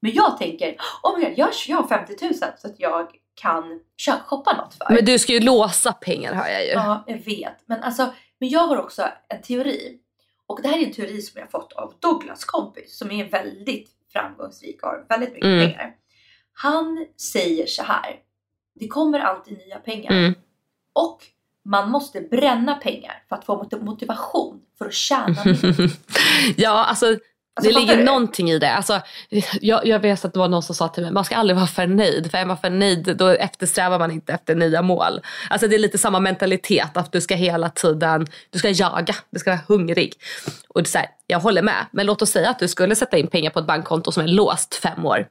Men 0.00 0.12
jag 0.14 0.38
tänker, 0.38 0.76
oh 1.02 1.18
my 1.18 1.24
god, 1.24 1.34
jag, 1.36 1.48
jag 1.68 1.76
har 1.76 1.88
50 1.88 2.16
000 2.22 2.34
så 2.34 2.44
att 2.44 2.80
jag 2.80 3.08
kan 3.34 3.80
köpa, 3.96 4.22
shoppa 4.24 4.56
något 4.56 4.74
för. 4.74 4.94
Men 4.94 5.04
du 5.04 5.18
ska 5.18 5.32
ju 5.32 5.40
låsa 5.40 5.92
pengar 5.92 6.34
hör 6.34 6.48
jag 6.48 6.64
ju. 6.64 6.70
Ja, 6.70 7.04
jag 7.06 7.18
vet. 7.18 7.56
Men, 7.66 7.82
alltså, 7.82 8.14
men 8.38 8.48
jag 8.48 8.66
har 8.66 8.76
också 8.76 9.08
en 9.28 9.42
teori. 9.42 9.98
Och 10.46 10.62
det 10.62 10.68
här 10.68 10.78
är 10.78 10.86
en 10.86 10.92
teori 10.92 11.22
som 11.22 11.40
jag 11.40 11.50
fått 11.50 11.72
av 11.72 11.94
Douglas 12.00 12.44
kompis 12.44 12.98
som 12.98 13.10
är 13.10 13.24
väldigt 13.24 13.90
framgångsrik 14.12 14.82
och 14.82 14.88
har 14.88 15.06
väldigt 15.08 15.32
mycket 15.32 15.44
Mm. 15.46 15.68
pengar. 15.68 15.94
Han 16.52 17.06
säger 17.32 17.66
så 17.66 17.82
här. 17.82 18.16
Det 18.74 18.88
kommer 18.88 19.20
alltid 19.20 19.58
nya 19.58 19.78
pengar. 19.78 20.12
Mm. 20.12 20.34
Och 20.92 21.18
man 21.64 21.90
måste 21.90 22.20
bränna 22.20 22.74
pengar 22.74 23.24
för 23.28 23.36
att 23.36 23.44
få 23.44 23.56
mot- 23.56 23.82
motivation 23.82 24.60
för 24.78 24.86
att 24.86 24.92
tjäna 24.94 25.44
mer. 25.44 25.90
ja, 26.56 26.84
alltså 26.84 27.06
Alltså, 27.54 27.72
det 27.72 27.80
ligger 27.80 27.96
du? 27.96 28.04
någonting 28.04 28.50
i 28.50 28.58
det. 28.58 28.72
Alltså, 28.72 29.00
jag, 29.60 29.86
jag 29.86 29.98
vet 29.98 30.24
att 30.24 30.32
det 30.32 30.38
var 30.38 30.48
någon 30.48 30.62
som 30.62 30.74
sa 30.74 30.88
till 30.88 31.02
mig 31.02 31.12
man 31.12 31.24
ska 31.24 31.36
aldrig 31.36 31.56
vara 31.56 31.66
för 31.66 31.86
nöjd. 31.86 32.30
För 32.30 32.38
är 32.38 32.46
man 32.46 32.58
för 32.58 32.70
nöjd 32.70 33.16
då 33.16 33.28
eftersträvar 33.28 33.98
man 33.98 34.10
inte 34.10 34.32
efter 34.32 34.54
nya 34.54 34.82
mål. 34.82 35.20
Alltså 35.50 35.68
det 35.68 35.74
är 35.74 35.78
lite 35.78 35.98
samma 35.98 36.20
mentalitet 36.20 36.96
att 36.96 37.12
du 37.12 37.20
ska 37.20 37.34
hela 37.34 37.70
tiden 37.70 38.26
du 38.50 38.58
ska 38.58 38.70
jaga, 38.70 39.14
du 39.30 39.38
ska 39.38 39.50
vara 39.50 39.60
hungrig. 39.68 40.14
Och 40.68 40.82
det 40.82 40.94
är 40.94 40.98
här, 40.98 41.08
jag 41.26 41.40
håller 41.40 41.62
med. 41.62 41.86
Men 41.90 42.06
låt 42.06 42.22
oss 42.22 42.30
säga 42.30 42.50
att 42.50 42.58
du 42.58 42.68
skulle 42.68 42.96
sätta 42.96 43.16
in 43.16 43.26
pengar 43.26 43.50
på 43.50 43.58
ett 43.58 43.66
bankkonto 43.66 44.12
som 44.12 44.22
är 44.22 44.28
låst 44.28 44.74
fem 44.74 45.06
år. 45.06 45.26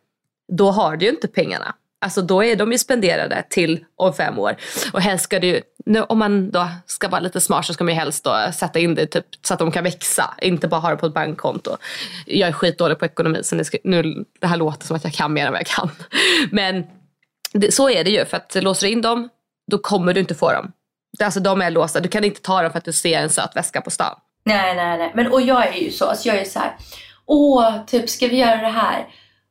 Då 0.53 0.71
har 0.71 0.97
du 0.97 1.05
ju 1.05 1.11
inte 1.11 1.27
pengarna. 1.27 1.75
Alltså 2.01 2.21
då 2.21 2.43
är 2.43 2.55
de 2.55 2.71
ju 2.71 2.77
spenderade 2.77 3.43
till 3.49 3.85
om 3.95 4.13
fem 4.13 4.39
år. 4.39 4.55
Och 4.93 5.01
helst 5.01 5.23
ska 5.23 5.39
du 5.39 5.47
ju, 5.47 5.61
nu, 5.85 6.01
om 6.01 6.19
man 6.19 6.51
då 6.51 6.67
ska 6.85 7.07
vara 7.07 7.21
lite 7.21 7.41
smart 7.41 7.65
så 7.65 7.73
ska 7.73 7.83
man 7.83 7.93
ju 7.93 7.99
helst 7.99 8.23
då 8.23 8.51
sätta 8.53 8.79
in 8.79 8.95
det 8.95 9.05
typ, 9.05 9.25
så 9.41 9.53
att 9.53 9.59
de 9.59 9.71
kan 9.71 9.83
växa. 9.83 10.33
Inte 10.41 10.67
bara 10.67 10.81
ha 10.81 10.89
det 10.89 10.95
på 10.95 11.05
ett 11.05 11.13
bankkonto. 11.13 11.77
Jag 12.25 12.49
är 12.49 12.53
skitdålig 12.53 12.99
på 12.99 13.05
ekonomi 13.05 13.39
så 13.43 13.55
nu, 13.55 13.63
ska, 13.63 13.77
nu 13.83 14.25
det 14.39 14.47
här 14.47 14.57
låter 14.57 14.87
som 14.87 14.95
att 14.95 15.03
jag 15.03 15.13
kan 15.13 15.33
mer 15.33 15.45
än 15.45 15.51
vad 15.51 15.59
jag 15.59 15.67
kan. 15.67 15.89
Men 16.51 16.83
det, 17.53 17.73
så 17.73 17.89
är 17.89 18.03
det 18.03 18.09
ju 18.09 18.25
för 18.25 18.37
att 18.37 18.55
låser 18.63 18.87
du 18.87 18.93
in 18.93 19.01
dem 19.01 19.29
då 19.71 19.77
kommer 19.77 20.13
du 20.13 20.19
inte 20.19 20.35
få 20.35 20.51
dem. 20.51 20.71
Alltså 21.23 21.39
de 21.39 21.61
är 21.61 21.69
låsta, 21.69 21.99
du 21.99 22.09
kan 22.09 22.23
inte 22.23 22.41
ta 22.41 22.61
dem 22.61 22.71
för 22.71 22.77
att 22.77 22.85
du 22.85 22.93
ser 22.93 23.19
en 23.19 23.29
söt 23.29 23.55
väska 23.55 23.81
på 23.81 23.89
stan. 23.89 24.15
Nej, 24.43 24.75
nej, 24.75 24.97
nej. 24.97 25.11
Men 25.15 25.27
och 25.27 25.41
jag 25.41 25.67
är 25.67 25.81
ju 25.81 25.91
så, 25.91 26.05
alltså 26.05 26.27
jag 26.27 26.37
är 26.37 26.45
så 26.45 26.59
här. 26.59 26.75
åh, 27.25 27.85
typ 27.85 28.09
ska 28.09 28.27
vi 28.27 28.37
göra 28.37 28.57
det 28.57 28.67
här? 28.67 29.07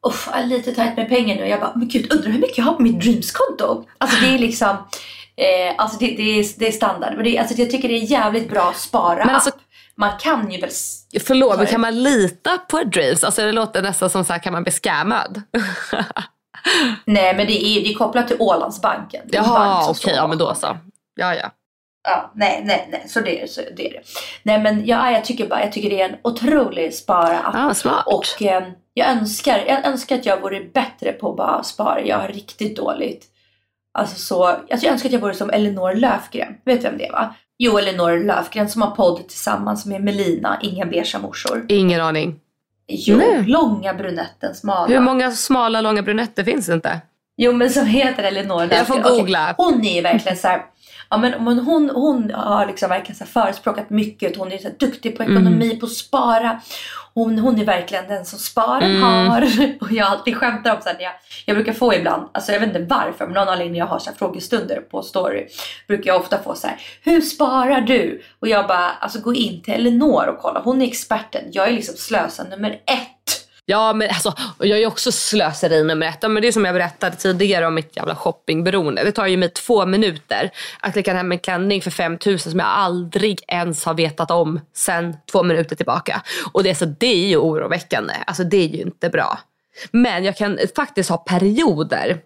Uff, 0.07 0.29
jag 0.33 0.41
är 0.43 0.47
lite 0.47 0.75
tajt 0.75 0.97
med 0.97 1.09
pengar 1.09 1.37
nu. 1.37 1.47
Jag 1.49 1.61
bara, 1.61 1.73
men 1.75 1.89
gud, 1.89 2.13
undrar 2.13 2.31
hur 2.31 2.39
mycket 2.41 2.59
jag 2.59 2.65
har 2.65 2.73
på 2.73 2.83
mitt 2.83 3.01
dreamskonto? 3.01 3.85
Alltså 3.99 4.21
det 4.25 4.35
är 4.35 4.39
liksom, 4.49 4.69
eh, 5.37 5.75
alltså 5.79 5.99
det, 5.99 6.07
det, 6.07 6.23
är, 6.39 6.59
det 6.59 6.69
är 6.69 6.73
standard. 6.73 7.15
Men 7.15 7.25
det, 7.25 7.39
alltså 7.39 7.55
jag 7.55 7.71
tycker 7.71 7.89
det 7.89 7.95
är 7.95 8.11
jävligt 8.11 8.51
bra 8.51 8.73
spara 8.77 9.25
Men 9.25 9.35
alltså- 9.35 9.51
Man 9.95 10.19
kan 10.19 10.51
ju 10.51 10.61
väl... 10.61 10.71
Förlåt, 11.27 11.57
men 11.59 11.67
kan 11.67 11.81
man 11.81 12.03
lita 12.03 12.59
på 12.59 12.83
Dreams? 12.83 13.25
Alltså 13.25 13.43
det 13.43 13.53
låter 13.53 13.83
nästan 13.83 14.11
som 14.11 14.25
så 14.25 14.33
här, 14.33 14.41
kan 14.41 14.53
man 14.53 14.63
bli 14.63 14.73
scammad? 14.73 15.43
Nej 17.05 17.35
men 17.35 17.47
det 17.47 17.65
är, 17.65 17.81
det 17.83 17.91
är 17.91 17.95
kopplat 17.95 18.29
till 18.29 18.37
Ålandsbanken. 18.41 19.23
Jaha, 19.33 19.83
okej, 19.83 19.95
står 19.95 20.13
ja 20.13 20.27
men 20.27 20.39
då 20.39 20.55
så. 20.55 20.77
Ja, 21.15 21.35
ja. 21.35 21.51
Ja, 22.09 22.33
nej, 22.35 22.63
nej, 22.65 22.89
nej, 22.93 23.05
så 23.09 23.21
det, 23.21 23.51
så 23.51 23.61
det 23.77 23.89
är 23.89 23.93
det. 23.93 24.01
Nej 24.43 24.59
men 24.61 24.87
ja, 24.87 25.11
jag 25.11 25.25
tycker 25.25 25.47
bara, 25.49 25.61
jag 25.61 25.73
tycker 25.73 25.91
det 25.91 26.01
är 26.01 26.09
en 26.09 26.17
otrolig 26.25 26.95
spara-app. 26.95 27.55
Ja, 27.55 27.75
smart. 27.75 28.05
Och 28.07 28.43
eh, 28.43 28.63
jag, 28.94 29.09
önskar, 29.09 29.64
jag 29.66 29.87
önskar 29.87 30.16
att 30.16 30.26
jag 30.26 30.40
vore 30.40 30.61
bättre 30.61 31.12
på 31.12 31.31
att 31.31 31.37
bara 31.37 31.62
spara. 31.62 32.00
Jag 32.00 32.18
har 32.18 32.29
riktigt 32.29 32.76
dåligt. 32.76 33.26
Alltså 33.92 34.16
så, 34.16 34.44
alltså 34.46 34.87
jag 34.87 34.92
önskar 34.92 35.09
att 35.09 35.12
jag 35.12 35.20
vore 35.20 35.35
som 35.35 35.50
Elinor 35.50 35.94
Löfgren. 35.94 36.55
Vet 36.64 36.83
du 36.83 36.88
vem 36.88 36.98
det 36.98 37.07
är 37.07 37.12
va? 37.12 37.35
Jo, 37.59 37.79
Elinor 37.79 38.18
Löfgren 38.24 38.68
som 38.68 38.83
har 38.83 38.90
podd 38.90 39.29
tillsammans 39.29 39.87
med 39.87 40.05
Melina, 40.05 40.59
Inga 40.62 40.87
beiga 40.87 41.18
morsor. 41.18 41.66
Ingen 41.68 42.00
aning. 42.00 42.40
Jo, 42.88 43.16
Nej. 43.16 43.44
långa 43.46 43.94
brunetten, 43.94 44.55
smala. 44.55 44.87
Hur 44.87 45.00
många 45.00 45.31
smala, 45.31 45.81
långa 45.81 46.03
brunetter 46.03 46.44
finns 46.44 46.66
det 46.66 46.74
inte? 46.74 47.00
Jo 47.37 47.53
men 47.53 47.70
som 47.70 47.87
heter 47.87 48.22
Elinor 48.22 48.61
Jag 48.62 48.87
får 48.87 48.94
Löfgren. 48.94 49.00
Okej, 49.00 49.18
googla. 49.18 49.55
Hon 49.57 49.85
är 49.85 50.03
verkligen 50.03 50.37
så 50.38 50.48
här. 50.48 50.62
Ja, 51.11 51.18
men, 51.18 51.44
men 51.44 51.59
hon, 51.59 51.90
hon 51.90 52.31
har 52.35 52.66
liksom 52.66 52.88
verkligen 52.88 53.16
så 53.16 53.25
förespråkat 53.25 53.90
mycket. 53.90 54.37
Hon 54.37 54.53
är 54.53 54.59
så 54.59 54.68
duktig 54.79 55.16
på 55.16 55.23
ekonomi, 55.23 55.77
på 55.81 55.87
att 55.87 55.92
spara. 55.92 56.61
Hon, 57.14 57.38
hon 57.38 57.59
är 57.59 57.64
verkligen 57.64 58.09
den 58.09 58.25
som 58.25 58.38
sparen 58.38 59.03
har. 59.03 59.42
Och 59.81 59.92
jag 59.92 60.07
alltid 60.07 60.37
skämtar 60.37 60.77
om 60.77 60.83
så 60.83 60.88
här, 60.88 60.96
när 60.96 61.03
jag, 61.03 61.12
jag 61.46 61.57
brukar 61.57 61.73
få 61.73 61.94
ibland, 61.94 62.29
alltså 62.33 62.53
jag 62.53 62.61
vet 62.61 62.68
inte 62.68 62.94
varför, 62.94 63.25
men 63.27 63.35
någon 63.35 63.49
anledning 63.49 63.73
när 63.73 63.79
jag 63.79 63.87
har 63.87 63.99
så 63.99 64.11
frågestunder 64.18 64.77
på 64.81 65.03
story. 65.03 65.46
Brukar 65.88 66.11
jag 66.11 66.20
ofta 66.20 66.42
få 66.42 66.55
så 66.55 66.66
här, 66.66 66.77
hur 67.03 67.20
sparar 67.20 67.81
du? 67.81 68.23
Och 68.40 68.49
jag 68.49 68.66
bara, 68.66 68.90
alltså 68.90 69.20
gå 69.20 69.35
in 69.35 69.62
till 69.62 69.75
Elinor 69.75 70.27
och 70.27 70.38
kolla. 70.38 70.61
Hon 70.61 70.83
är 70.83 70.87
experten. 70.87 71.42
Jag 71.53 71.68
är 71.68 71.73
liksom 71.73 71.96
slösa 71.96 72.44
nummer 72.44 72.70
ett. 72.70 73.20
Ja 73.64 73.92
men 73.92 74.09
alltså, 74.09 74.35
och 74.59 74.66
jag 74.66 74.77
är 74.77 74.81
ju 74.81 74.87
också 74.87 75.12
slöseri 75.12 75.85
nummer 75.85 76.07
ett. 76.07 76.23
Men 76.23 76.42
det 76.42 76.49
är 76.49 76.53
som 76.53 76.64
jag 76.64 76.75
berättade 76.75 77.16
tidigare 77.16 77.66
om 77.66 77.75
mitt 77.75 77.96
jävla 77.96 78.16
shoppingberoende. 78.16 79.05
Det 79.05 79.12
tar 79.12 79.27
ju 79.27 79.37
mig 79.37 79.49
två 79.49 79.87
minuter 79.87 80.51
att 80.81 80.92
klicka 80.92 81.14
hem 81.14 81.33
en 81.33 81.38
klänning 81.38 81.83
för 81.83 81.90
5000 81.90 82.51
som 82.51 82.59
jag 82.61 82.68
aldrig 82.68 83.40
ens 83.49 83.85
har 83.85 83.94
vetat 83.94 84.31
om 84.31 84.61
sen 84.75 85.16
två 85.33 85.42
minuter 85.42 85.77
tillbaka. 85.77 86.23
Och 86.53 86.62
det 86.62 86.70
är, 86.70 86.75
så, 86.75 86.85
det 86.85 87.25
är 87.25 87.29
ju 87.29 87.37
oroväckande. 87.37 88.14
Alltså 88.27 88.44
det 88.44 88.57
är 88.57 88.68
ju 88.68 88.83
inte 88.83 89.09
bra. 89.09 89.38
Men 89.90 90.25
jag 90.25 90.37
kan 90.37 90.59
faktiskt 90.77 91.11
ha 91.11 91.16
perioder 91.16 92.20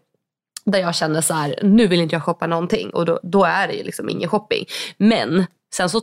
där 0.65 0.79
jag 0.79 0.95
känner 0.95 1.21
så 1.21 1.35
här, 1.35 1.59
nu 1.63 1.87
vill 1.87 2.01
inte 2.01 2.15
jag 2.15 2.25
shoppa 2.25 2.47
någonting 2.47 2.91
och 2.91 3.05
då, 3.05 3.21
då 3.23 3.45
är 3.45 3.69
det 3.69 3.75
ju 3.75 3.83
liksom 3.83 4.09
ingen 4.09 4.29
shopping. 4.29 4.67
Men 4.97 5.47
sen 5.75 5.91
så 5.91 6.01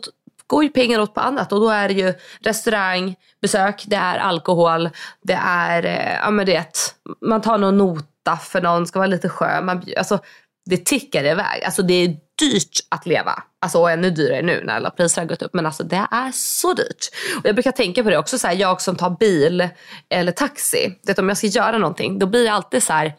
går 0.51 0.63
ju 0.63 0.69
pengar 0.69 0.99
åt 0.99 1.13
på 1.13 1.21
annat 1.21 1.51
och 1.51 1.59
då 1.59 1.69
är 1.69 1.87
det 1.87 1.93
ju 1.93 2.13
restaurang, 2.39 3.15
besök, 3.41 3.83
det 3.87 3.95
är 3.95 4.17
alkohol, 4.17 4.89
det 5.21 5.39
är, 5.45 5.85
eh, 5.85 6.13
ja 6.23 6.31
men 6.31 6.45
det, 6.45 6.95
man 7.21 7.41
tar 7.41 7.57
någon 7.57 7.77
nota 7.77 8.37
för 8.37 8.61
någon, 8.61 8.87
ska 8.87 8.99
vara 8.99 9.07
lite 9.07 9.29
skön. 9.29 9.65
Man, 9.65 9.83
alltså, 9.97 10.19
det 10.65 10.85
tickar 10.85 11.23
iväg. 11.23 11.63
Alltså 11.63 11.81
det 11.81 11.93
är 11.93 12.07
dyrt 12.39 12.79
att 12.89 13.05
leva. 13.05 13.43
Alltså 13.61 13.79
och 13.79 13.91
ännu 13.91 14.09
dyrare 14.09 14.41
nu 14.41 14.63
när 14.63 14.75
alla 14.75 14.89
priser 14.89 15.21
har 15.21 15.27
gått 15.27 15.41
upp. 15.41 15.53
Men 15.53 15.65
alltså 15.65 15.83
det 15.83 16.07
är 16.11 16.31
så 16.31 16.73
dyrt. 16.73 17.09
Och 17.37 17.45
jag 17.45 17.55
brukar 17.55 17.71
tänka 17.71 18.03
på 18.03 18.09
det 18.09 18.17
också, 18.17 18.37
så 18.37 18.47
här, 18.47 18.55
jag 18.55 18.81
som 18.81 18.95
tar 18.95 19.09
bil 19.09 19.69
eller 20.09 20.31
taxi. 20.31 20.99
Det, 21.03 21.19
om 21.19 21.27
jag 21.27 21.37
ska 21.37 21.47
göra 21.47 21.77
någonting, 21.77 22.19
då 22.19 22.25
blir 22.25 22.43
det 22.43 22.51
alltid 22.51 22.83
så 22.83 22.93
här 22.93 23.13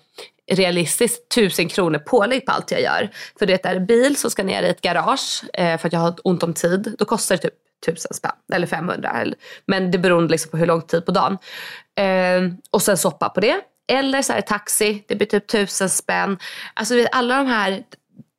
realistiskt 0.50 1.28
tusen 1.28 1.68
kronor 1.68 1.98
pålägg 1.98 2.46
på 2.46 2.52
allt 2.52 2.70
jag 2.70 2.81
gör. 2.81 3.11
För 3.38 3.46
det 3.46 3.66
är 3.66 3.81
bil 3.81 4.16
som 4.16 4.31
ska 4.31 4.42
ner 4.42 4.62
i 4.62 4.68
ett 4.68 4.81
garage 4.81 5.42
eh, 5.52 5.78
för 5.78 5.87
att 5.87 5.92
jag 5.92 6.00
har 6.00 6.14
ont 6.24 6.42
om 6.42 6.55
tid. 6.55 6.94
Då 6.98 7.05
kostar 7.05 7.37
det 7.37 7.42
typ 7.42 7.55
tusen 7.87 8.14
spänn 8.14 8.33
eller 8.52 8.66
500. 8.66 9.11
Eller, 9.11 9.35
men 9.66 9.90
det 9.90 9.98
beror 9.98 10.28
liksom 10.28 10.50
på 10.50 10.57
hur 10.57 10.66
lång 10.66 10.83
tid 10.83 11.07
på 11.07 11.12
dagen. 11.12 11.38
Eh, 11.98 12.55
och 12.70 12.83
sen 12.83 12.98
soppa 12.98 13.28
på 13.28 13.40
det. 13.40 13.61
Eller 13.92 14.22
så 14.22 14.33
här 14.33 14.40
taxi, 14.40 15.05
det 15.09 15.16
blir 15.16 15.26
typ 15.26 15.46
tusen 15.46 15.90
spänn. 15.90 16.38
Alltså 16.74 16.94
vet, 16.94 17.09
alla 17.12 17.37
de 17.37 17.46
här, 17.46 17.83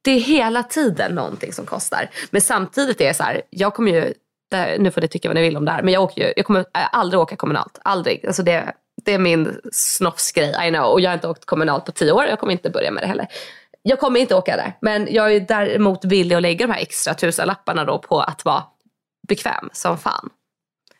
det 0.02 0.12
är 0.12 0.20
hela 0.20 0.64
tiden 0.64 1.16
någonting 1.16 1.54
som 1.54 1.66
kostar. 1.66 2.10
Men 2.32 2.42
samtidigt 2.42 3.02
är 3.02 3.08
det 3.08 3.14
så 3.14 3.24
här, 3.24 3.42
jag 3.50 3.74
kommer 3.74 3.92
ju, 3.92 4.14
det- 4.54 4.78
nu 4.80 4.92
får 4.92 5.02
ni 5.02 5.08
tycka 5.08 5.30
vad 5.30 5.36
ni 5.36 5.42
vill 5.42 5.58
om 5.58 5.66
det 5.66 5.72
här, 5.72 5.82
men 5.84 5.94
jag, 5.94 6.04
åker 6.04 6.22
ju, 6.28 6.34
jag 6.36 6.46
kommer 6.46 6.60
eh, 6.60 6.66
aldrig 6.92 7.20
åka 7.20 7.36
kommunalt. 7.36 7.80
Aldrig. 7.84 8.26
Alltså 8.26 8.44
det, 8.44 8.74
det 9.06 9.14
är 9.14 9.20
min 9.20 9.60
snofsgrej, 9.72 10.68
I 10.68 10.70
know. 10.70 10.86
Och 10.86 11.02
jag 11.02 11.10
har 11.10 11.14
inte 11.14 11.28
åkt 11.28 11.46
kommunalt 11.46 11.86
på 11.86 11.92
tio 11.92 12.12
år, 12.12 12.26
jag 12.26 12.40
kommer 12.40 12.54
inte 12.54 12.70
börja 12.70 12.92
med 12.92 13.04
det 13.04 13.08
heller. 13.08 13.28
Jag 13.82 14.00
kommer 14.00 14.20
inte 14.20 14.36
åka 14.36 14.56
där, 14.56 14.78
men 14.82 15.08
jag 15.12 15.34
är 15.36 15.40
däremot 15.40 16.06
villig 16.06 16.36
att 16.36 16.42
lägga 16.42 16.68
de 16.68 16.74
här 16.74 16.82
extra 16.82 17.14
tusenlapparna 17.14 17.86
då 17.86 18.00
på 18.00 18.20
att 18.22 18.46
vara 18.46 18.64
bekväm 19.28 19.70
som 19.74 19.98
fan. 19.98 20.30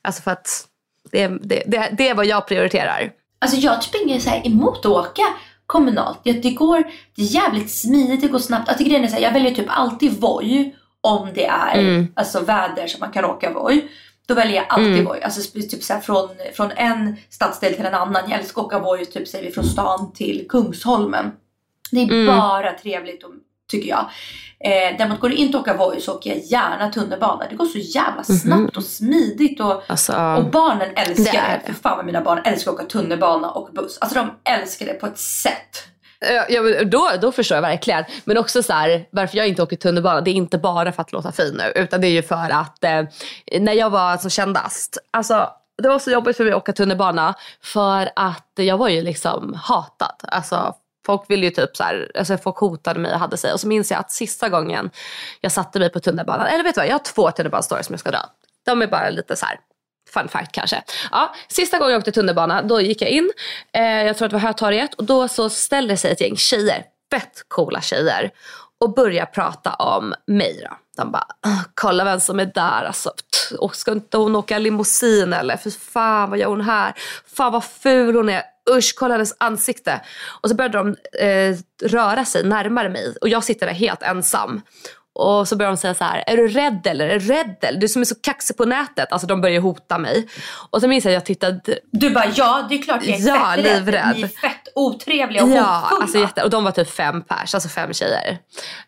Alltså 0.02 0.22
för 0.22 0.32
att 0.32 0.68
det, 1.12 1.28
det, 1.28 1.64
det, 1.68 1.90
det 1.98 2.10
är 2.10 2.16
vad 2.16 2.26
jag 2.26 2.48
prioriterar. 2.48 3.12
Alltså 3.40 3.58
jag 3.58 3.72
har 3.72 3.78
typ 3.80 3.96
inget 4.04 4.24
så 4.24 4.30
här 4.30 4.48
emot 4.48 4.78
att 4.80 4.86
åka 4.86 5.24
kommunalt. 5.66 6.20
Det, 6.24 6.32
det 6.34 6.52
går, 6.52 6.84
det 7.16 7.22
är 7.22 7.26
jävligt 7.26 7.72
smidigt, 7.72 8.22
det 8.22 8.28
går 8.28 8.40
snabbt. 8.40 8.70
Alltså 8.70 8.84
grejen 8.86 9.04
är 9.04 9.08
så 9.08 9.16
här, 9.16 9.22
jag 9.22 9.32
väljer 9.34 9.52
typ 9.52 9.66
alltid 9.70 10.20
Voi 10.22 10.76
om 11.04 11.30
det 11.34 11.46
är 11.46 11.80
Mm. 11.80 12.08
alltså 12.16 12.40
väder 12.40 12.88
som 12.88 13.00
man 13.00 13.12
kan 13.12 13.26
åka 13.26 13.54
Voi. 13.54 13.88
Då 14.28 14.34
väljer 14.34 14.56
jag 14.56 14.66
alltid 14.70 14.94
Mm. 14.94 15.06
Voi. 15.06 15.22
Alltså 15.22 15.52
typ 15.60 15.84
så 15.84 15.94
här 15.94 16.00
från, 16.02 16.30
från 16.54 16.72
en 16.72 17.16
stadsdel 17.30 17.74
till 17.74 17.86
en 17.86 17.94
annan. 17.96 18.30
Jag 18.30 18.40
älskar 18.40 18.62
att 18.62 18.66
åka 18.68 18.80
Voi 18.80 19.06
typ 19.06 19.28
säger 19.28 19.46
vi 19.46 19.52
från 19.52 19.64
stan 19.64 20.12
till 20.14 20.46
Kungsholmen. 20.50 21.32
Det 21.92 22.02
är 22.04 22.12
Mm. 22.12 22.26
bara 22.38 22.72
trevligt 22.72 23.24
och, 23.24 23.32
tycker 23.72 23.90
jag. 23.90 24.06
Eh, 24.60 24.98
däremot 24.98 25.20
går 25.20 25.30
det 25.30 25.36
inte 25.36 25.58
att 25.58 25.62
åka 25.62 25.78
Voi 25.78 26.02
så 26.02 26.14
åker 26.16 26.30
jag 26.30 26.40
gärna 26.40 26.90
tunnelbana. 26.92 27.46
Det 27.50 27.56
går 27.56 27.66
så 27.66 27.78
jävla 27.78 28.24
snabbt 28.24 28.78
och 28.78 28.84
smidigt 28.84 29.60
och 29.60 29.66
Mhm. 29.68 29.82
Alltså, 29.88 30.14
och 30.38 30.46
barnen 30.52 30.90
älskar 30.96 31.32
Det 31.32 31.38
är 31.38 31.62
det. 31.66 31.74
För 31.74 31.82
fan 31.82 31.98
vad 31.98 32.06
mina 32.06 32.22
barn 32.22 32.42
älskar 32.46 32.72
att 32.72 32.76
åka 32.80 32.86
tunnelbana 32.86 33.50
och 33.52 33.70
buss. 33.74 33.98
Alltså 34.02 34.20
de 34.20 34.52
älskar 34.52 34.86
det 34.86 34.94
på 34.94 35.08
ett 35.08 35.18
sätt. 35.20 35.88
Eh, 36.24 36.42
ja, 36.50 36.62
men 36.62 36.90
då, 36.90 37.10
då 37.22 37.32
förstår 37.32 37.56
jag 37.56 37.62
verkligen. 37.62 38.04
Men 38.26 38.38
också 38.38 38.64
så 38.64 38.74
här, 38.74 39.08
varför 39.12 39.38
jag 39.38 39.48
inte 39.48 39.64
åker 39.64 39.76
tunnelbana, 39.76 40.22
det 40.22 40.32
är 40.32 40.34
inte 40.34 40.58
bara 40.58 40.92
för 40.92 41.02
att 41.02 41.12
låta 41.12 41.32
fin 41.32 41.54
nu. 41.58 41.82
Utan 41.82 42.02
det 42.02 42.08
är 42.08 42.12
ju 42.12 42.22
för 42.22 42.50
att 42.50 42.84
eh, 42.84 43.04
när 43.60 43.74
jag 43.74 43.90
var 43.90 44.18
som 44.18 44.30
kändast, 44.30 44.98
alltså 45.12 45.50
det 45.82 45.90
var 45.90 46.00
så 46.00 46.12
jobbigt 46.12 46.38
för 46.38 46.44
mig 46.44 46.54
att 46.54 46.58
åka 46.58 46.74
tunnelbana. 46.74 47.36
För 47.62 48.10
att 48.16 48.52
jag 48.56 48.78
var 48.78 48.90
ju 48.90 49.02
liksom 49.02 49.54
hatad. 49.64 50.16
Alltså 50.22 50.76
folk 51.06 51.30
ville 51.30 51.46
ju 51.46 51.52
typ 51.52 51.78
så 51.78 51.84
här, 51.84 52.12
alltså 52.16 52.38
folk 52.38 52.58
hotade 52.58 53.00
mig 53.00 53.14
och 53.14 53.20
hade 53.20 53.38
sig. 53.38 53.54
Och 53.54 53.60
så 53.60 53.68
minns 53.68 53.92
jag 53.92 54.00
att 54.00 54.12
sista 54.12 54.50
gången 54.50 54.90
jag 55.42 55.52
satte 55.52 55.80
mig 55.80 55.90
på 55.90 56.00
tunnelbanan, 56.00 56.48
eller 56.48 56.64
vet 56.64 56.76
du 56.76 56.82
vad, 56.82 56.88
jag 56.88 56.94
har 56.94 57.00
två 57.00 57.32
tunnelbanestories 57.32 57.86
som 57.86 57.94
jag 57.94 58.00
ska 58.00 58.12
dra. 58.12 58.26
De 58.66 58.82
är 58.82 58.88
bara 58.88 59.10
lite 59.10 59.36
så 59.36 59.46
här 59.46 59.60
fun 60.14 60.28
fact 60.28 60.52
kanske. 60.52 60.84
Ja, 61.12 61.36
sista 61.48 61.80
gången 61.80 61.92
jag 61.92 62.00
åkte 62.00 62.12
tunnelbana, 62.12 62.62
då 62.62 62.82
gick 62.82 63.02
jag 63.02 63.10
in, 63.10 63.32
eh, 63.74 63.84
jag 63.84 64.18
tror 64.18 64.26
att 64.26 64.32
det 64.32 64.36
var 64.38 64.48
Hötorget 64.48 64.94
och 64.94 65.04
då 65.04 65.28
så 65.28 65.50
ställer 65.50 65.96
sig 65.96 66.12
ett 66.12 66.22
gäng 66.22 66.38
tjejer, 66.38 66.84
fett 67.12 67.46
coola 67.48 67.82
tjejer 67.82 68.32
och 68.80 68.94
börjar 68.94 69.26
prata 69.26 69.74
om 69.74 70.14
mig 70.28 70.68
då. 70.70 70.78
De 70.98 71.12
bara, 71.12 71.28
kolla 71.74 72.04
vem 72.04 72.20
som 72.20 72.40
är 72.40 72.46
där 72.46 72.84
alltså. 72.84 73.10
Pff, 73.10 73.60
Och 73.60 73.76
ska 73.76 73.92
inte 73.92 74.18
hon 74.18 74.36
åka 74.36 74.58
limousin 74.58 75.34
eller? 75.34 75.58
För 75.58 75.70
fan 75.70 76.30
vad 76.30 76.40
gör 76.40 76.48
hon 76.48 76.62
här? 76.62 76.94
Fan 77.36 77.52
vad 77.52 77.64
ful 77.64 78.16
hon 78.16 78.30
är. 78.30 78.44
Usch, 78.70 78.94
kolla 78.98 79.14
hennes 79.14 79.36
ansikte. 79.38 80.02
Och 80.42 80.50
så 80.50 80.56
började 80.56 80.78
de 80.78 80.96
eh, 81.20 81.56
röra 81.84 82.26
sig 82.26 82.44
närmare 82.44 82.90
mig 82.90 83.16
och 83.22 83.30
jag 83.30 83.44
sitter 83.44 83.66
där 83.66 83.74
helt 83.74 84.04
ensam. 84.04 84.62
Och 85.16 85.48
så 85.48 85.56
börjar 85.56 85.72
de 85.72 85.78
säga 85.78 85.94
så 85.94 86.04
här, 86.04 86.24
är 86.28 86.38
du 86.38 86.48
rädd 86.48 86.88
eller? 86.88 87.08
Är 87.08 87.20
du 87.20 87.26
rädd 87.26 87.56
eller? 87.62 87.80
Du 87.80 87.88
som 87.88 88.02
är 88.02 88.06
så 88.06 88.16
kaxig 88.16 88.58
på 88.58 88.66
nätet. 88.66 89.12
Alltså 89.12 89.28
de 89.28 89.42
börjar 89.42 89.62
hota 89.62 89.98
mig. 89.98 90.28
Och 90.70 90.82
så 90.82 90.88
minns 90.88 91.06
jag 91.06 91.12
att 91.12 91.14
jag 91.14 91.26
tittade 91.26 91.80
Du 91.92 92.10
bara 92.10 92.26
ja, 92.36 92.66
det 92.70 92.76
är 92.76 92.82
klart 92.82 93.06
jag 93.06 93.20
är 93.20 93.28
Ja, 93.28 93.54
fett 93.56 93.66
rädd. 93.66 93.76
livrädd. 93.78 94.14
Ni 94.16 94.22
är 94.22 94.28
fett 94.28 94.68
otrevliga 94.76 95.44
och 95.44 95.50
Ja, 95.50 95.80
hotfulla. 95.82 96.02
alltså 96.02 96.18
jätte, 96.20 96.44
och 96.44 96.50
de 96.50 96.64
var 96.64 96.72
typ 96.72 96.90
fem 96.90 97.22
pers, 97.22 97.54
alltså 97.54 97.70
fem 97.70 97.94
tjejer. 97.94 98.38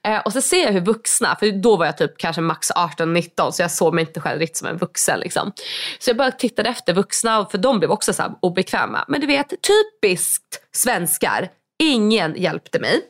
Eh, 0.08 0.18
och 0.18 0.34
så 0.34 0.42
ser 0.42 0.64
jag 0.66 0.72
hur 0.72 0.82
vuxna, 0.82 1.36
för 1.40 1.52
då 1.62 1.78
var 1.78 1.86
jag 1.86 1.98
typ 1.98 2.18
kanske 2.18 2.42
max 2.42 2.72
18-19 2.72 3.52
så 3.52 3.62
jag 3.62 3.72
såg 3.72 3.94
mig 3.94 4.02
inte 4.08 4.20
själv 4.22 4.40
riktigt 4.40 4.58
som 4.58 4.68
en 4.68 4.78
vuxen. 4.78 5.20
Liksom. 5.20 5.52
Så 6.00 6.10
jag 6.10 6.18
bara 6.18 6.32
tittade 6.32 6.70
efter 6.70 6.94
vuxna 6.94 7.46
för 7.52 7.58
de 7.58 7.80
blev 7.80 7.92
också 7.92 8.14
så 8.14 8.38
obekväma. 8.42 9.06
Men 9.08 9.22
du 9.22 9.28
vet, 9.28 9.50
typiskt 9.50 10.44
svenskar. 10.76 11.50
Ingen 11.84 12.36
hjälpte 12.36 12.80
mig. 12.80 13.02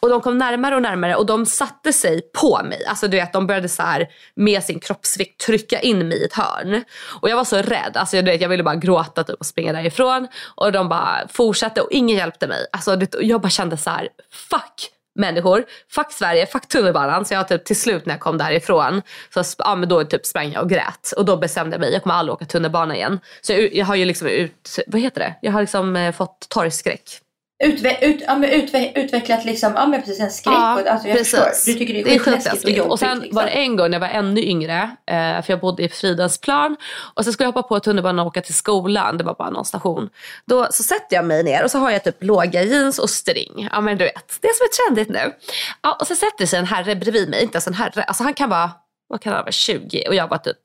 Och 0.00 0.08
de 0.08 0.20
kom 0.20 0.38
närmare 0.38 0.74
och 0.74 0.82
närmare 0.82 1.16
och 1.16 1.26
de 1.26 1.46
satte 1.46 1.92
sig 1.92 2.22
på 2.40 2.60
mig. 2.64 2.84
Alltså 2.86 3.08
du 3.08 3.16
vet, 3.16 3.32
de 3.32 3.46
började 3.46 3.68
så 3.68 3.82
här 3.82 4.08
med 4.34 4.64
sin 4.64 4.80
kroppsvikt 4.80 5.40
trycka 5.46 5.80
in 5.80 6.08
mig 6.08 6.18
i 6.18 6.24
ett 6.24 6.34
hörn. 6.34 6.84
Och 7.20 7.30
jag 7.30 7.36
var 7.36 7.44
så 7.44 7.56
rädd, 7.56 7.96
alltså 7.96 8.16
jag, 8.16 8.24
du 8.24 8.30
vet, 8.30 8.40
jag 8.40 8.48
ville 8.48 8.62
bara 8.62 8.74
gråta 8.74 9.24
typ, 9.24 9.36
och 9.40 9.46
springa 9.46 9.72
därifrån. 9.72 10.28
Och 10.54 10.72
de 10.72 10.88
bara 10.88 11.28
fortsatte 11.28 11.80
och 11.80 11.92
ingen 11.92 12.16
hjälpte 12.16 12.46
mig. 12.46 12.66
Alltså, 12.72 12.96
du 12.96 13.08
jag 13.20 13.40
bara 13.40 13.50
kände 13.50 13.76
så 13.76 13.90
här: 13.90 14.08
fuck 14.30 14.90
människor. 15.14 15.64
Fuck 15.90 16.12
Sverige, 16.12 16.46
fuck 16.46 16.68
tunnelbanan. 16.68 17.24
Så 17.24 17.34
jag 17.34 17.48
typ 17.48 17.64
till 17.64 17.80
slut 17.80 18.06
när 18.06 18.14
jag 18.14 18.20
kom 18.20 18.38
därifrån 18.38 19.02
så 19.34 19.42
ja, 19.58 19.74
men 19.74 19.88
då 19.88 20.04
typ 20.04 20.26
sprang 20.26 20.52
jag 20.52 20.62
och 20.62 20.70
grät. 20.70 21.12
Och 21.16 21.24
då 21.24 21.36
bestämde 21.36 21.74
jag 21.74 21.80
mig, 21.80 21.92
jag 21.92 22.02
kommer 22.02 22.14
aldrig 22.14 22.34
åka 22.34 22.44
tunnelbana 22.44 22.96
igen. 22.96 23.20
Så 23.40 23.52
jag, 23.52 23.74
jag 23.74 23.86
har 23.86 23.94
ju 23.94 24.04
liksom 24.04 24.28
ut, 24.28 24.78
vad 24.86 25.00
heter 25.00 25.20
det? 25.20 25.34
Jag 25.42 25.52
har 25.52 25.60
liksom 25.60 25.96
eh, 25.96 26.12
fått 26.12 26.46
torgskräck. 26.48 27.20
Utve, 27.64 27.98
ut, 28.02 28.22
ja, 28.26 28.38
men 28.38 28.50
utve, 28.50 28.92
utvecklat 28.94 29.44
liksom, 29.44 29.72
ja 29.76 29.86
men 29.86 30.00
precis 30.00 30.20
en 30.20 30.30
skräck. 30.30 30.54
och, 30.54 30.86
alltså, 30.88 31.08
jag 31.08 31.18
förstår. 31.18 31.72
Du 31.72 31.78
tycker 31.78 31.94
det 31.94 32.00
är 32.00 32.18
skitläskigt 32.18 32.52
och 32.52 32.60
skitläskigt. 32.60 32.86
Och 32.86 32.98
sen 32.98 33.18
liksom. 33.18 33.36
var 33.36 33.44
det 33.44 33.50
en 33.50 33.76
gång 33.76 33.90
när 33.90 34.00
jag 34.00 34.00
var 34.00 34.08
ännu 34.08 34.42
yngre, 34.42 34.90
eh, 35.06 35.42
för 35.42 35.44
jag 35.46 35.60
bodde 35.60 35.82
i 35.82 35.88
Fridhemsplan. 35.88 36.76
Och 37.14 37.24
så 37.24 37.32
skulle 37.32 37.44
jag 37.46 37.52
hoppa 37.52 37.68
på 37.68 37.80
tunnelbanan 37.80 38.18
och 38.18 38.26
åka 38.26 38.40
till 38.40 38.54
skolan. 38.54 39.18
Det 39.18 39.24
var 39.24 39.34
bara 39.34 39.50
någon 39.50 39.64
station. 39.64 40.10
Då 40.46 40.66
så 40.70 40.82
sätter 40.82 41.16
jag 41.16 41.24
mig 41.24 41.42
ner 41.42 41.64
och 41.64 41.70
så 41.70 41.78
har 41.78 41.90
jag 41.90 42.04
typ 42.04 42.24
låga 42.24 42.62
jeans 42.62 42.98
och 42.98 43.10
string. 43.10 43.68
Ja 43.72 43.80
men 43.80 43.98
du 43.98 44.04
vet, 44.04 44.38
det 44.40 44.48
som 44.56 44.64
är 44.64 44.86
trendigt 44.86 45.08
nu. 45.08 45.34
Ja, 45.82 45.96
och 46.00 46.06
så 46.06 46.14
sätter 46.14 46.46
sig 46.46 46.58
en 46.58 46.66
herre 46.66 46.96
bredvid 46.96 47.28
mig. 47.28 47.42
Inte 47.42 47.56
ens 47.56 47.66
en 47.66 47.74
herre, 47.74 48.02
alltså 48.02 48.22
han 48.22 48.34
kan 48.34 48.50
vara, 48.50 48.70
vad 49.08 49.20
kan 49.20 49.32
han 49.32 49.42
vara, 49.42 49.52
20 49.52 50.04
och 50.08 50.14
jag 50.14 50.28
var 50.28 50.38
typ 50.38 50.60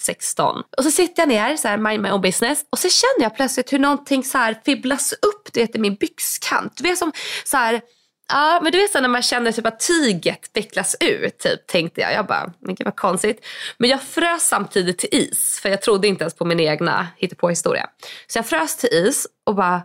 16. 0.00 0.62
Och 0.76 0.84
så 0.84 0.90
sitter 0.90 1.22
jag 1.22 1.28
ner, 1.28 1.56
så 1.56 1.68
här, 1.68 1.76
mind 1.76 2.02
my 2.02 2.10
own 2.10 2.20
business. 2.20 2.64
Och 2.70 2.78
så 2.78 2.88
känner 2.88 3.22
jag 3.24 3.36
plötsligt 3.36 3.72
hur 3.72 3.78
någonting 3.78 4.24
så 4.24 4.38
här 4.38 4.60
fibblas 4.64 5.12
upp 5.12 5.52
du 5.52 5.60
vet, 5.60 5.76
i 5.76 5.78
min 5.78 5.94
byxkant. 5.94 6.76
Du 6.76 6.82
vet 6.82 6.98
som 6.98 7.12
så 7.44 7.56
här, 7.56 7.80
ja 8.28 8.60
men 8.62 8.72
du 8.72 8.78
vet 8.78 8.90
så 8.90 8.98
här, 8.98 9.02
när 9.02 9.08
man 9.08 9.22
känner 9.22 9.52
typ 9.52 9.66
att 9.66 9.86
tyget 9.86 10.50
vecklas 10.54 10.96
ut 11.00 11.38
typ, 11.38 11.66
tänkte 11.66 12.00
jag. 12.00 12.12
Jag 12.12 12.26
bara, 12.26 12.52
men 12.58 12.74
gud 12.74 12.84
vad 12.84 12.96
konstigt. 12.96 13.46
Men 13.78 13.90
jag 13.90 14.02
frös 14.02 14.42
samtidigt 14.42 14.98
till 14.98 15.08
is. 15.12 15.60
För 15.62 15.68
jag 15.68 15.82
trodde 15.82 16.08
inte 16.08 16.24
ens 16.24 16.34
på 16.34 16.44
min 16.44 16.60
egna 16.60 17.06
hittepåhistoria. 17.16 17.86
Så 18.26 18.38
jag 18.38 18.46
frös 18.46 18.76
till 18.76 18.90
is 18.92 19.26
och 19.46 19.54
bara 19.54 19.82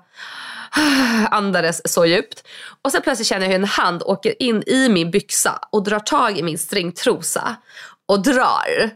andades 1.32 1.94
så 1.94 2.06
djupt. 2.06 2.48
Och 2.82 2.92
sen 2.92 3.02
plötsligt 3.02 3.28
känner 3.28 3.46
jag 3.46 3.50
hur 3.50 3.60
en 3.60 3.66
hand 3.66 4.04
åker 4.04 4.44
in 4.44 4.64
i 4.68 4.90
min 4.90 5.12
byxa 5.12 5.60
och 5.70 5.84
drar 5.84 6.00
tag 6.00 6.38
i 6.38 6.44
min 6.44 6.58
stringtrosa 6.58 7.56
och 8.06 8.24
drar. 8.24 8.92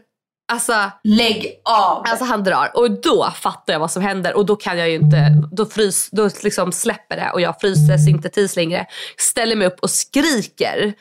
Alltså, 0.52 0.90
Lägg 1.04 1.60
av! 1.64 2.04
Alltså 2.06 2.24
han 2.24 2.44
drar 2.44 2.70
och 2.74 2.90
då 2.90 3.30
fattar 3.30 3.72
jag 3.72 3.80
vad 3.80 3.90
som 3.90 4.02
händer 4.02 4.36
och 4.36 4.46
då 4.46 4.56
kan 4.56 4.78
jag 4.78 4.88
ju 4.88 4.94
inte, 4.94 5.42
då, 5.52 5.66
frys, 5.66 6.08
då 6.12 6.30
liksom 6.42 6.72
släpper 6.72 7.16
det 7.16 7.30
och 7.32 7.40
jag 7.40 7.60
fryser 7.60 7.98
syntetis 7.98 8.56
längre. 8.56 8.86
Ställer 9.18 9.56
mig 9.56 9.66
upp 9.66 9.80
och 9.80 9.90
skriker 9.90 10.94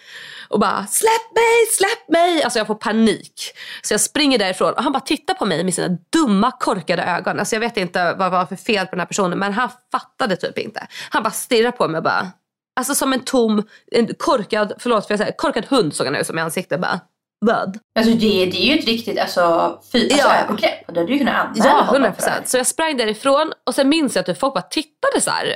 och 0.50 0.60
bara 0.60 0.86
släpp 0.86 1.36
mig, 1.36 1.66
släpp 1.78 2.10
mig. 2.10 2.43
Alltså 2.43 2.60
jag 2.60 2.68
får 2.68 2.76
panik. 2.76 3.52
Så 3.82 3.93
jag 3.93 4.02
springer 4.02 4.38
därifrån 4.38 4.74
och 4.74 4.84
han 4.84 4.91
bara 4.91 5.00
tittar 5.00 5.34
på 5.34 5.45
mig 5.45 5.64
med 5.64 5.74
sina 5.74 5.97
dumma 6.14 6.52
korkade 6.52 7.04
ögon. 7.04 7.39
Alltså 7.39 7.56
jag 7.56 7.60
vet 7.60 7.78
inte 7.78 8.14
vad 8.14 8.28
det 8.28 8.38
var 8.38 8.45
för 8.45 8.56
fel 8.56 8.86
på 8.86 8.91
den 8.91 9.00
här 9.00 9.08
personen 9.08 9.39
men 9.39 9.54
han 9.54 9.70
fattade 9.91 10.36
typ 10.36 10.58
inte. 10.58 10.88
Han 11.10 11.24
bara 11.24 11.32
stirrar 11.32 11.72
på 11.72 11.88
mig 11.88 11.97
och 11.97 12.04
bara, 12.04 12.28
alltså 12.76 12.95
som 12.95 13.14
en 13.14 13.24
tom, 13.24 13.64
en 13.91 14.14
korkad, 14.18 14.74
förlåt 14.80 15.08
för 15.08 15.14
jag 15.14 15.20
säger, 15.20 15.34
korkad 15.38 15.66
hund 15.66 15.93
såg 15.93 16.06
han 16.06 16.16
ut 16.16 16.28
som 16.28 16.38
i 16.38 16.41
ansiktet 16.41 16.82
bara. 16.82 17.00
Vad? 17.42 17.80
Alltså 18.00 18.14
det, 18.14 18.46
det 18.46 18.58
är 18.58 18.74
ju 18.74 18.80
ett 18.80 18.86
riktigt 18.86 19.20
alltså, 19.20 19.80
fy, 19.92 20.04
alltså 20.04 20.18
Ja. 20.28 20.36
övergrepp. 20.36 20.88
Och 20.88 20.94
det 20.94 21.00
hade 21.00 21.12
du 21.14 21.18
kunnat 21.18 21.46
anmäla 21.46 21.66
Ja, 21.66 21.72
honom 21.72 21.88
100 21.96 22.14
för 22.14 22.22
det 22.22 22.28
här. 22.30 22.32
procent. 22.32 22.50
Så 22.50 22.58
jag 22.58 22.68
sprang 22.68 22.98
därifrån 22.98 23.52
och 23.66 23.76
sen 23.76 23.90
minns 23.90 24.16
jag 24.16 24.20
att 24.20 24.26
typ 24.26 24.40
folk 24.40 24.54
bara 24.54 24.62
tittade 24.62 25.22
så 25.22 25.30
här. 25.32 25.56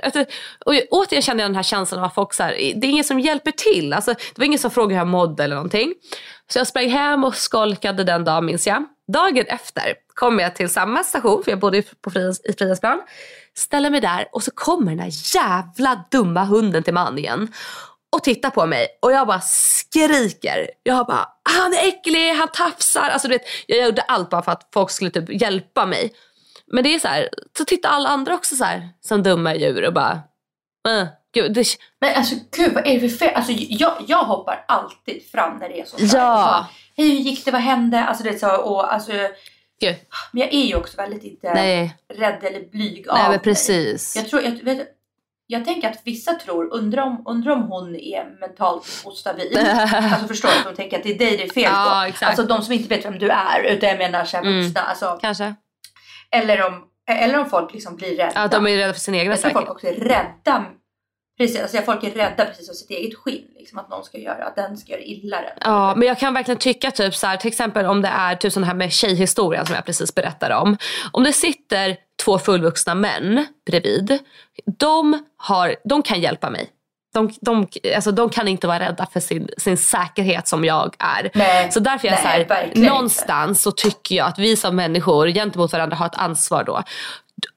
Och 0.65 0.75
jag- 0.75 0.83
återigen 0.91 1.21
kände 1.21 1.43
jag 1.43 1.49
den 1.49 1.55
här 1.55 1.63
känslan 1.63 1.99
av 1.99 2.05
att 2.05 2.15
folk 2.15 2.33
så 2.33 2.43
här, 2.43 2.51
det 2.51 2.87
är 2.87 2.89
ingen 2.89 3.03
som 3.03 3.19
hjälper 3.19 3.51
till. 3.51 3.93
Alltså, 3.93 4.13
det 4.13 4.37
var 4.37 4.45
ingen 4.45 4.59
som 4.59 4.71
frågade 4.71 4.93
hur 4.93 4.99
jag 4.99 5.07
mådde 5.07 5.43
eller 5.43 5.55
någonting. 5.55 5.93
Så 6.53 6.59
jag 6.59 6.67
sprang 6.67 6.89
hem 6.89 7.23
och 7.23 7.35
skolkade 7.35 8.03
den 8.03 8.23
dagen 8.23 8.45
minns 8.45 8.67
jag. 8.67 8.85
Dagen 9.13 9.45
efter 9.47 9.93
kom 10.13 10.39
jag 10.39 10.55
till 10.55 10.69
samma 10.69 11.03
station, 11.03 11.43
för 11.43 11.51
jag 11.51 11.59
bodde 11.59 11.81
på 12.01 12.11
Fridas, 12.11 12.41
i 12.45 12.53
Fridhemsplan. 12.53 13.01
Ställer 13.57 13.89
mig 13.89 14.01
där 14.01 14.27
och 14.31 14.43
så 14.43 14.51
kommer 14.55 14.85
den 14.95 14.97
där 14.97 15.35
jävla 15.35 16.05
dumma 16.11 16.43
hunden 16.43 16.83
till 16.83 16.93
man 16.93 17.17
igen. 17.17 17.51
Och 18.13 18.23
tittar 18.23 18.49
på 18.49 18.65
mig 18.65 18.87
och 19.01 19.11
jag 19.11 19.27
bara 19.27 19.41
skriker. 19.41 20.69
Jag 20.83 21.05
bara, 21.05 21.27
han 21.43 21.73
är 21.73 21.87
äcklig, 21.87 22.33
han 22.33 22.47
tafsar. 22.47 23.09
Alltså 23.09 23.27
du 23.27 23.33
vet, 23.33 23.41
jag 23.67 23.85
gjorde 23.85 24.01
allt 24.01 24.29
bara 24.29 24.41
för 24.41 24.51
att 24.51 24.69
folk 24.73 24.91
skulle 24.91 25.11
typ 25.11 25.41
hjälpa 25.41 25.85
mig. 25.85 26.13
Men 26.67 26.83
det 26.83 26.95
är 26.95 26.99
så 26.99 27.07
här, 27.07 27.29
så 27.57 27.65
tittar 27.65 27.89
alla 27.89 28.09
andra 28.09 28.33
också 28.33 28.55
så 28.55 28.63
här 28.63 28.89
som 29.01 29.23
dumma 29.23 29.55
djur 29.55 29.87
och 29.87 29.93
bara, 29.93 30.11
äh, 30.87 31.07
gud, 31.33 31.53
det, 31.53 31.65
Men 32.01 32.15
alltså 32.15 32.35
gud 32.57 32.73
vad 32.73 32.87
är 32.87 32.99
det 32.99 33.09
för 33.09 33.17
fel? 33.17 33.35
Alltså 33.35 33.51
jag, 33.51 33.93
jag 34.07 34.23
hoppar 34.23 34.65
alltid 34.67 35.29
fram 35.31 35.57
när 35.59 35.69
det 35.69 35.81
är 35.81 35.85
så. 35.85 35.97
här. 35.97 36.05
Ja. 36.19 36.67
Så, 36.69 36.75
Hej 37.01 37.09
hur 37.09 37.15
gick 37.15 37.45
det? 37.45 37.51
Vad 37.51 37.61
hände? 37.61 38.03
Alltså 38.03 38.23
det 38.23 38.29
är 38.29 38.37
så 38.37 38.61
och 38.61 38.93
alltså. 38.93 39.11
gud, 39.81 39.95
Men 40.31 40.41
jag 40.41 40.53
är 40.53 40.65
ju 40.65 40.75
också 40.75 40.97
väldigt 40.97 41.23
inte 41.23 41.53
nej, 41.53 41.97
rädd 42.13 42.43
eller 42.43 42.69
blyg 42.71 43.09
av 43.09 43.15
nej 43.15 43.23
men 43.23 43.31
mig. 43.31 43.39
precis. 43.39 44.15
Jag, 44.15 44.29
tror, 44.29 44.41
jag, 44.41 44.51
vet, 44.51 44.87
jag 45.47 45.65
tänker 45.65 45.89
att 45.89 46.01
vissa 46.03 46.33
tror, 46.33 46.73
undrar 46.73 47.03
om, 47.03 47.23
undrar 47.25 47.51
om 47.51 47.61
hon 47.61 47.95
är 47.95 48.39
mentalt 48.39 49.01
ostabil. 49.05 49.57
alltså 49.93 50.27
förstår 50.27 50.49
du? 50.49 50.69
De 50.69 50.75
tänker 50.75 50.97
att 50.97 51.03
det 51.03 51.09
är 51.09 51.17
dig 51.19 51.37
det 51.37 51.43
är 51.43 51.49
fel 51.53 51.63
på. 51.63 51.69
Ja. 52.21 52.27
Alltså 52.27 52.43
de 52.43 52.61
som 52.61 52.73
inte 52.73 52.89
vet 52.89 53.05
vem 53.05 53.19
du 53.19 53.29
är. 53.29 53.63
Utan 53.63 53.89
jag 53.89 53.97
menar 53.97 54.25
så 54.25 54.37
här 54.37 54.43
Mm. 54.43 54.63
vuxna. 54.63 54.81
Alltså, 54.81 55.17
Kanske. 55.21 55.55
eller, 56.31 56.65
om, 56.67 56.83
eller 57.09 57.39
om 57.39 57.49
folk 57.49 57.73
liksom 57.73 57.95
blir 57.95 58.17
rädda. 58.17 58.31
Ja, 58.35 58.47
de 58.47 58.67
är 58.67 58.77
rädda 58.77 58.93
för 58.93 58.99
sin 58.99 59.15
egna 59.15 59.37
tror 59.37 59.51
folk 59.51 59.69
också 59.69 59.87
är 59.87 59.93
rädda. 59.93 60.65
Precis, 61.37 61.61
alltså 61.61 61.77
folk 61.77 62.03
är 62.03 62.11
rädda 62.11 62.45
precis 62.45 62.69
av 62.69 62.73
sitt 62.73 62.89
eget 62.89 63.15
skinn. 63.17 63.47
Liksom, 63.57 63.79
att 63.79 63.89
någon 63.89 64.03
ska 64.03 64.17
göra, 64.17 64.45
att 64.45 64.55
den 64.55 64.77
ska 64.77 64.91
göra 64.91 65.01
illa 65.01 65.41
den. 65.41 65.51
Ja, 65.61 65.95
men 65.95 66.07
jag 66.07 66.19
kan 66.19 66.33
verkligen 66.33 66.57
tycka 66.57 66.91
typ 66.91 67.15
så 67.15 67.27
här, 67.27 67.37
till 67.37 67.47
exempel 67.47 67.85
om 67.85 68.01
det 68.01 68.07
är 68.07 68.35
typ 68.35 68.53
sån 68.53 68.63
här 68.63 68.73
med 68.73 68.91
tjejhistorien 68.91 69.65
som 69.65 69.75
jag 69.75 69.85
precis 69.85 70.15
berättade 70.15 70.55
om. 70.55 70.77
Om 71.11 71.23
det 71.23 71.33
sitter 71.33 71.97
två 72.23 72.39
fullvuxna 72.39 72.95
män 72.95 73.45
bredvid, 73.65 74.19
de, 74.77 75.25
har, 75.37 75.75
de 75.83 76.01
kan 76.01 76.21
hjälpa 76.21 76.49
mig. 76.49 76.69
De, 77.13 77.33
de, 77.41 77.67
alltså 77.95 78.11
de 78.11 78.29
kan 78.29 78.47
inte 78.47 78.67
vara 78.67 78.79
rädda 78.79 79.07
för 79.13 79.19
sin, 79.19 79.49
sin 79.57 79.77
säkerhet 79.77 80.47
som 80.47 80.65
jag 80.65 80.95
är. 80.99 81.31
Nej, 81.33 81.71
Så 81.71 81.79
därför 81.79 82.07
är 82.07 82.11
jag 82.11 82.23
nej, 82.23 82.45
så 82.47 82.53
här, 82.53 82.71
någonstans 82.89 83.61
så 83.61 83.71
tycker 83.71 84.15
jag 84.15 84.27
att 84.27 84.39
vi 84.39 84.55
som 84.55 84.75
människor 84.75 85.27
gentemot 85.27 85.73
varandra 85.73 85.95
har 85.95 86.05
ett 86.05 86.15
ansvar 86.15 86.63
då. 86.63 86.83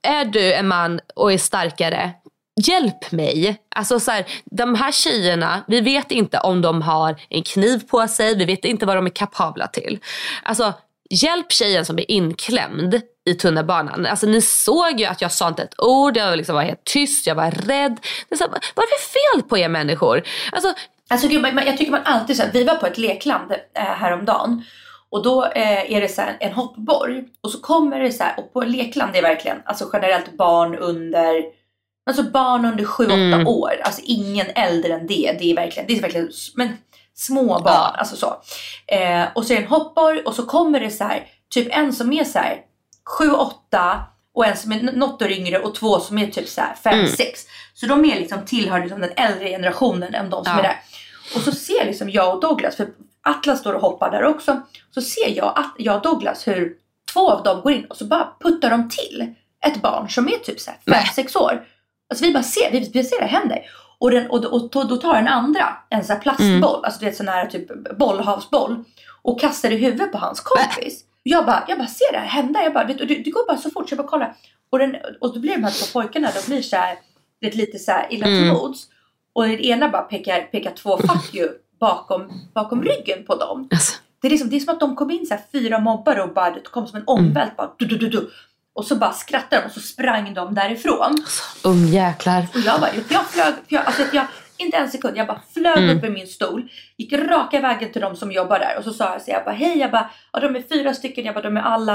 Är 0.02 0.24
du 0.24 0.54
en 0.54 0.68
man 0.68 1.00
och 1.14 1.32
är 1.32 1.38
starkare, 1.38 2.12
hjälp 2.60 3.12
mig. 3.12 3.56
Alltså 3.74 4.00
så 4.00 4.10
här, 4.10 4.26
de 4.44 4.74
här 4.74 4.92
tjejerna, 4.92 5.64
vi 5.68 5.80
vet 5.80 6.10
inte 6.10 6.38
om 6.38 6.62
de 6.62 6.82
har 6.82 7.16
en 7.28 7.42
kniv 7.42 7.78
på 7.88 8.08
sig, 8.08 8.34
vi 8.36 8.44
vet 8.44 8.64
inte 8.64 8.86
vad 8.86 8.96
de 8.96 9.06
är 9.06 9.10
kapabla 9.10 9.66
till. 9.66 9.98
Alltså 10.42 10.72
hjälp 11.10 11.52
tjejen 11.52 11.84
som 11.84 11.98
är 11.98 12.10
inklämd 12.10 13.00
i 13.26 13.34
tunnelbanan. 13.34 14.06
Alltså 14.06 14.26
ni 14.26 14.42
såg 14.42 15.00
ju 15.00 15.06
att 15.06 15.20
jag 15.20 15.32
sa 15.32 15.48
inte 15.48 15.62
ett 15.62 15.80
ord, 15.80 16.16
jag 16.16 16.36
liksom 16.36 16.54
var 16.54 16.62
helt 16.62 16.84
tyst, 16.84 17.26
jag 17.26 17.34
var 17.34 17.50
rädd. 17.50 17.96
Det 18.28 18.34
är 18.34 18.36
så 18.36 18.44
här, 18.44 18.50
vad 18.50 18.84
är 18.84 18.88
det 18.90 19.02
för 19.02 19.38
fel 19.38 19.48
på 19.48 19.58
er 19.58 19.68
människor? 19.68 20.22
Alltså, 20.52 20.74
Alltså 21.08 21.28
gud, 21.28 21.42
man- 21.42 21.66
jag 21.66 21.76
tycker 21.78 21.92
man 21.92 22.00
alltid 22.04 22.36
så 22.36 22.42
här, 22.42 22.50
vi 22.52 22.64
var 22.64 22.74
på 22.74 22.86
ett 22.86 22.98
lekland 22.98 23.52
äh, 23.52 23.82
häromdagen 23.82 24.64
och 25.10 25.22
då 25.22 25.44
eh, 25.44 25.92
är 25.92 26.00
det 26.00 26.08
så 26.08 26.20
här 26.22 26.36
en 26.40 26.52
hoppborg 26.52 27.24
och 27.40 27.50
så 27.50 27.60
kommer 27.60 28.00
det 28.00 28.12
så 28.12 28.24
här 28.24 28.34
och 28.40 28.52
på 28.52 28.60
lekland 28.60 29.12
det 29.12 29.18
är 29.18 29.22
verkligen 29.22 29.56
alltså 29.64 29.90
generellt 29.92 30.32
barn 30.32 30.74
under 30.76 31.42
alltså 32.06 32.22
barn 32.22 32.64
under 32.64 32.84
7-8 32.84 33.12
Mm. 33.12 33.46
år, 33.46 33.80
alltså 33.84 34.00
ingen 34.04 34.46
äldre 34.54 34.94
än 34.94 35.06
det. 35.06 35.36
Det 35.38 35.50
är 35.52 35.56
verkligen, 35.56 35.86
det 35.88 35.96
är 35.98 36.00
verkligen 36.02 36.30
men, 36.54 36.68
små 37.14 37.46
barn, 37.46 37.62
Ja. 37.64 37.94
alltså 37.98 38.16
så. 38.16 38.36
Eh, 38.86 39.24
och 39.34 39.46
så 39.46 39.52
är 39.52 39.56
det 39.56 39.62
en 39.62 39.68
hoppborg 39.68 40.20
och 40.20 40.34
så 40.34 40.42
kommer 40.46 40.80
det 40.80 40.90
så 40.90 41.04
här 41.04 41.26
typ 41.50 41.68
en 41.70 41.92
som 41.92 42.12
är 42.12 42.24
så 42.24 42.38
här 42.38 42.58
7-8 43.20 43.98
och 44.34 44.46
en 44.46 44.56
som 44.56 44.72
är 44.72 44.82
något 44.82 45.22
år 45.22 45.30
yngre 45.30 45.58
och 45.58 45.74
två 45.74 46.00
som 46.00 46.18
är 46.18 46.26
typ 46.26 46.48
så 46.48 46.60
här 46.60 46.74
5-6. 46.82 46.92
Mm. 46.92 47.06
Så 47.74 47.86
de 47.86 48.04
är 48.04 48.20
liksom 48.20 48.44
tillhör 48.46 48.80
liksom 48.80 49.00
den 49.00 49.12
äldre 49.16 49.48
generationen 49.48 50.14
än 50.14 50.30
de 50.30 50.44
som 50.44 50.52
Ja. 50.52 50.58
är 50.58 50.62
där. 50.62 50.76
Och 51.34 51.40
så 51.40 51.52
ser 51.52 51.84
liksom 51.84 52.10
jag 52.10 52.34
och 52.34 52.40
Douglas, 52.40 52.76
för 52.76 52.88
Atlas 53.22 53.60
står 53.60 53.72
och 53.74 53.80
hoppar 53.80 54.10
där 54.10 54.24
också. 54.24 54.60
Så 54.94 55.02
ser 55.02 55.36
jag, 55.36 55.52
att, 55.58 55.74
jag 55.78 55.96
och 55.96 56.02
Douglas 56.02 56.46
hur 56.48 56.72
två 57.12 57.30
av 57.30 57.42
dem 57.42 57.60
går 57.60 57.72
in 57.72 57.84
och 57.84 57.96
så 57.96 58.04
bara 58.04 58.28
puttar 58.40 58.70
de 58.70 58.88
till 58.90 59.34
ett 59.66 59.82
barn 59.82 60.08
som 60.10 60.28
är 60.28 60.38
typ 60.38 60.60
så 60.60 60.70
här 60.70 61.02
5-6 61.16 61.36
år. 61.38 61.64
Alltså 62.10 62.24
vi 62.24 62.32
bara 62.32 62.42
ser, 62.42 62.70
vi, 62.72 62.90
vi 62.94 63.04
ser 63.04 63.20
det 63.20 63.26
händer. 63.26 63.62
Och, 63.98 64.10
den, 64.10 64.30
och, 64.30 64.44
och, 64.44 64.70
då- 64.70 64.84
då 64.84 64.96
tar 64.96 65.14
den 65.14 65.28
andra 65.28 65.76
en 65.90 66.04
sån 66.04 66.14
här 66.16 66.22
plastboll, 66.22 66.84
alltså 66.84 67.00
du 67.00 67.06
vet 67.06 67.16
sån 67.16 67.28
här 67.28 67.46
typ 67.46 67.98
bollhavsboll. 67.98 68.84
Och 69.22 69.40
kastar 69.40 69.70
i 69.70 69.76
huvudet 69.76 70.12
på 70.12 70.18
hans 70.18 70.40
kompis. 70.40 71.04
Jag 71.22 71.46
bara, 71.46 71.64
jag 71.68 71.78
bara 71.78 71.88
ser 71.88 72.12
det 72.12 72.18
här 72.18 72.26
hända. 72.26 72.62
Jag 72.62 72.72
bara, 72.74 72.84
vet, 72.84 72.98
du, 72.98 73.04
det, 73.04 73.14
det 73.14 73.30
går 73.30 73.46
bara 73.46 73.56
så 73.56 73.70
fort 73.70 73.88
så 73.88 73.92
jag 73.92 73.98
bara 73.98 74.08
kollar. 74.08 74.34
Och, 74.70 74.78
den, 74.78 74.96
och 75.20 75.34
då 75.34 75.40
blir 75.40 75.52
de 75.56 75.64
här 75.64 75.70
två 75.70 76.00
pojkarna, 76.00 76.28
de 76.34 76.50
blir 76.50 76.62
så 76.62 76.76
här, 76.76 76.96
vet, 77.40 77.54
lite 77.54 77.78
så 77.78 77.92
här 77.92 78.06
illa 78.10 78.26
till 78.26 78.36
Mm. 78.42 78.54
mods. 78.54 78.86
Och 79.32 79.42
den 79.42 79.58
ena 79.60 79.88
bara 79.88 80.02
pekar, 80.02 80.40
pekar 80.40 80.70
två 80.70 80.96
fuck 80.98 81.34
you 81.34 81.48
bakom, 81.80 82.32
bakom 82.54 82.82
ryggen 82.82 83.24
på 83.26 83.34
dem. 83.36 83.68
alltså, 83.72 83.94
Det 84.20 84.28
är, 84.28 84.30
liksom, 84.30 84.50
det 84.50 84.56
är 84.56 84.60
som 84.60 84.74
att 84.74 84.80
de 84.80 84.96
kom 84.96 85.10
in 85.10 85.26
så 85.26 85.34
här 85.34 85.42
fyra 85.52 85.78
mobbare 85.78 86.22
och 86.22 86.32
bara, 86.34 86.50
det 86.50 86.60
kom 86.60 86.86
som 86.86 86.96
en 86.98 87.04
omvält. 87.06 87.56
Bara, 87.56 87.70
du, 87.78 87.86
du, 87.86 87.96
du, 87.98 88.08
du. 88.08 88.30
Och 88.76 88.84
så 88.84 88.96
bara 88.96 89.12
skrattade 89.12 89.62
de 89.62 89.66
och 89.66 89.72
så 89.72 89.80
sprang 89.80 90.34
de 90.34 90.54
därifrån. 90.54 91.24
ungjäklar. 91.64 92.46
Och 92.54 92.60
jag 92.60 92.80
bara, 92.80 92.90
jag 93.08 93.26
flög, 93.30 93.54
jag, 93.68 93.86
alltså 93.86 94.02
jag, 94.12 94.26
inte 94.56 94.76
en 94.76 94.88
sekund, 94.90 95.16
jag 95.16 95.26
bara 95.26 95.40
flög 95.54 95.78
Mm. 95.78 95.98
upp 95.98 96.04
i 96.04 96.08
min 96.10 96.26
stol. 96.26 96.68
Gick 96.96 97.12
raka 97.12 97.60
vägen 97.60 97.92
till 97.92 98.02
de 98.02 98.16
som 98.16 98.32
jobbar 98.32 98.58
där 98.58 98.78
och 98.78 98.84
så 98.84 98.92
sa 98.92 99.12
jag 99.12 99.22
så 99.22 99.30
jag 99.30 99.44
bara, 99.44 99.54
hej, 99.54 99.78
jag 99.78 99.90
bara, 99.90 100.10
ja, 100.32 100.40
de 100.40 100.56
är 100.56 100.62
fyra 100.62 100.94
stycken, 100.94 101.24
jag 101.24 101.34
bara, 101.34 101.44
de 101.44 101.56
är 101.56 101.60
alla 101.62 101.94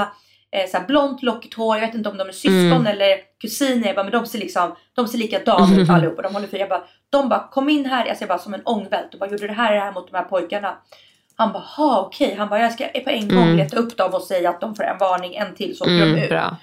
eh, 0.52 0.70
så 0.70 0.78
här 0.78 0.86
blont 0.86 1.22
lockigt 1.22 1.54
hår. 1.54 1.76
Jag 1.76 1.86
vet 1.86 1.94
inte 1.94 2.08
om 2.08 2.16
de 2.18 2.28
är 2.28 2.32
syskon 2.32 2.86
eller 2.86 3.16
kusiner. 3.40 3.86
Jag 3.86 3.96
bara, 3.96 4.02
men 4.04 4.12
de 4.12 4.26
ser 4.26 4.38
liksom, 4.38 4.76
de 4.94 5.08
ser 5.08 5.18
likadana 5.18 5.76
ut 5.82 5.90
allihop 5.90 6.16
och 6.16 6.22
de 6.22 6.34
håller 6.34 6.48
för. 6.48 6.56
Jag 6.58 6.68
bara, 6.68 6.82
de 7.10 7.28
bara 7.28 7.48
kom 7.52 7.68
in 7.68 7.86
här, 7.86 8.06
jag 8.06 8.16
ser 8.16 8.26
bara 8.26 8.38
som 8.38 8.54
en 8.54 8.62
ångvält 8.64 9.12
och 9.14 9.20
bara 9.20 9.30
gjorde 9.30 9.46
det 9.46 9.52
här, 9.52 9.74
det 9.74 9.80
här 9.80 9.92
mot 9.92 10.10
de 10.10 10.16
här 10.16 10.24
pojkarna. 10.24 10.74
Han 11.36 11.52
bara, 11.52 11.62
ha 11.62 12.00
okej. 12.00 12.34
Han 12.38 12.48
bara, 12.48 12.60
jag 12.60 12.72
ska 12.72 12.84
på 13.04 13.10
en 13.10 13.28
gång 13.28 13.56
leta 13.56 13.76
upp 13.76 13.96
dem 13.96 14.14
och 14.14 14.22
säga 14.22 14.50
att 14.50 14.60
de 14.60 14.74
får 14.74 14.84
en 14.84 14.98
varning, 14.98 15.34
en 15.34 15.54
till 15.54 15.76
så 15.76 15.84
åker 15.84 15.92
de 15.92 16.02
Mm, 16.02 16.22
ut. 16.22 16.28
bra. 16.30 16.56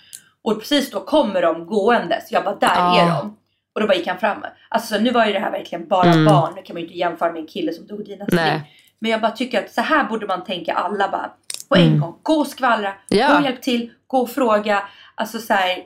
Och 0.44 0.60
precis 0.60 0.92
då 0.92 1.00
kommer 1.00 1.42
de 1.42 1.66
gåendes. 1.66 2.32
Jag 2.32 2.44
bara, 2.44 2.56
där 2.56 2.68
Ja. 2.76 3.02
är 3.02 3.08
de. 3.10 3.38
Och 3.76 3.82
då 3.82 3.88
bara 3.88 3.96
gick 3.98 4.08
han 4.08 4.18
fram. 4.20 4.46
Alltså 4.70 4.96
så 4.96 5.02
nu 5.02 5.12
var 5.12 5.26
ju 5.26 5.34
det 5.34 5.40
här 5.40 5.52
verkligen 5.52 5.88
bara 5.88 6.04
barn. 6.26 6.54
Nu 6.56 6.62
kan 6.62 6.74
man 6.74 6.82
ju 6.82 6.88
inte 6.88 6.98
jämföra 6.98 7.32
med 7.32 7.40
en 7.42 7.48
kille 7.48 7.74
som 7.74 7.88
dog 7.88 8.02
i 8.02 8.18
sling. 8.30 8.62
Men 9.00 9.12
jag 9.12 9.22
bara 9.22 9.32
tycker 9.32 9.64
att 9.64 9.72
så 9.72 9.82
här 9.82 10.04
borde 10.04 10.28
man 10.28 10.44
tänka 10.44 10.74
alla 10.74 11.10
bara. 11.10 11.32
På 11.70 11.76
en 11.76 12.00
gång. 12.00 12.16
Gå 12.24 12.34
och 12.34 12.48
skvallra. 12.48 12.94
Ja. 13.10 13.28
Gå 13.28 13.38
och 13.38 13.44
hjälp 13.44 13.62
till. 13.62 13.92
Gå 14.08 14.18
och 14.20 14.30
fråga. 14.30 14.84
Alltså 15.16 15.40
så 15.40 15.54
här. 15.54 15.78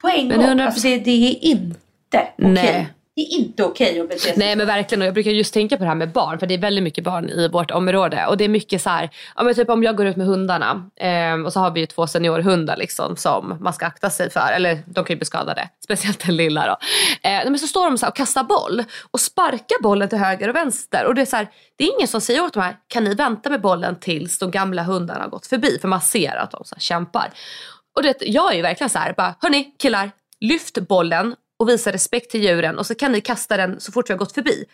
På 0.00 0.08
en 0.08 0.28
Men 0.28 0.38
gång. 0.38 0.46
100%. 0.46 0.66
Alltså 0.66 0.88
det, 0.88 0.98
det 0.98 1.10
är 1.10 1.44
inte 1.44 1.76
okej. 2.12 2.34
Nej. 2.36 2.88
Det 3.14 3.22
är 3.22 3.32
inte 3.32 3.64
okej 3.64 4.00
att 4.00 4.08
bete 4.08 4.20
sig 4.20 4.34
Nej 4.36 4.56
men 4.56 4.66
verkligen. 4.66 5.02
Och 5.02 5.06
jag 5.06 5.14
brukar 5.14 5.30
just 5.30 5.54
tänka 5.54 5.76
på 5.76 5.82
det 5.82 5.88
här 5.88 5.94
med 5.94 6.12
barn 6.12 6.38
för 6.38 6.46
det 6.46 6.54
är 6.54 6.58
väldigt 6.58 6.84
mycket 6.84 7.04
barn 7.04 7.28
i 7.28 7.48
vårt 7.48 7.70
område. 7.70 8.26
Och 8.26 8.36
det 8.36 8.44
är 8.44 8.48
mycket 8.48 8.82
så 8.82 8.90
här, 8.90 9.10
ja 9.36 9.42
men 9.42 9.54
typ 9.54 9.68
om 9.68 9.82
jag 9.82 9.96
går 9.96 10.06
ut 10.06 10.16
med 10.16 10.26
hundarna 10.26 10.90
eh, 10.96 11.34
och 11.44 11.52
så 11.52 11.60
har 11.60 11.70
vi 11.70 11.80
ju 11.80 11.86
två 11.86 12.06
seniorhundar 12.06 12.76
liksom 12.76 13.16
som 13.16 13.58
man 13.60 13.72
ska 13.72 13.86
akta 13.86 14.10
sig 14.10 14.30
för, 14.30 14.52
eller 14.52 14.82
de 14.86 15.04
kan 15.04 15.14
ju 15.14 15.18
bli 15.18 15.26
skadade, 15.26 15.68
speciellt 15.84 16.26
den 16.26 16.36
lilla 16.36 16.66
då. 16.66 16.76
Eh, 17.28 17.44
men 17.44 17.58
så 17.58 17.66
står 17.66 17.84
de 17.84 17.98
så 17.98 18.06
här 18.06 18.10
och 18.10 18.16
kastar 18.16 18.44
boll 18.44 18.84
och 19.10 19.20
sparkar 19.20 19.82
bollen 19.82 20.08
till 20.08 20.18
höger 20.18 20.48
och 20.48 20.56
vänster. 20.56 21.06
Och 21.06 21.14
det 21.14 21.20
är 21.20 21.26
så 21.26 21.36
här, 21.36 21.48
det 21.76 21.84
är 21.84 21.94
ingen 21.96 22.08
som 22.08 22.20
säger 22.20 22.44
åt 22.44 22.54
de 22.54 22.60
här, 22.60 22.76
kan 22.88 23.04
ni 23.04 23.14
vänta 23.14 23.50
med 23.50 23.60
bollen 23.60 24.00
tills 24.00 24.38
de 24.38 24.50
gamla 24.50 24.82
hundarna 24.82 25.20
har 25.20 25.28
gått 25.28 25.46
förbi? 25.46 25.78
För 25.80 25.88
man 25.88 26.00
ser 26.00 26.36
att 26.36 26.50
de 26.50 26.64
så 26.64 26.76
kämpar. 26.78 27.30
Och 27.96 28.02
det, 28.02 28.16
jag 28.20 28.52
är 28.52 28.56
ju 28.56 28.62
verkligen 28.62 28.90
så 28.90 28.98
här, 28.98 29.14
bara, 29.16 29.34
hörni 29.40 29.64
killar, 29.78 30.10
lyft 30.40 30.78
bollen 30.78 31.34
och 31.62 31.68
visa 31.68 31.92
respekt 31.92 32.30
till 32.30 32.42
djuren 32.44 32.78
och 32.78 32.86
så 32.86 32.94
kan 32.94 33.12
ni 33.12 33.20
kasta 33.20 33.56
den 33.56 33.80
så 33.80 33.92
fort 33.92 34.10
vi 34.10 34.12
har 34.14 34.18
gått 34.18 34.32
förbi. 34.32 34.64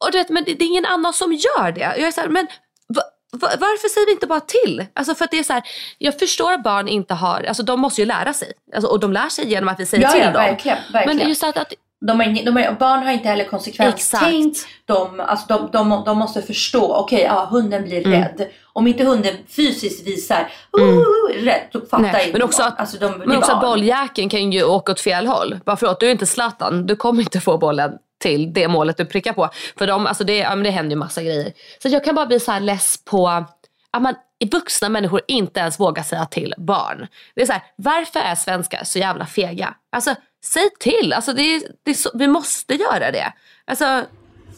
Och 0.00 0.12
du 0.12 0.18
vet, 0.18 0.28
men 0.28 0.44
det, 0.44 0.54
det 0.54 0.64
är 0.64 0.66
ingen 0.66 0.86
annan 0.86 1.12
som 1.12 1.32
gör 1.32 1.72
det. 1.72 1.80
Jag 1.80 1.98
är 2.00 2.12
så 2.12 2.20
här, 2.20 2.28
men 2.28 2.46
va, 2.88 3.02
va, 3.32 3.48
varför 3.58 3.88
säger 3.88 4.06
vi 4.06 4.12
inte 4.12 4.26
bara 4.26 4.40
till? 4.40 4.86
Alltså 4.94 5.14
för 5.14 5.24
att 5.24 5.30
det 5.30 5.38
är 5.38 5.44
så 5.44 5.52
här, 5.52 5.62
jag 5.98 6.18
förstår 6.18 6.52
att 6.52 6.62
barn 6.62 6.88
inte 6.88 7.14
har, 7.14 7.42
alltså 7.42 7.62
de 7.62 7.80
måste 7.80 8.00
ju 8.00 8.06
lära 8.06 8.32
sig. 8.32 8.52
Alltså, 8.74 8.90
och 8.90 9.00
de 9.00 9.12
lär 9.12 9.28
sig 9.28 9.48
genom 9.48 9.68
att 9.68 9.80
vi 9.80 9.86
säger 9.86 10.04
Ja, 10.04 10.10
till 10.10 10.20
ja, 10.20 10.26
dem. 10.26 10.34
verkligen, 10.34 10.78
verkligen. 10.92 11.18
Men 11.18 11.28
just 11.28 11.44
att, 11.44 11.56
att 11.56 11.72
De 12.06 12.20
har 12.20 12.26
ingen, 12.26 12.44
de 12.44 12.56
har, 12.56 12.72
barn 12.72 13.02
har 13.02 13.12
inte 13.12 13.28
heller 13.28 13.44
konsekvenstänkt. 13.44 14.66
De, 14.84 15.20
alltså 15.20 15.46
de, 15.48 15.68
de, 15.72 16.02
de 16.06 16.18
måste 16.18 16.42
förstå, 16.42 16.94
okej, 16.94 17.20
ja, 17.22 17.48
hunden 17.50 17.84
blir 17.84 18.06
Mm. 18.06 18.20
rädd. 18.20 18.48
Om 18.72 18.86
inte 18.86 19.04
hunden 19.04 19.34
fysiskt 19.48 20.06
visar 20.06 20.50
uh, 20.78 21.42
rädd, 21.44 21.60
så 21.72 21.80
fattar 21.80 21.98
Nej, 22.02 22.26
inte 22.26 22.32
men 22.38 22.42
också, 22.42 22.62
barn. 22.62 22.72
att, 22.72 22.80
alltså, 22.80 22.96
de, 22.98 23.12
men 23.18 23.30
är 23.32 23.38
också 23.38 23.52
att 23.52 23.60
barn. 23.60 23.70
bolljäkeln 23.70 24.28
kan 24.28 24.52
ju 24.52 24.64
åka 24.64 24.92
åt 24.92 25.00
fel 25.00 25.26
håll. 25.26 25.58
Bara 25.64 25.76
förlåt, 25.76 26.00
du 26.00 26.06
är 26.06 26.10
inte 26.10 26.26
Zlatan. 26.26 26.86
Du 26.86 26.96
kommer 26.96 27.22
inte 27.22 27.40
få 27.40 27.58
bollen 27.58 27.92
till 28.22 28.52
det 28.52 28.68
målet 28.68 28.96
du 28.96 29.04
prickar 29.04 29.32
på. 29.32 29.48
För 29.78 29.86
de, 29.86 30.06
alltså 30.06 30.24
det, 30.24 30.36
ja, 30.36 30.56
det 30.56 30.70
händer 30.70 30.90
ju 30.90 30.96
massa 30.98 31.22
grejer. 31.22 31.52
Så 31.82 31.88
jag 31.88 32.04
kan 32.04 32.14
bara 32.14 32.26
bli 32.26 32.40
så 32.40 32.52
här 32.52 32.60
less 32.60 33.04
på 33.04 33.28
att 33.28 33.56
man, 34.00 34.14
vuxna 34.52 34.88
människor 34.88 35.20
inte 35.28 35.60
ens 35.60 35.80
vågar 35.80 36.02
säga 36.02 36.26
till 36.26 36.54
barn. 36.58 37.06
Det 37.34 37.42
är 37.42 37.46
så 37.46 37.52
här, 37.52 37.62
varför 37.76 38.20
är 38.20 38.34
svenskar 38.34 38.84
så 38.84 38.98
jävla 38.98 39.26
fega? 39.26 39.74
Alltså 39.92 40.14
säg 40.44 40.70
till, 40.80 41.12
alltså, 41.12 41.32
det, 41.32 41.42
är- 41.42 41.62
det 41.84 41.90
är 41.90 41.94
så, 41.94 42.10
vi 42.14 42.26
måste 42.26 42.74
göra 42.74 43.10
det. 43.10 43.32
Alltså, 43.66 44.02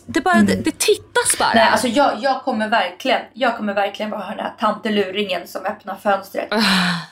det, 0.07 0.21
bara, 0.21 0.35
det, 0.35 0.55
det 0.55 0.79
tittas 0.79 1.39
bara. 1.39 1.51
Nej, 1.55 1.69
alltså 1.73 1.89
jag, 1.89 2.13
jag, 2.21 2.43
kommer 2.43 2.69
verkligen, 2.69 3.21
jag 3.33 3.57
kommer 3.57 3.75
verkligen 3.75 4.11
vara 4.11 4.21
den 4.29 4.39
här 4.39 4.55
tanteluringen 4.61 5.49
som 5.49 5.65
öppnar 5.67 5.97
fönstret. 5.97 6.49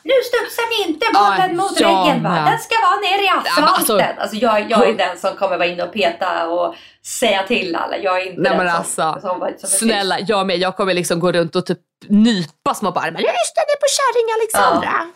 Nu 0.02 0.12
studsar 0.28 0.84
ni 0.86 0.92
inte 0.92 1.06
bollen 1.14 1.60
Ah, 1.60 1.62
mot 1.62 1.80
ja, 1.80 2.04
väggen 2.04 2.22
va? 2.22 2.30
Den 2.50 2.58
ska 2.58 2.74
vara 2.82 3.00
nere 3.00 3.22
i 3.24 3.28
asfalten. 3.28 3.64
alltså- 3.74 4.20
alltså, 4.22 4.36
jag, 4.36 4.70
jag 4.70 4.88
är 4.88 4.94
den 4.94 5.18
som 5.18 5.36
kommer 5.36 5.56
vara 5.56 5.68
inne 5.68 5.82
och 5.82 5.92
peta 5.92 6.46
och 6.48 6.74
säga 7.20 7.42
till 7.42 7.76
alla. 7.76 7.96
Jag 7.98 8.20
är 8.22 8.26
inte 8.26 8.40
Nej 8.40 8.50
den 8.50 8.58
men 8.66 8.68
som, 8.84 9.04
alltså, 9.08 9.28
som, 9.28 9.38
som 9.38 9.88
är 9.88 9.92
snälla 9.92 10.18
jag 10.20 10.46
med. 10.46 10.56
Jag 10.58 10.76
kommer 10.76 10.94
liksom 10.94 11.20
gå 11.20 11.32
runt 11.32 11.56
och 11.56 11.66
typ 11.66 11.78
nypa 12.08 12.74
små 12.74 12.90
barn. 12.92 13.12
Men 13.12 13.22
just 13.22 13.54
det, 13.54 13.62
det 13.66 13.72
är 13.72 13.80
på 13.80 13.86
kärring 13.98 14.28
Alexandra. 14.40 15.06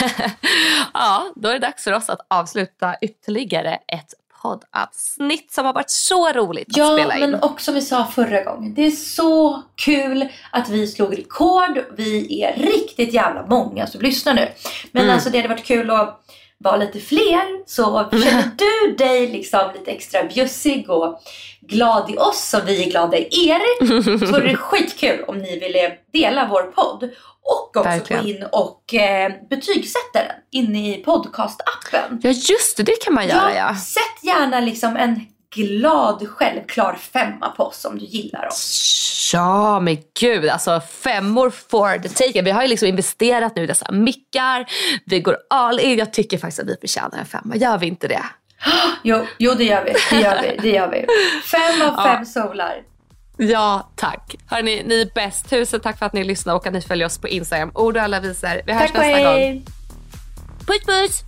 ja, 0.94 1.32
då 1.36 1.48
är 1.48 1.52
det 1.52 1.58
dags 1.58 1.84
för 1.84 1.92
oss 1.92 2.08
att 2.10 2.20
avsluta 2.30 2.94
ytterligare 3.02 3.74
ett 3.74 4.14
poddavsnitt 4.42 5.52
som 5.52 5.66
har 5.66 5.72
varit 5.72 5.90
så 5.90 6.32
roligt 6.32 6.68
att 6.70 6.76
Ja, 6.76 6.96
spela 6.98 7.14
in. 7.18 7.30
men 7.30 7.42
också 7.42 7.64
som 7.64 7.74
vi 7.74 7.80
sa 7.82 8.04
förra 8.04 8.42
gången. 8.42 8.74
Det 8.74 8.86
är 8.86 8.90
så 8.90 9.62
kul 9.76 10.28
att 10.52 10.68
vi 10.68 10.86
slog 10.86 11.18
rekord. 11.18 11.78
Vi 11.96 12.42
är 12.42 12.56
riktigt 12.56 13.12
jävla 13.12 13.46
många 13.46 13.86
som 13.86 14.00
lyssnar 14.00 14.34
nu. 14.34 14.48
Men 14.92 15.02
Mm. 15.02 15.14
alltså 15.14 15.30
det 15.30 15.38
hade 15.38 15.48
varit 15.48 15.64
kul 15.64 15.90
att 15.90 16.24
vara 16.64 16.76
lite 16.76 17.00
fler. 17.00 17.66
Så 17.66 18.08
känner 18.10 18.50
du 18.86 18.94
dig 18.94 19.26
liksom 19.26 19.60
lite 19.74 19.90
extra 19.90 20.24
bjussig 20.24 20.90
och 20.90 21.20
glad 21.60 22.10
i 22.10 22.16
oss 22.16 22.48
som 22.48 22.60
vi 22.66 22.86
är 22.86 22.90
glada 22.90 23.16
i 23.18 23.48
er. 23.48 24.18
så 24.26 24.26
vore 24.32 24.48
det 24.48 24.56
skitkul 24.56 25.24
om 25.28 25.38
ni 25.38 25.58
ville 25.58 25.92
dela 26.12 26.48
vår 26.50 26.62
podd. 26.62 27.10
Och 27.42 27.76
också 27.76 27.82
Verkligen. 27.82 28.22
gå 28.22 28.28
in 28.28 28.44
och 28.52 28.94
eh, 28.94 29.32
betygsätta 29.50 30.12
den 30.12 30.32
inne 30.50 30.94
i 30.94 31.02
podcastappen. 31.02 32.20
Ja 32.22 32.30
just 32.30 32.76
det, 32.76 32.82
det 32.82 33.04
kan 33.04 33.14
man 33.14 33.28
göra 33.28 33.54
ja. 33.54 33.76
Sätt 33.76 34.22
gärna 34.24 34.60
liksom 34.60 34.96
en 34.96 35.20
glad 35.66 36.28
självklar 36.28 36.94
femma 36.94 37.48
på 37.50 37.64
oss 37.64 37.84
om 37.84 37.98
du 37.98 38.04
gillar 38.04 38.46
oss. 38.46 39.30
Ja 39.32 39.80
men 39.80 39.98
gud, 40.20 40.48
alltså 40.48 40.80
femmor 40.80 41.50
for 41.50 41.98
the 41.98 42.08
taken. 42.08 42.44
Vi 42.44 42.50
har 42.50 42.62
ju 42.62 42.68
liksom 42.68 42.88
investerat 42.88 43.56
nu 43.56 43.62
i 43.62 43.66
dessa 43.66 43.90
mickar. 43.92 44.66
Vi 45.06 45.20
går 45.20 45.36
all 45.50 45.80
in. 45.80 45.98
Jag 45.98 46.12
tycker 46.12 46.38
faktiskt 46.38 46.60
att 46.60 46.68
vi 46.68 46.76
förtjänar 46.80 47.18
en 47.18 47.26
femma. 47.26 47.56
Gör 47.56 47.78
vi 47.78 47.86
inte 47.86 48.08
det? 48.08 48.22
Jo, 49.02 49.26
jo 49.38 49.54
det 49.54 49.64
gör 49.64 49.84
vi. 49.84 49.94
Det 50.10 50.22
gör 50.22 50.42
vi. 50.42 50.58
Det 50.62 50.70
gör 50.70 50.88
vi. 50.90 51.06
Fem 51.44 51.88
av 51.90 52.04
fem 52.04 52.24
solar. 52.24 52.82
Ja, 53.36 53.90
tack. 53.96 54.34
Hörni, 54.46 54.82
ni 54.86 55.00
är 55.00 55.10
bäst. 55.14 55.50
Tusen 55.50 55.80
tack 55.80 55.98
för 55.98 56.06
att 56.06 56.12
ni 56.12 56.24
lyssnar 56.24 56.54
och 56.54 56.66
att 56.66 56.72
ni 56.72 56.80
följer 56.80 57.06
oss 57.06 57.18
på 57.18 57.28
Instagram. 57.28 57.70
Ord 57.74 57.96
och 57.96 58.02
alla 58.02 58.20
visar. 58.20 58.62
Vi 58.66 58.72
hörs 58.72 58.92
Tack 58.92 58.94
nästa 58.94 59.22
gång. 59.24 59.32
hej. 59.34 59.64
Puss 60.66 60.84
puss! 60.86 61.27